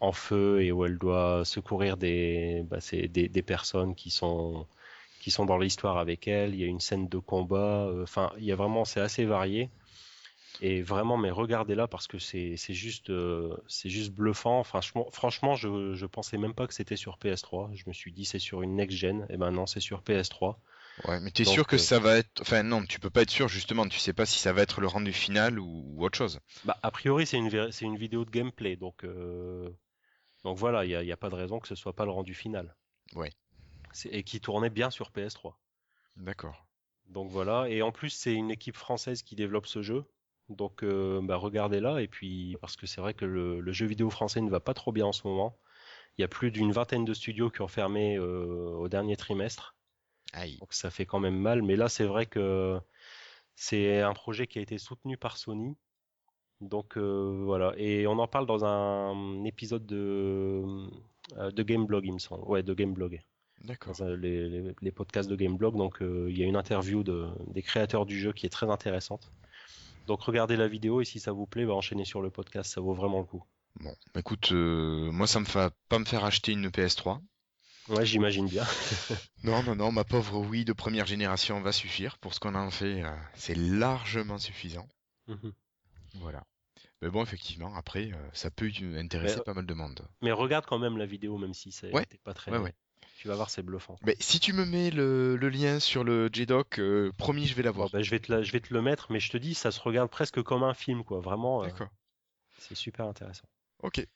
en 0.00 0.12
feu 0.12 0.62
et 0.62 0.72
où 0.72 0.84
elle 0.84 0.98
doit 0.98 1.44
secourir 1.44 1.96
des, 1.96 2.62
bah, 2.64 2.78
personnes 3.46 3.94
qui 3.94 4.10
sont 4.10 4.66
dans 5.46 5.58
l'histoire 5.58 5.98
avec 5.98 6.28
elle. 6.28 6.54
Il 6.54 6.60
y 6.60 6.64
a 6.64 6.66
une 6.66 6.80
scène 6.80 7.08
de 7.08 7.18
combat. 7.18 7.90
Enfin, 8.02 8.32
il 8.38 8.44
y 8.44 8.52
a 8.52 8.56
vraiment, 8.56 8.84
c'est 8.84 9.00
assez 9.00 9.24
varié. 9.24 9.70
Et 10.60 10.82
vraiment, 10.82 11.16
mais 11.16 11.30
regardez-la 11.30 11.86
parce 11.86 12.08
que 12.08 12.18
c'est 12.18 12.56
juste, 12.56 13.10
euh, 13.10 13.56
bluffant. 14.10 14.64
Franchement, 14.64 15.08
franchement 15.12 15.54
je, 15.54 15.94
je 15.94 16.06
pensais 16.06 16.36
même 16.36 16.54
pas 16.54 16.66
que 16.66 16.74
c'était 16.74 16.96
sur 16.96 17.18
PS3. 17.18 17.74
Je 17.74 17.84
me 17.86 17.92
suis 17.92 18.12
dit 18.12 18.24
c'est 18.24 18.38
sur 18.40 18.62
une 18.62 18.74
next-gen. 18.74 19.26
Et 19.30 19.36
ben 19.36 19.52
non, 19.52 19.66
c'est 19.66 19.80
sur 19.80 20.02
PS3. 20.02 20.56
Ouais, 21.04 21.20
mais 21.20 21.30
tu 21.30 21.42
es 21.42 21.44
sûr 21.44 21.66
que 21.66 21.76
euh, 21.76 21.78
ça 21.78 21.98
va 21.98 22.18
être. 22.18 22.40
Enfin, 22.40 22.62
non, 22.62 22.84
tu 22.84 22.98
peux 22.98 23.10
pas 23.10 23.22
être 23.22 23.30
sûr 23.30 23.48
justement. 23.48 23.86
Tu 23.86 23.98
sais 23.98 24.12
pas 24.12 24.26
si 24.26 24.38
ça 24.38 24.52
va 24.52 24.62
être 24.62 24.80
le 24.80 24.86
rendu 24.86 25.12
final 25.12 25.58
ou, 25.58 26.04
autre 26.04 26.18
chose. 26.18 26.40
Bah, 26.64 26.78
a 26.82 26.90
priori, 26.90 27.26
c'est 27.26 27.36
une, 27.36 27.70
c'est 27.70 27.84
une 27.84 27.96
vidéo 27.96 28.24
de 28.24 28.30
gameplay. 28.30 28.76
Donc, 28.76 29.04
euh, 29.04 29.70
donc 30.44 30.56
voilà, 30.58 30.84
il 30.84 30.88
n'y 30.88 30.94
a, 30.94 31.02
y 31.02 31.12
a, 31.12 31.16
pas 31.16 31.30
de 31.30 31.34
raison 31.34 31.60
que 31.60 31.68
ce 31.68 31.74
soit 31.74 31.94
pas 31.94 32.04
le 32.04 32.10
rendu 32.10 32.34
final. 32.34 32.74
Ouais. 33.14 33.30
Et 34.10 34.22
qui 34.22 34.40
tournait 34.40 34.70
bien 34.70 34.90
sur 34.90 35.10
PS3. 35.10 35.54
D'accord. 36.16 36.66
Donc 37.06 37.30
voilà. 37.30 37.68
Et 37.68 37.82
en 37.82 37.92
plus, 37.92 38.10
c'est 38.10 38.34
une 38.34 38.50
équipe 38.50 38.76
française 38.76 39.22
qui 39.22 39.36
développe 39.36 39.66
ce 39.66 39.82
jeu. 39.82 40.04
Donc 40.48 40.82
euh, 40.82 41.20
bah, 41.22 41.36
regardez-la 41.36 42.00
et 42.00 42.08
puis 42.08 42.56
parce 42.60 42.76
que 42.76 42.86
c'est 42.86 43.00
vrai 43.00 43.14
que 43.14 43.24
le, 43.24 43.72
jeu 43.72 43.86
vidéo 43.86 44.08
français 44.08 44.40
ne 44.40 44.50
va 44.50 44.60
pas 44.60 44.74
trop 44.74 44.92
bien 44.92 45.06
en 45.06 45.12
ce 45.12 45.26
moment. 45.26 45.58
Il 46.16 46.22
y 46.22 46.24
a 46.24 46.28
plus 46.28 46.50
d'une 46.50 46.72
vingtaine 46.72 47.04
de 47.04 47.14
studios 47.14 47.50
qui 47.50 47.60
ont 47.60 47.68
fermé 47.68 48.16
euh, 48.16 48.70
au 48.76 48.88
dernier 48.88 49.16
trimestre. 49.16 49.76
Donc 50.34 50.72
ça 50.72 50.90
fait 50.90 51.06
quand 51.06 51.20
même 51.20 51.38
mal. 51.38 51.62
Mais 51.62 51.76
là 51.76 51.88
c'est 51.88 52.04
vrai 52.04 52.26
que 52.26 52.78
c'est 53.54 54.00
un 54.00 54.14
projet 54.14 54.46
qui 54.46 54.58
a 54.58 54.62
été 54.62 54.78
soutenu 54.78 55.16
par 55.16 55.36
Sony. 55.36 55.76
Donc 56.60 56.96
euh, 56.96 57.42
voilà. 57.44 57.72
Et 57.76 58.06
on 58.06 58.18
en 58.18 58.28
parle 58.28 58.46
dans 58.46 58.64
un 58.64 59.44
épisode 59.44 59.86
de, 59.86 60.62
de 61.36 61.62
Gameblog, 61.62 62.04
il 62.04 62.12
me 62.12 62.18
semble. 62.18 62.44
Ouais, 62.44 62.62
de 62.62 62.74
Gameblog. 62.74 63.20
D'accord. 63.64 63.94
Les, 64.16 64.72
les, 64.80 64.92
podcasts 64.92 65.28
de 65.28 65.34
Gameblog. 65.34 65.76
Donc 65.76 65.98
il 66.00 66.38
y 66.38 66.42
a 66.42 66.46
une 66.46 66.56
interview 66.56 67.02
de, 67.02 67.28
des 67.48 67.62
créateurs 67.62 68.06
du 68.06 68.18
jeu 68.18 68.32
qui 68.32 68.46
est 68.46 68.50
très 68.50 68.70
intéressante. 68.70 69.32
Donc 70.08 70.22
regardez 70.22 70.56
la 70.56 70.68
vidéo 70.68 71.02
et 71.02 71.04
si 71.04 71.20
ça 71.20 71.32
vous 71.32 71.46
plaît, 71.46 71.66
va 71.66 71.74
enchaîner 71.74 72.06
sur 72.06 72.22
le 72.22 72.30
podcast, 72.30 72.72
ça 72.72 72.80
vaut 72.80 72.94
vraiment 72.94 73.18
le 73.18 73.26
coup. 73.26 73.44
Bon, 73.80 73.94
écoute, 74.16 74.52
euh, 74.52 75.12
moi 75.12 75.26
ça 75.26 75.38
me 75.38 75.44
fait 75.44 75.70
pas 75.90 75.98
me 75.98 76.06
faire 76.06 76.24
acheter 76.24 76.52
une 76.52 76.68
PS3. 76.68 77.20
Ouais, 77.88 78.04
j'imagine 78.04 78.46
bien. 78.46 78.64
non, 79.44 79.62
non, 79.62 79.76
non, 79.76 79.92
ma 79.92 80.04
pauvre 80.04 80.38
Wii 80.40 80.64
de 80.64 80.72
première 80.72 81.06
génération 81.06 81.60
va 81.60 81.72
suffire. 81.72 82.18
Pour 82.18 82.34
ce 82.34 82.40
qu'on 82.40 82.54
en 82.54 82.70
fait, 82.70 83.02
euh, 83.02 83.16
c'est 83.34 83.56
largement 83.56 84.38
suffisant. 84.38 84.86
Mhm. 85.26 85.52
Voilà. 86.14 86.44
Mais 87.00 87.10
bon, 87.10 87.22
effectivement, 87.22 87.74
après, 87.76 88.10
euh, 88.12 88.16
ça 88.32 88.50
peut 88.50 88.70
intéresser 88.96 89.40
pas 89.44 89.54
mal 89.54 89.66
de 89.66 89.74
monde. 89.74 90.06
Mais 90.20 90.32
regarde 90.32 90.66
quand 90.66 90.78
même 90.78 90.98
la 90.98 91.06
vidéo, 91.06 91.38
même 91.38 91.54
si 91.54 91.70
ça 91.70 91.88
ouais. 91.88 92.06
pas 92.24 92.34
très. 92.34 92.50
Ouais, 92.50 92.58
ouais. 92.58 92.74
Tu 93.18 93.26
vas 93.26 93.34
voir, 93.34 93.50
c'est 93.50 93.62
bluffant. 93.62 93.96
Mais 94.04 94.16
si 94.20 94.38
tu 94.38 94.52
me 94.52 94.64
mets 94.64 94.90
le, 94.90 95.36
lien 95.36 95.80
sur 95.80 96.04
le 96.04 96.28
JDoc, 96.32 96.78
euh, 96.78 97.12
promis, 97.16 97.46
je 97.46 97.54
vais 97.54 97.62
l'avoir. 97.62 97.90
Bah, 97.90 98.02
je, 98.02 98.10
vais 98.10 98.20
te 98.20 98.42
je 98.42 98.52
vais 98.52 98.60
te 98.60 98.72
le 98.72 98.80
mettre, 98.82 99.10
mais 99.10 99.18
je 99.18 99.30
te 99.30 99.36
dis, 99.36 99.54
ça 99.54 99.72
se 99.72 99.80
regarde 99.80 100.10
presque 100.10 100.42
comme 100.42 100.62
un 100.62 100.74
film, 100.74 101.02
quoi. 101.04 101.20
Vraiment. 101.20 101.62
Euh, 101.62 101.66
D'accord. 101.66 101.88
c'est 102.58 102.76
super 102.76 103.06
intéressant. 103.06 103.48
Ok. 103.82 104.06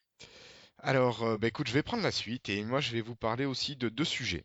Alors, 0.82 1.22
euh, 1.22 1.38
bah, 1.38 1.48
écoute, 1.48 1.68
je 1.68 1.72
vais 1.72 1.82
prendre 1.82 2.02
la 2.02 2.10
suite 2.10 2.48
et 2.48 2.62
moi, 2.64 2.80
je 2.80 2.92
vais 2.92 3.00
vous 3.00 3.16
parler 3.16 3.46
aussi 3.46 3.76
de 3.76 3.88
deux 3.88 4.04
sujets. 4.04 4.44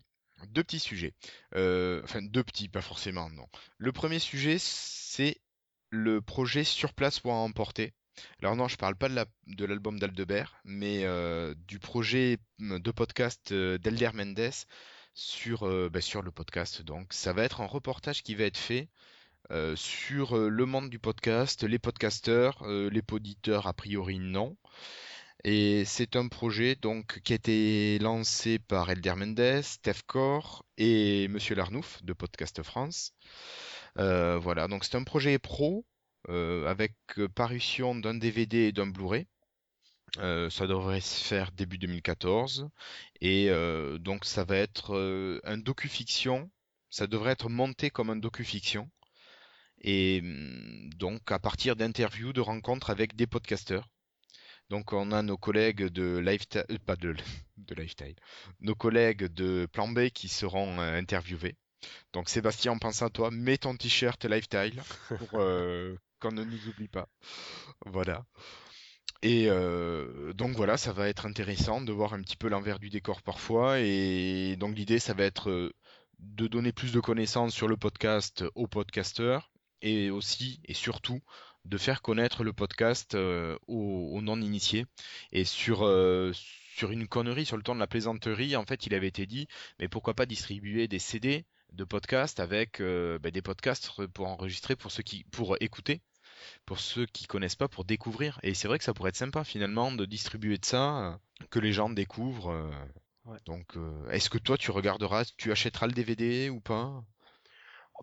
Deux 0.49 0.63
petits 0.63 0.79
sujets. 0.79 1.13
enfin, 1.51 2.21
deux 2.21 2.43
petits, 2.43 2.69
pas 2.69 2.81
forcément, 2.81 3.29
non. 3.31 3.47
Le 3.77 3.91
premier 3.91 4.19
sujet, 4.19 4.57
c'est 4.59 5.41
le 5.89 6.21
projet 6.21 6.63
sur 6.63 6.93
place 6.93 7.19
pour 7.19 7.33
emporter. 7.33 7.93
Alors 8.41 8.55
non, 8.55 8.67
je 8.67 8.77
parle 8.77 8.95
pas 8.95 9.09
de 9.09 9.65
l'album 9.65 9.99
d'Aldebert, 9.99 10.59
mais 10.63 11.03
euh, 11.03 11.53
du 11.67 11.79
projet 11.79 12.37
de 12.59 12.91
podcast 12.91 13.51
euh, 13.51 13.77
d'Elder 13.77 14.09
Mendes 14.13 14.51
sur, 15.13 15.67
euh, 15.67 15.89
bah, 15.89 16.01
sur 16.01 16.21
le 16.21 16.31
podcast. 16.31 16.81
Donc 16.81 17.13
ça 17.13 17.33
va 17.33 17.43
être 17.43 17.61
un 17.61 17.67
reportage 17.67 18.23
qui 18.23 18.35
va 18.35 18.45
être 18.45 18.57
fait 18.57 18.89
sur 19.75 20.37
le 20.37 20.65
monde 20.65 20.89
du 20.89 20.99
podcast, 20.99 21.63
les 21.63 21.79
podcasteurs, 21.79 22.67
les 22.67 23.01
poditeurs 23.01 23.65
a 23.67 23.73
priori 23.73 24.19
non. 24.19 24.57
Et 25.43 25.85
c'est 25.85 26.15
un 26.15 26.27
projet 26.27 26.75
donc 26.75 27.19
qui 27.21 27.33
a 27.33 27.35
été 27.35 27.99
lancé 27.99 28.59
par 28.59 28.89
Elder 28.89 29.15
Mendes, 29.15 29.61
Steph 29.61 30.01
Core 30.05 30.65
et 30.77 31.27
Monsieur 31.29 31.55
Larnouf 31.55 32.03
de 32.03 32.13
Podcast 32.13 32.61
France. 32.63 33.13
voilà, 33.95 34.67
donc 34.67 34.83
c'est 34.83 34.95
un 34.97 35.03
projet 35.03 35.39
pro 35.39 35.85
euh, 36.29 36.67
avec 36.67 36.93
euh, 37.19 37.29
parution 37.29 37.95
d'un 37.95 38.15
DVD 38.15 38.67
et 38.67 38.71
d'un 38.71 38.87
Blu-ray. 38.87 39.27
Euh, 40.19 40.49
ça 40.49 40.67
devrait 40.67 41.01
se 41.01 41.23
faire 41.23 41.51
début 41.51 41.77
2014 41.77 42.69
et 43.21 43.49
euh, 43.49 43.97
donc 43.99 44.25
ça 44.25 44.43
va 44.45 44.55
être 44.57 44.95
euh, 44.95 45.39
un 45.43 45.57
docu-fiction. 45.57 46.49
Ça 46.89 47.07
devrait 47.07 47.33
être 47.33 47.49
monté 47.49 47.89
comme 47.89 48.09
un 48.09 48.15
docu-fiction 48.15 48.89
et 49.81 50.21
hum, 50.23 50.89
donc 50.95 51.31
à 51.31 51.39
partir 51.39 51.75
d'interviews, 51.75 52.33
de 52.33 52.41
rencontres 52.41 52.89
avec 52.89 53.15
des 53.15 53.27
podcasteurs. 53.27 53.89
Donc 54.69 54.93
on 54.93 55.11
a 55.11 55.21
nos 55.21 55.37
collègues 55.37 55.85
de 55.85 56.17
Lifestyle, 56.17 56.79
pas 56.85 56.95
de, 56.95 57.15
de 57.57 57.75
Lifestyle, 57.75 58.15
nos 58.59 58.75
collègues 58.75 59.25
de 59.25 59.67
Plan 59.71 59.87
B 59.87 60.09
qui 60.09 60.27
seront 60.27 60.79
interviewés. 60.79 61.55
Donc 62.13 62.29
Sébastien, 62.29 62.73
on 62.73 62.79
pense 62.79 63.01
à 63.01 63.09
toi, 63.09 63.31
mets 63.31 63.57
ton 63.57 63.75
t-shirt 63.75 64.23
Lifestyle 64.25 64.81
pour 65.07 65.29
qu'on 66.19 66.31
ne 66.31 66.43
nous 66.43 66.67
oublie 66.67 66.87
pas. 66.87 67.07
Voilà. 67.85 68.25
Et 69.23 69.45
euh, 69.49 70.33
donc 70.33 70.55
voilà, 70.55 70.77
ça 70.77 70.93
va 70.93 71.09
être 71.09 71.25
intéressant 71.25 71.81
de 71.81 71.91
voir 71.91 72.13
un 72.13 72.21
petit 72.21 72.37
peu 72.37 72.49
l'envers 72.49 72.79
du 72.79 72.89
décor 72.89 73.21
parfois. 73.21 73.79
Et 73.79 74.55
donc 74.57 74.75
l'idée, 74.75 74.99
ça 74.99 75.13
va 75.13 75.23
être 75.23 75.49
euh, 75.49 75.73
de 76.19 76.47
donner 76.47 76.71
plus 76.71 76.91
de 76.91 76.99
connaissances 76.99 77.53
sur 77.53 77.67
le 77.67 77.77
podcast 77.77 78.43
aux 78.55 78.67
podcasteurs 78.67 79.51
et 79.81 80.09
aussi 80.09 80.59
et 80.65 80.73
surtout 80.73 81.19
de 81.67 81.77
faire 81.77 82.01
connaître 82.01 82.43
le 82.43 82.53
podcast 82.53 83.15
euh, 83.15 83.57
aux, 83.67 84.21
non-initiés. 84.21 84.85
Et 85.31 85.45
sur, 85.45 85.79
sur 86.33 86.91
une 86.91 87.07
connerie, 87.07 87.45
sur 87.45 87.57
le 87.57 87.63
temps 87.63 87.75
de 87.75 87.79
la 87.79 87.87
plaisanterie, 87.87 88.55
en 88.55 88.65
fait, 88.65 88.85
il 88.85 88.93
avait 88.93 89.07
été 89.07 89.25
dit, 89.25 89.47
mais 89.79 89.87
pourquoi 89.87 90.13
pas 90.13 90.25
distribuer 90.25 90.87
des 90.87 90.99
CD 90.99 91.45
de 91.73 91.83
podcast 91.83 92.39
avec 92.39 92.81
ben, 92.81 93.31
des 93.31 93.41
podcasts 93.41 94.05
pour 94.07 94.27
enregistrer 94.27 94.75
pour 94.75 94.91
ceux 94.91 95.03
qui 95.03 95.25
pour 95.31 95.57
écouter 95.59 96.01
pour 96.65 96.79
ceux 96.79 97.05
qui 97.05 97.25
connaissent 97.25 97.55
pas, 97.55 97.67
pour 97.67 97.85
découvrir. 97.85 98.39
Et 98.43 98.53
c'est 98.53 98.67
vrai 98.67 98.77
que 98.77 98.83
ça 98.83 98.93
pourrait 98.93 99.09
être 99.09 99.15
sympa 99.15 99.43
finalement 99.43 99.91
de 99.91 100.05
distribuer 100.05 100.57
de 100.57 100.65
ça, 100.65 100.99
euh, 100.99 101.17
que 101.49 101.59
les 101.59 101.73
gens 101.73 101.89
découvrent. 101.89 102.51
Euh. 102.51 102.71
Donc, 103.45 103.75
euh, 103.75 104.09
est-ce 104.09 104.29
que 104.29 104.37
toi 104.37 104.57
tu 104.57 104.71
regarderas, 104.71 105.25
tu 105.37 105.51
achèteras 105.51 105.87
le 105.87 105.93
DVD 105.93 106.49
ou 106.49 106.61
pas? 106.61 107.03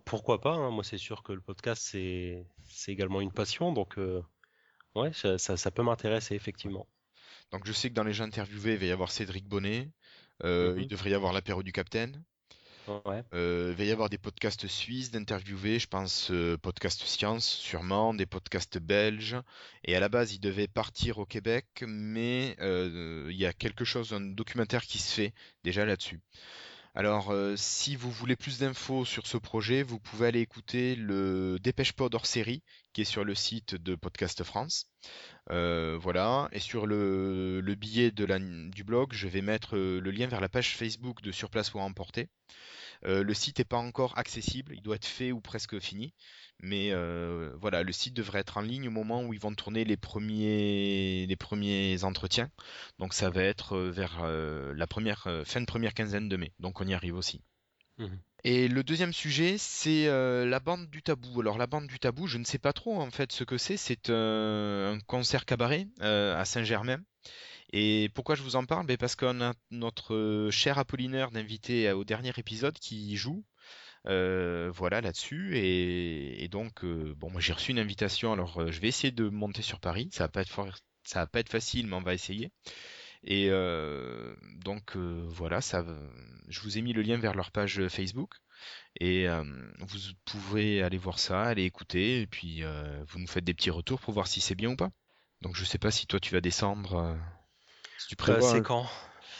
Pourquoi 0.03 0.41
pas 0.41 0.53
hein. 0.53 0.71
Moi, 0.71 0.83
c'est 0.83 0.97
sûr 0.97 1.23
que 1.23 1.33
le 1.33 1.41
podcast 1.41 1.81
c'est 1.83 2.45
également 2.87 3.21
une 3.21 3.31
passion, 3.31 3.71
donc 3.71 3.97
ouais, 4.95 5.13
ça, 5.13 5.37
ça, 5.37 5.71
peut 5.71 5.83
m'intéresser 5.83 6.35
effectivement. 6.35 6.87
Donc, 7.51 7.65
je 7.65 7.71
sais 7.71 7.89
que 7.89 7.95
dans 7.95 8.03
les 8.03 8.13
gens 8.13 8.25
interviewés, 8.25 8.73
il 8.73 8.79
va 8.79 8.85
y 8.85 8.91
avoir 8.91 9.11
Cédric 9.11 9.47
Bonnet. 9.47 9.89
Mm-hmm. 10.43 10.81
Il 10.81 10.87
devrait 10.87 11.11
y 11.11 11.13
avoir 11.13 11.31
l'apéro 11.31 11.63
du 11.63 11.71
Capitaine. 11.71 12.23
Euh, 13.33 13.69
il 13.71 13.75
va 13.75 13.83
y 13.83 13.91
avoir 13.91 14.09
des 14.09 14.17
podcasts 14.17 14.67
suisses 14.67 15.11
d'interviewer, 15.11 15.79
je 15.79 15.87
pense 15.87 16.29
euh, 16.31 16.57
podcast 16.57 17.01
science 17.03 17.47
sûrement, 17.47 18.13
des 18.13 18.25
podcasts 18.25 18.77
belges. 18.77 19.37
Et 19.83 19.95
à 19.95 19.99
la 19.99 20.09
base, 20.09 20.33
il 20.33 20.39
devait 20.39 20.67
partir 20.67 21.17
au 21.17 21.25
Québec, 21.25 21.65
mais 21.87 22.55
euh, 22.59 23.27
il 23.29 23.37
y 23.37 23.45
a 23.45 23.53
quelque 23.53 23.85
chose, 23.85 24.13
un 24.13 24.21
documentaire 24.21 24.83
qui 24.83 24.99
se 24.99 25.13
fait 25.13 25.33
déjà 25.63 25.85
là-dessus. 25.85 26.21
Alors, 26.97 27.33
si 27.57 27.97
vous 27.97 28.09
voulez 28.09 28.37
plus 28.37 28.59
d'infos 28.59 29.03
sur 29.03 29.27
ce 29.27 29.37
projet, 29.37 29.83
vous 29.83 29.99
pouvez 29.99 30.27
aller 30.27 30.39
écouter 30.39 30.95
le 30.95 31.57
Dépêche 31.61 31.91
Pod 31.91 32.15
hors 32.15 32.25
série 32.25 32.63
qui 32.93 33.01
est 33.01 33.05
sur 33.05 33.25
le 33.25 33.35
site 33.35 33.75
de 33.75 33.95
Podcast 33.95 34.43
France. 34.45 34.87
voilà. 35.49 36.47
Et 36.53 36.59
sur 36.59 36.87
le, 36.87 37.61
billet 37.77 38.11
du 38.11 38.83
blog, 38.85 39.11
je 39.11 39.27
vais 39.27 39.41
mettre 39.41 39.75
le 39.75 40.11
lien 40.11 40.27
vers 40.27 40.39
la 40.39 40.47
page 40.47 40.77
Facebook 40.77 41.21
de 41.21 41.33
Surplace 41.33 41.73
ou 41.73 41.79
Emporter. 41.79 42.29
Euh, 43.05 43.23
le 43.23 43.33
site 43.33 43.59
n'est 43.59 43.65
pas 43.65 43.77
encore 43.77 44.17
accessible, 44.17 44.73
il 44.75 44.81
doit 44.81 44.95
être 44.95 45.05
fait 45.05 45.31
ou 45.31 45.41
presque 45.41 45.79
fini. 45.79 46.13
Mais 46.61 46.91
euh, 46.91 47.53
voilà, 47.59 47.83
le 47.83 47.91
site 47.91 48.13
devrait 48.13 48.39
être 48.39 48.57
en 48.57 48.61
ligne 48.61 48.87
au 48.87 48.91
moment 48.91 49.23
où 49.23 49.33
ils 49.33 49.39
vont 49.39 49.53
tourner 49.53 49.83
les 49.83 49.97
premiers, 49.97 51.25
les 51.27 51.35
premiers 51.35 52.03
entretiens. 52.03 52.49
Donc 52.97 53.13
ça 53.13 53.29
va 53.29 53.43
être 53.43 53.75
euh, 53.75 53.91
vers 53.91 54.25
la 54.25 54.87
première, 54.87 55.27
fin 55.45 55.61
de 55.61 55.65
première 55.65 55.93
quinzaine 55.93 56.29
de 56.29 56.37
mai. 56.37 56.53
Donc 56.59 56.81
on 56.81 56.87
y 56.87 56.93
arrive 56.93 57.15
aussi. 57.15 57.41
Mmh. 57.97 58.07
Et 58.43 58.67
le 58.67 58.83
deuxième 58.83 59.13
sujet, 59.13 59.57
c'est 59.57 60.05
la 60.07 60.59
bande 60.59 60.89
du 60.89 61.01
tabou. 61.01 61.41
Alors 61.41 61.57
la 61.57 61.67
bande 61.67 61.87
du 61.87 61.99
tabou, 61.99 62.27
je 62.27 62.37
ne 62.37 62.43
sais 62.43 62.59
pas 62.59 62.73
trop 62.73 63.01
en 63.01 63.09
fait 63.09 63.31
ce 63.31 63.43
que 63.43 63.57
c'est. 63.57 63.77
C'est 63.77 64.09
un 64.09 64.99
concert 65.07 65.45
cabaret 65.45 65.87
à 65.99 66.45
Saint-Germain. 66.45 66.99
Et 67.73 68.09
pourquoi 68.13 68.35
je 68.35 68.43
vous 68.43 68.55
en 68.55 68.65
parle? 68.65 68.85
Ben 68.85 68.97
Parce 68.97 69.15
qu'on 69.15 69.41
a 69.41 69.53
notre 69.71 70.13
euh, 70.13 70.51
cher 70.51 70.77
Apollinaire 70.77 71.31
d'invité 71.31 71.91
au 71.91 72.03
dernier 72.03 72.31
épisode 72.37 72.77
qui 72.79 73.15
joue. 73.17 73.43
Euh, 74.07 74.71
voilà 74.73 75.01
là-dessus. 75.01 75.57
Et, 75.57 76.47
donc 76.49 76.83
euh, 76.83 77.13
bon 77.17 77.31
moi 77.31 77.41
j'ai 77.41 77.53
reçu 77.53 77.71
une 77.71 77.79
invitation 77.79 78.31
alors 78.31 78.71
je 78.71 78.79
vais 78.79 78.87
essayer 78.87 79.11
de 79.11 79.29
monter 79.29 79.61
sur 79.61 79.79
Paris. 79.79 80.09
Ça 80.11 80.25
va 80.25 80.29
pas 80.29 80.41
être 80.41 80.55
va 81.13 81.27
pas 81.27 81.39
être 81.39 81.49
facile 81.49 81.87
mais 81.87 81.95
on 81.95 82.01
va 82.01 82.13
essayer. 82.13 82.51
Et 83.23 83.49
donc 84.63 84.95
voilà 84.95 85.61
ça 85.61 85.83
je 86.47 86.59
vous 86.61 86.77
ai 86.77 86.81
mis 86.81 86.93
le 86.93 87.01
lien 87.01 87.17
vers 87.17 87.33
leur 87.33 87.51
page 87.51 87.87
Facebook. 87.87 88.35
Et 88.99 89.27
vous 89.79 89.99
pouvez 90.25 90.83
aller 90.83 90.97
voir 90.97 91.19
ça 91.19 91.43
aller 91.43 91.63
écouter. 91.63 92.21
Et 92.21 92.27
puis 92.27 92.63
vous 93.07 93.19
nous 93.19 93.27
faites 93.27 93.43
des 93.43 93.55
petits 93.55 93.71
retours 93.71 93.99
pour 93.99 94.13
voir 94.13 94.27
si 94.27 94.39
c'est 94.39 94.55
bien 94.55 94.69
ou 94.71 94.75
pas. 94.75 94.91
Donc 95.41 95.55
je 95.55 95.65
sais 95.65 95.79
pas 95.79 95.91
si 95.91 96.07
toi 96.07 96.19
tu 96.19 96.33
vas 96.33 96.41
descendre 96.41 97.17
tu 98.07 98.15
prévois. 98.15 98.51
c'est 98.51 98.61
quand? 98.61 98.87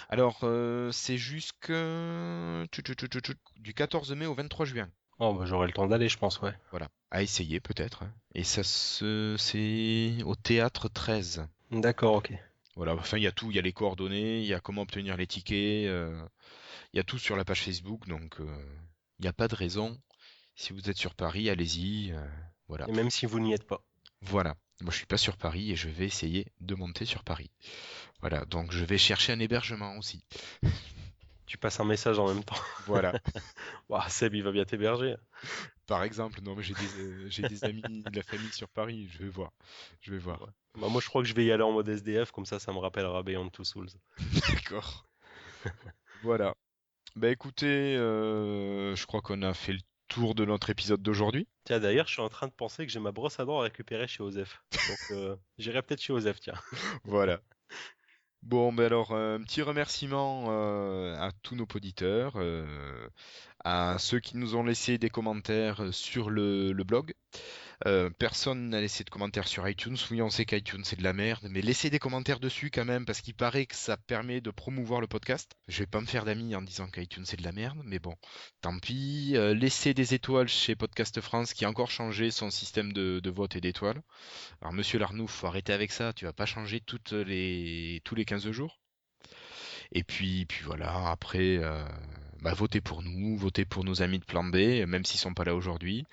Alors, 0.10 0.40
euh, 0.44 0.92
c'est 0.92 1.18
jusque 1.18 1.72
du 1.72 3.74
14 3.74 4.12
mai 4.14 4.26
au 4.26 4.36
23 4.36 4.66
juin. 4.66 4.90
Oh, 5.20 5.34
bah, 5.34 5.46
j'aurai 5.46 5.68
le 5.68 5.74
temps 5.74 5.88
d'aller, 5.88 6.10
je 6.10 6.18
pense, 6.18 6.42
ouais. 6.42 6.54
Voilà, 6.72 6.90
à 7.12 7.24
essayer 7.24 7.60
peut-être. 7.60 8.04
Hein. 8.04 8.14
Et 8.34 8.44
ça 8.44 8.64
se, 8.64 9.36
c'est 9.38 10.18
au 10.26 10.36
théâtre 10.36 10.90
13. 10.90 11.48
D'accord, 11.72 12.16
ok. 12.16 12.34
Voilà, 12.76 12.94
enfin 12.94 13.18
il 13.18 13.24
y 13.24 13.28
a 13.28 13.32
tout, 13.32 13.52
il 13.52 13.56
y 13.56 13.60
a 13.60 13.62
les 13.62 13.72
coordonnées, 13.72 14.42
il 14.42 14.46
y 14.46 14.54
a 14.54 14.60
comment 14.60 14.82
obtenir 14.82 15.16
les 15.16 15.28
tickets, 15.28 15.88
euh, 15.88 16.22
il 16.92 16.98
y 16.98 17.00
a 17.00 17.04
tout 17.04 17.18
sur 17.18 17.38
la 17.38 17.46
page 17.46 17.62
Facebook, 17.62 18.06
donc 18.10 18.42
euh, 18.42 18.66
il 19.20 19.22
n'y 19.22 19.30
a 19.30 19.34
pas 19.34 19.48
de 19.48 19.56
raison. 19.56 19.98
Si 20.56 20.74
vous 20.74 20.90
êtes 20.90 20.98
sur 20.98 21.16
Paris, 21.16 21.50
allez-y, 21.50 22.14
voilà. 22.68 22.86
Et 22.90 22.92
même 22.92 23.10
si 23.10 23.26
vous 23.26 23.40
n'y 23.40 23.54
êtes 23.54 23.66
pas. 23.66 23.82
Voilà. 24.22 24.56
Moi, 24.82 24.92
je 24.92 24.98
suis 24.98 25.06
pas 25.06 25.18
sur 25.18 25.38
Paris 25.38 25.72
et 25.72 25.76
je 25.76 25.90
vais 25.90 26.06
essayer 26.06 26.48
de 26.60 26.76
monter 26.76 27.06
sur 27.06 27.24
Paris. 27.24 27.50
Voilà, 28.20 28.46
donc 28.46 28.72
je 28.72 28.84
vais 28.84 28.98
chercher 28.98 29.34
un 29.34 29.40
hébergement 29.40 29.98
aussi. 29.98 30.24
Tu 31.48 31.60
passes 31.60 31.80
un 31.80 31.86
message 31.86 32.18
en 32.18 32.28
même 32.28 32.44
temps. 32.44 32.56
Voilà. 32.88 33.14
Seb, 34.10 34.34
il 34.34 34.42
va 34.42 34.52
bien 34.52 34.66
t'héberger. 34.66 35.16
Par 35.86 36.04
exemple, 36.04 36.42
non, 36.42 36.56
mais 36.56 36.64
j'ai 36.64 36.74
des, 36.74 37.00
euh, 37.00 37.48
des 37.48 37.64
amis 37.64 37.84
de 37.84 38.04
la 38.16 38.24
famille 38.24 38.52
sur 38.52 38.68
Paris, 38.68 39.08
je 39.14 39.20
vais 39.20 39.30
voir. 39.30 39.52
Je 40.02 40.12
vais 40.12 40.18
voir. 40.18 40.50
Bah, 40.74 40.88
moi, 40.90 41.00
je 41.02 41.08
crois 41.08 41.22
que 41.22 41.28
je 41.28 41.36
vais 41.36 41.46
y 41.46 41.52
aller 41.52 41.62
en 41.62 41.72
mode 41.72 41.88
SDF, 41.88 42.32
comme 42.32 42.48
ça, 42.48 42.58
ça 42.58 42.74
me 42.74 42.80
rappellera 42.80 43.22
Beyond 43.22 43.50
Two 43.50 43.64
Souls. 43.64 43.90
D'accord. 44.50 45.08
voilà. 46.24 46.56
Bah 47.16 47.30
écoutez, 47.30 47.96
euh, 47.96 48.94
je 48.96 49.06
crois 49.06 49.22
qu'on 49.22 49.42
a 49.44 49.54
fait 49.54 49.72
le 49.72 49.80
tour 50.08 50.36
de 50.36 50.46
notre 50.46 50.70
épisode 50.70 51.02
d'aujourd'hui. 51.02 51.48
Tiens, 51.66 51.80
d'ailleurs, 51.80 52.08
je 52.08 52.14
suis 52.14 52.22
en 52.22 52.30
train 52.30 52.48
de 52.48 52.54
penser 52.54 52.86
que 52.86 52.92
j'ai 52.92 53.00
ma 53.00 53.12
brosse 53.12 53.40
à 53.40 53.46
dents 53.46 53.60
à 53.60 53.64
récupérer 53.64 54.08
chez 54.08 54.24
Osef. 54.24 54.62
Donc, 54.72 54.98
euh, 55.12 55.36
j'irai 55.58 55.82
peut-être 55.82 56.02
chez 56.02 56.14
Osef, 56.14 56.40
tiens. 56.40 56.60
voilà. 57.04 57.42
Bon, 58.42 58.72
ben 58.72 58.86
alors, 58.86 59.12
un 59.14 59.42
petit 59.42 59.64
remerciement 59.64 60.46
euh, 60.50 61.16
à 61.18 61.32
tous 61.42 61.56
nos 61.56 61.66
auditeurs, 61.74 62.34
euh, 62.36 63.10
à 63.66 63.98
ceux 64.00 64.22
qui 64.22 64.38
nous 64.38 64.56
ont 64.56 64.64
laissé 64.64 64.98
des 64.98 65.10
commentaires 65.10 65.94
sur 65.94 66.30
le 66.30 66.74
blog. 66.86 67.14
Euh, 67.86 68.10
personne 68.10 68.70
n'a 68.70 68.80
laissé 68.80 69.04
de 69.04 69.10
commentaires 69.10 69.48
sur 69.48 69.68
iTunes. 69.68 69.98
Oui, 70.12 70.22
on 70.22 70.30
sait 70.30 70.46
qu'iTunes 70.46 70.84
c'est 70.86 70.98
de 70.98 71.04
la 71.04 71.14
merde, 71.14 71.48
mais 71.50 71.62
laissez 71.62 71.90
des 71.90 72.00
commentaires 72.00 72.40
dessus 72.40 72.72
quand 72.72 72.86
même 72.86 73.06
parce 73.06 73.22
qu'il 73.22 73.34
paraît 73.34 73.66
que 73.66 73.76
ça 73.76 73.98
permet 73.98 74.42
de 74.42 74.52
promouvoir 74.52 75.02
le 75.02 75.08
podcast. 75.08 75.52
Je 75.68 75.80
vais 75.80 75.88
pas 75.88 76.02
me 76.02 76.06
faire 76.06 76.26
d'amis 76.26 76.56
en 76.56 76.62
disant 76.62 76.88
qu'iTunes 76.88 77.26
c'est 77.26 77.38
de 77.38 77.44
la 77.44 77.52
merde, 77.52 77.80
mais 77.84 78.00
bon, 78.00 78.16
tant 78.62 78.78
pis. 78.80 79.34
Euh, 79.36 79.54
laissez 79.54 79.94
des 79.94 80.14
étoiles 80.14 80.48
chez 80.48 80.76
Podcast 80.76 81.20
France 81.22 81.54
qui 81.54 81.66
a 81.66 81.70
encore 81.70 81.92
changé 81.92 82.32
son 82.32 82.50
système 82.50 82.94
de, 82.94 83.22
vote 83.30 83.56
et 83.56 83.62
d'étoiles. 83.62 84.02
Alors, 84.62 84.74
monsieur 84.74 85.00
Larnouf, 85.00 85.32
faut 85.32 85.48
arrêter 85.48 85.74
avec 85.74 85.92
ça. 85.92 86.14
Tu 86.14 86.26
vas 86.26 86.34
pas 86.34 86.46
changer 86.46 86.80
toutes 86.80 87.12
les, 87.12 88.02
tous 88.06 88.16
les 88.16 88.26
15 88.26 88.50
jours. 88.52 88.80
Et 89.92 90.04
puis, 90.04 90.46
puis 90.46 90.64
voilà, 90.64 91.10
après, 91.10 91.58
euh, 91.58 91.86
bah, 92.46 92.54
votez 92.54 92.80
pour 92.80 93.02
nous, 93.02 93.36
votez 93.36 93.66
pour 93.66 93.84
nos 93.84 94.04
amis 94.04 94.20
de 94.20 94.24
Plan 94.24 94.44
B, 94.44 94.86
même 94.86 95.04
s'ils 95.04 95.20
sont 95.20 95.34
pas 95.34 95.46
là 95.46 95.56
aujourd'hui. 95.56 96.06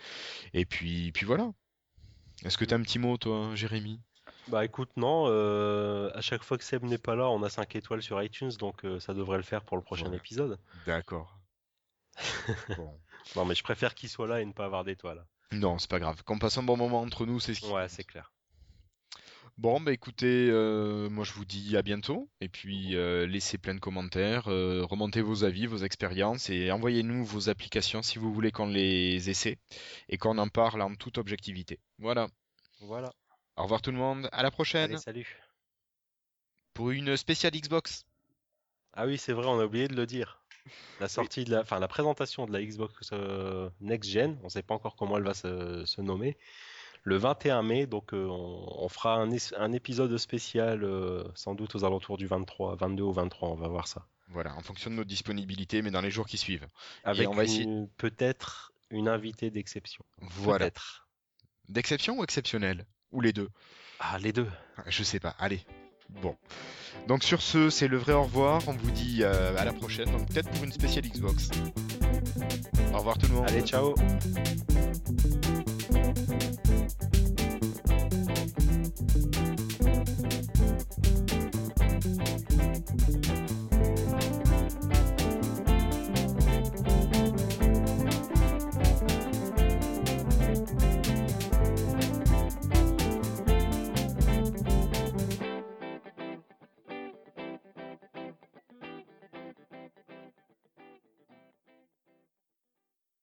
Et 0.55 0.65
puis, 0.65 1.13
puis 1.13 1.27
voilà. 1.27 1.53
Est-ce 2.43 2.57
que 2.57 2.65
tu 2.65 2.73
as 2.73 2.79
un 2.79 2.83
petit 2.83 2.99
mot, 2.99 3.19
toi, 3.19 3.55
Jérémy? 3.55 4.01
Bah 4.49 4.65
écoute, 4.65 4.89
non. 4.97 5.27
Euh, 5.27 6.11
à 6.15 6.23
chaque 6.23 6.43
fois 6.43 6.57
que 6.57 6.65
Seb 6.65 6.85
n'est 6.85 6.97
pas 6.97 7.17
là, 7.17 7.29
on 7.29 7.43
a 7.43 7.51
5 7.51 7.77
étoiles 7.77 8.03
sur 8.03 8.23
iTunes, 8.23 8.51
donc 8.59 8.87
euh, 8.87 8.99
ça 8.99 9.13
devrait 9.13 9.37
le 9.37 9.43
faire 9.43 9.63
pour 9.63 9.77
le 9.77 9.83
prochain 9.83 10.11
épisode. 10.13 10.59
D'accord. 10.87 11.39
Non, 13.37 13.45
mais 13.45 13.55
je 13.55 13.63
préfère 13.63 13.95
qu'il 13.95 14.09
soit 14.09 14.27
là 14.27 14.41
et 14.41 14.45
ne 14.45 14.53
pas 14.53 14.65
avoir 14.65 14.83
d'étoiles. 14.83 15.25
Non, 15.53 15.79
c'est 15.79 15.89
pas 15.89 16.01
grave. 16.01 16.25
Qu'on 16.25 16.41
passe 16.41 16.59
un 16.59 16.65
bon 16.65 16.77
moment 16.77 17.03
entre 17.03 17.25
nous, 17.25 17.39
c'est 17.39 17.55
ce 17.55 17.61
qui. 17.61 17.71
Ouais, 17.71 17.89
c'est 17.89 18.03
clair. 18.03 18.32
Bon, 19.59 19.81
bah 19.81 19.93
écoutez, 19.93 20.49
euh, 20.51 21.11
moi 21.11 21.25
je 21.25 21.33
vous 21.33 21.45
dis 21.45 21.77
à 21.77 21.83
bientôt. 21.83 22.29
Et 22.41 22.49
puis 22.49 22.97
euh, 22.97 23.27
laissez 23.27 23.59
plein 23.59 23.75
de 23.75 23.81
commentaires, 23.81 24.49
euh, 24.49 24.85
remontez 24.85 25.21
vos 25.21 25.45
avis, 25.45 25.67
vos 25.67 25.79
expériences 25.79 26.49
et 26.51 26.71
envoyez-nous 26.73 27.25
vos 27.25 27.49
applications 27.49 28.03
si 28.03 28.19
vous 28.19 28.33
voulez 28.33 28.51
qu'on 28.51 28.67
les 28.67 29.31
essaie 29.31 29.59
et 30.09 30.17
qu'on 30.17 30.39
en 30.39 30.49
parle 30.49 30.81
en 30.83 30.95
toute 30.95 31.19
objectivité. 31.19 31.79
Voilà. 31.99 32.29
Voilà. 32.81 33.13
Au 33.57 33.65
revoir 33.65 33.83
tout 33.83 33.93
le 33.93 33.99
monde, 33.99 34.29
à 34.33 34.43
la 34.43 34.51
prochaine. 34.51 34.97
salut. 34.97 35.39
pour 36.73 36.91
une 36.91 37.17
spéciale 37.17 37.53
Xbox. 37.53 38.07
Ah 38.95 39.07
oui, 39.07 39.19
c'est 39.19 39.33
vrai, 39.33 39.47
on 39.47 39.61
a 39.61 39.65
oublié 39.67 39.87
de 39.87 39.95
le 39.95 40.07
dire. 40.07 40.43
La 41.01 41.09
sortie 41.09 41.45
de 41.45 41.51
la, 41.51 41.61
enfin 41.61 41.79
la 41.79 41.89
présentation 41.89 42.47
de 42.47 42.53
la 42.53 42.63
Xbox 42.63 43.13
Next 43.81 44.11
Gen, 44.11 44.39
on 44.41 44.45
ne 44.45 44.49
sait 44.49 44.63
pas 44.63 44.75
encore 44.75 44.97
comment 44.97 45.19
elle 45.19 45.25
va 45.25 45.35
se, 45.35 45.85
se 45.85 46.01
nommer. 46.01 46.37
Le 47.05 47.17
21 47.17 47.63
mai, 47.63 47.87
donc 47.87 48.15
euh, 48.15 48.27
on, 48.29 48.85
on 48.85 48.89
fera 48.89 49.17
un, 49.17 49.73
épisode 49.73 50.17
spécial, 50.19 50.85
euh, 50.85 51.25
sans 51.35 51.55
doute 51.55 51.75
aux 51.75 51.85
alentours 51.85 52.17
du 52.17 52.27
23, 52.27 52.77
22 52.77 53.03
ou 53.03 53.13
23, 53.13 53.49
on 53.49 53.55
va 53.57 53.69
voir 53.69 53.89
ça. 53.89 54.07
Voilà, 54.29 54.55
en 54.55 54.63
fonction 54.63 54.91
de 54.91 54.95
nos 54.95 55.05
disponibilités, 55.05 55.83
mais 55.83 55.91
dans 55.91 56.01
les 56.01 56.11
jours 56.11 56.27
qui 56.27 56.39
suivent. 56.39 56.67
Avec 57.05 57.29
essayer- 57.39 57.67
peut-être 57.97 58.73
une 58.91 59.09
invitée 59.09 59.51
d'exception. 59.51 60.05
Voilà. 60.21 60.71
D'exception 61.69 62.19
ou 62.19 62.25
exceptionnel 62.25 62.87
Ou 63.11 63.21
les 63.21 63.33
deux? 63.33 63.51
Ah, 63.99 64.19
les 64.19 64.33
deux. 64.33 64.49
Je 64.87 65.03
sais 65.03 65.21
pas, 65.21 65.35
allez. 65.39 65.65
Bon. 66.21 66.37
Donc 67.09 67.25
sur 67.25 67.43
ce, 67.43 67.71
c'est 67.71 67.89
le 67.89 67.97
vrai 67.97 68.13
au 68.13 68.25
revoir. 68.25 68.63
On 68.67 68.73
vous 68.73 68.91
dit 68.91 69.21
euh, 69.23 69.57
à 69.57 69.65
la 69.65 69.73
prochaine, 69.73 70.11
donc 70.11 70.29
peut-être 70.29 70.51
pour 70.51 70.65
une 70.65 70.73
spéciale 70.73 71.05
Xbox. 71.07 71.51
Au 72.93 72.99
revoir 72.99 73.19
tout 73.19 73.27
le 73.29 73.35
monde. 73.35 73.47
Allez, 73.49 73.63
ciao. 73.63 73.95